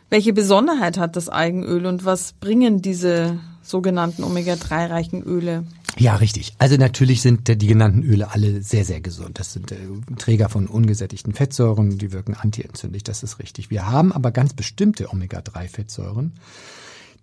Welche 0.09 0.33
Besonderheit 0.33 0.97
hat 0.97 1.15
das 1.15 1.29
Algenöl 1.29 1.85
und 1.85 2.05
was 2.05 2.33
bringen 2.33 2.81
diese 2.81 3.39
sogenannten 3.61 4.23
Omega-3-reichen 4.23 5.23
Öle? 5.23 5.63
Ja, 5.99 6.15
richtig. 6.15 6.53
Also 6.57 6.77
natürlich 6.77 7.21
sind 7.21 7.47
die 7.47 7.67
genannten 7.67 8.03
Öle 8.03 8.31
alle 8.31 8.61
sehr, 8.61 8.85
sehr 8.85 9.01
gesund. 9.01 9.39
Das 9.39 9.53
sind 9.53 9.71
äh, 9.71 9.77
Träger 10.17 10.49
von 10.49 10.67
ungesättigten 10.67 11.33
Fettsäuren, 11.33 11.97
die 11.97 12.11
wirken 12.11 12.35
antientzündlich, 12.35 13.03
das 13.03 13.23
ist 13.23 13.39
richtig. 13.39 13.69
Wir 13.69 13.87
haben 13.87 14.11
aber 14.11 14.31
ganz 14.31 14.53
bestimmte 14.53 15.09
Omega-3-Fettsäuren, 15.11 16.33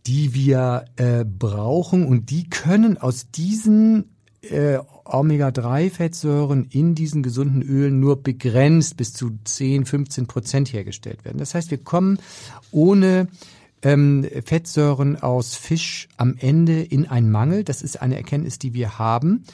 die 0.06 0.34
wir 0.34 0.86
äh, 0.96 1.24
brauchen 1.24 2.06
und 2.06 2.30
die 2.30 2.48
können 2.48 2.98
aus 2.98 3.30
diesen 3.30 4.10
äh, 4.50 4.78
Omega-3-Fettsäuren 5.04 6.66
in 6.70 6.94
diesen 6.94 7.22
gesunden 7.22 7.62
Ölen 7.62 8.00
nur 8.00 8.22
begrenzt 8.22 8.96
bis 8.96 9.12
zu 9.12 9.38
10, 9.44 9.86
15 9.86 10.26
Prozent 10.26 10.72
hergestellt 10.72 11.24
werden. 11.24 11.38
Das 11.38 11.54
heißt, 11.54 11.70
wir 11.70 11.78
kommen 11.78 12.18
ohne 12.70 13.28
ähm, 13.84 14.26
Fettsäuren 14.44 15.22
aus 15.22 15.54
Fisch 15.54 16.08
am 16.16 16.34
Ende 16.38 16.82
in 16.82 17.06
einen 17.06 17.30
Mangel. 17.30 17.62
Das 17.62 17.82
ist 17.82 18.02
eine 18.02 18.16
Erkenntnis, 18.16 18.58
die 18.58 18.74
wir 18.74 18.98
haben, 18.98 19.44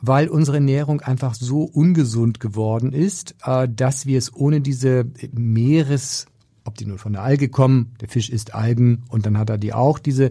weil 0.00 0.28
unsere 0.28 0.58
Ernährung 0.58 1.00
einfach 1.00 1.34
so 1.34 1.62
ungesund 1.64 2.38
geworden 2.38 2.92
ist, 2.92 3.34
äh, 3.44 3.68
dass 3.68 4.06
wir 4.06 4.18
es 4.18 4.32
ohne 4.34 4.60
diese 4.60 5.06
Meeres, 5.32 6.26
ob 6.64 6.76
die 6.76 6.86
nun 6.86 6.98
von 6.98 7.14
der 7.14 7.22
Alge 7.22 7.48
kommen, 7.48 7.94
der 8.00 8.08
Fisch 8.08 8.30
isst 8.30 8.54
Algen 8.54 9.04
und 9.08 9.26
dann 9.26 9.38
hat 9.38 9.50
er 9.50 9.58
die 9.58 9.72
auch, 9.72 9.98
diese 9.98 10.30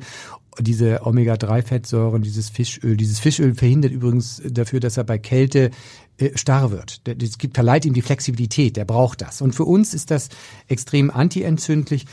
diese 0.62 1.06
Omega-3-Fettsäuren, 1.06 2.22
dieses 2.22 2.50
Fischöl. 2.50 2.98
Dieses 2.98 3.20
Fischöl 3.20 3.56
verhindert 3.56 3.94
übrigens 3.94 4.42
dafür, 4.46 4.82
dass 4.82 4.98
er 4.98 5.06
bei 5.06 5.18
Kälte 5.18 5.72
äh, 6.20 6.38
starr 6.38 6.72
wird. 6.72 7.02
Das 7.08 7.38
gibt, 7.38 7.56
verleiht 7.56 7.86
ihm 7.86 7.94
die 7.94 8.02
Flexibilität, 8.02 8.78
der 8.78 8.86
braucht 8.86 9.22
das. 9.22 9.42
Und 9.42 9.54
für 9.54 9.66
uns 9.66 9.94
ist 9.94 10.12
das 10.12 10.30
extrem 10.68 11.10
antientzündlich 11.10 12.06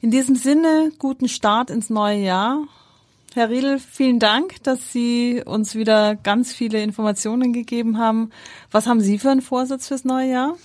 In 0.00 0.10
diesem 0.10 0.34
Sinne, 0.34 0.92
guten 0.98 1.28
Start 1.28 1.70
ins 1.70 1.90
neue 1.90 2.18
Jahr. 2.18 2.64
Herr 3.34 3.48
Riedel, 3.48 3.78
vielen 3.78 4.18
Dank, 4.18 4.62
dass 4.64 4.92
Sie 4.92 5.42
uns 5.44 5.76
wieder 5.76 6.16
ganz 6.16 6.52
viele 6.52 6.82
Informationen 6.82 7.52
gegeben 7.52 7.98
haben. 7.98 8.30
Was 8.72 8.86
haben 8.86 9.00
Sie 9.00 9.18
für 9.18 9.30
einen 9.30 9.42
Vorsatz 9.42 9.86
fürs 9.86 10.04
neue 10.04 10.30
Jahr? 10.30 10.56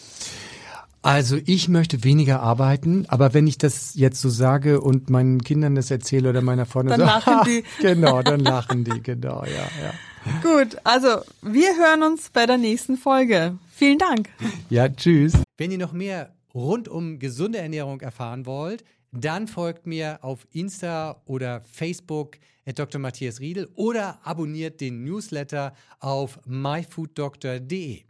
Also 1.03 1.37
ich 1.45 1.69
möchte 1.69 2.03
weniger 2.03 2.41
arbeiten, 2.41 3.05
aber 3.09 3.35
wenn 3.35 3.45
ich 3.45 3.59
das 3.59 3.93
jetzt 3.93 4.19
so 4.19 4.29
sage 4.29 4.81
und 4.81 5.11
meinen 5.11 5.43
Kindern 5.43 5.75
das 5.75 5.91
erzähle 5.91 6.31
oder 6.31 6.41
meiner 6.41 6.65
Freundin, 6.65 6.97
Dann 6.97 7.01
so, 7.01 7.05
lachen 7.05 7.37
die. 7.45 7.63
genau, 7.79 8.23
dann 8.23 8.39
lachen 8.39 8.83
die, 8.83 9.03
genau, 9.03 9.43
ja, 9.43 9.51
ja. 9.83 9.93
Gut, 10.41 10.77
also 10.83 11.21
wir 11.41 11.77
hören 11.77 12.03
uns 12.03 12.29
bei 12.29 12.45
der 12.45 12.57
nächsten 12.57 12.97
Folge. 12.97 13.57
Vielen 13.73 13.97
Dank. 13.97 14.29
Ja, 14.69 14.89
tschüss. 14.89 15.33
Wenn 15.57 15.71
ihr 15.71 15.77
noch 15.77 15.93
mehr 15.93 16.33
rund 16.53 16.87
um 16.87 17.19
gesunde 17.19 17.59
Ernährung 17.59 18.01
erfahren 18.01 18.45
wollt, 18.45 18.83
dann 19.11 19.47
folgt 19.47 19.85
mir 19.87 20.19
auf 20.23 20.47
Insta 20.51 21.21
oder 21.25 21.61
Facebook 21.71 22.37
at 22.65 22.79
Dr. 22.79 22.99
Matthias 22.99 23.39
Riedel 23.39 23.69
oder 23.75 24.19
abonniert 24.23 24.81
den 24.81 25.03
Newsletter 25.03 25.73
auf 25.99 26.39
myfooddoctor.de. 26.45 28.01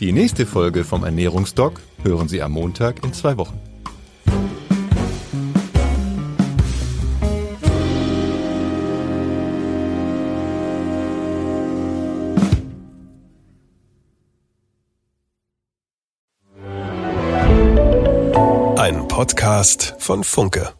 Die 0.00 0.12
nächste 0.12 0.46
Folge 0.46 0.84
vom 0.84 1.04
Ernährungsdoc 1.04 1.82
hören 2.02 2.28
Sie 2.28 2.40
am 2.40 2.52
Montag 2.52 3.04
in 3.04 3.12
zwei 3.12 3.36
Wochen. 3.36 3.60
Podcast 19.20 19.96
von 19.98 20.24
Funke. 20.24 20.79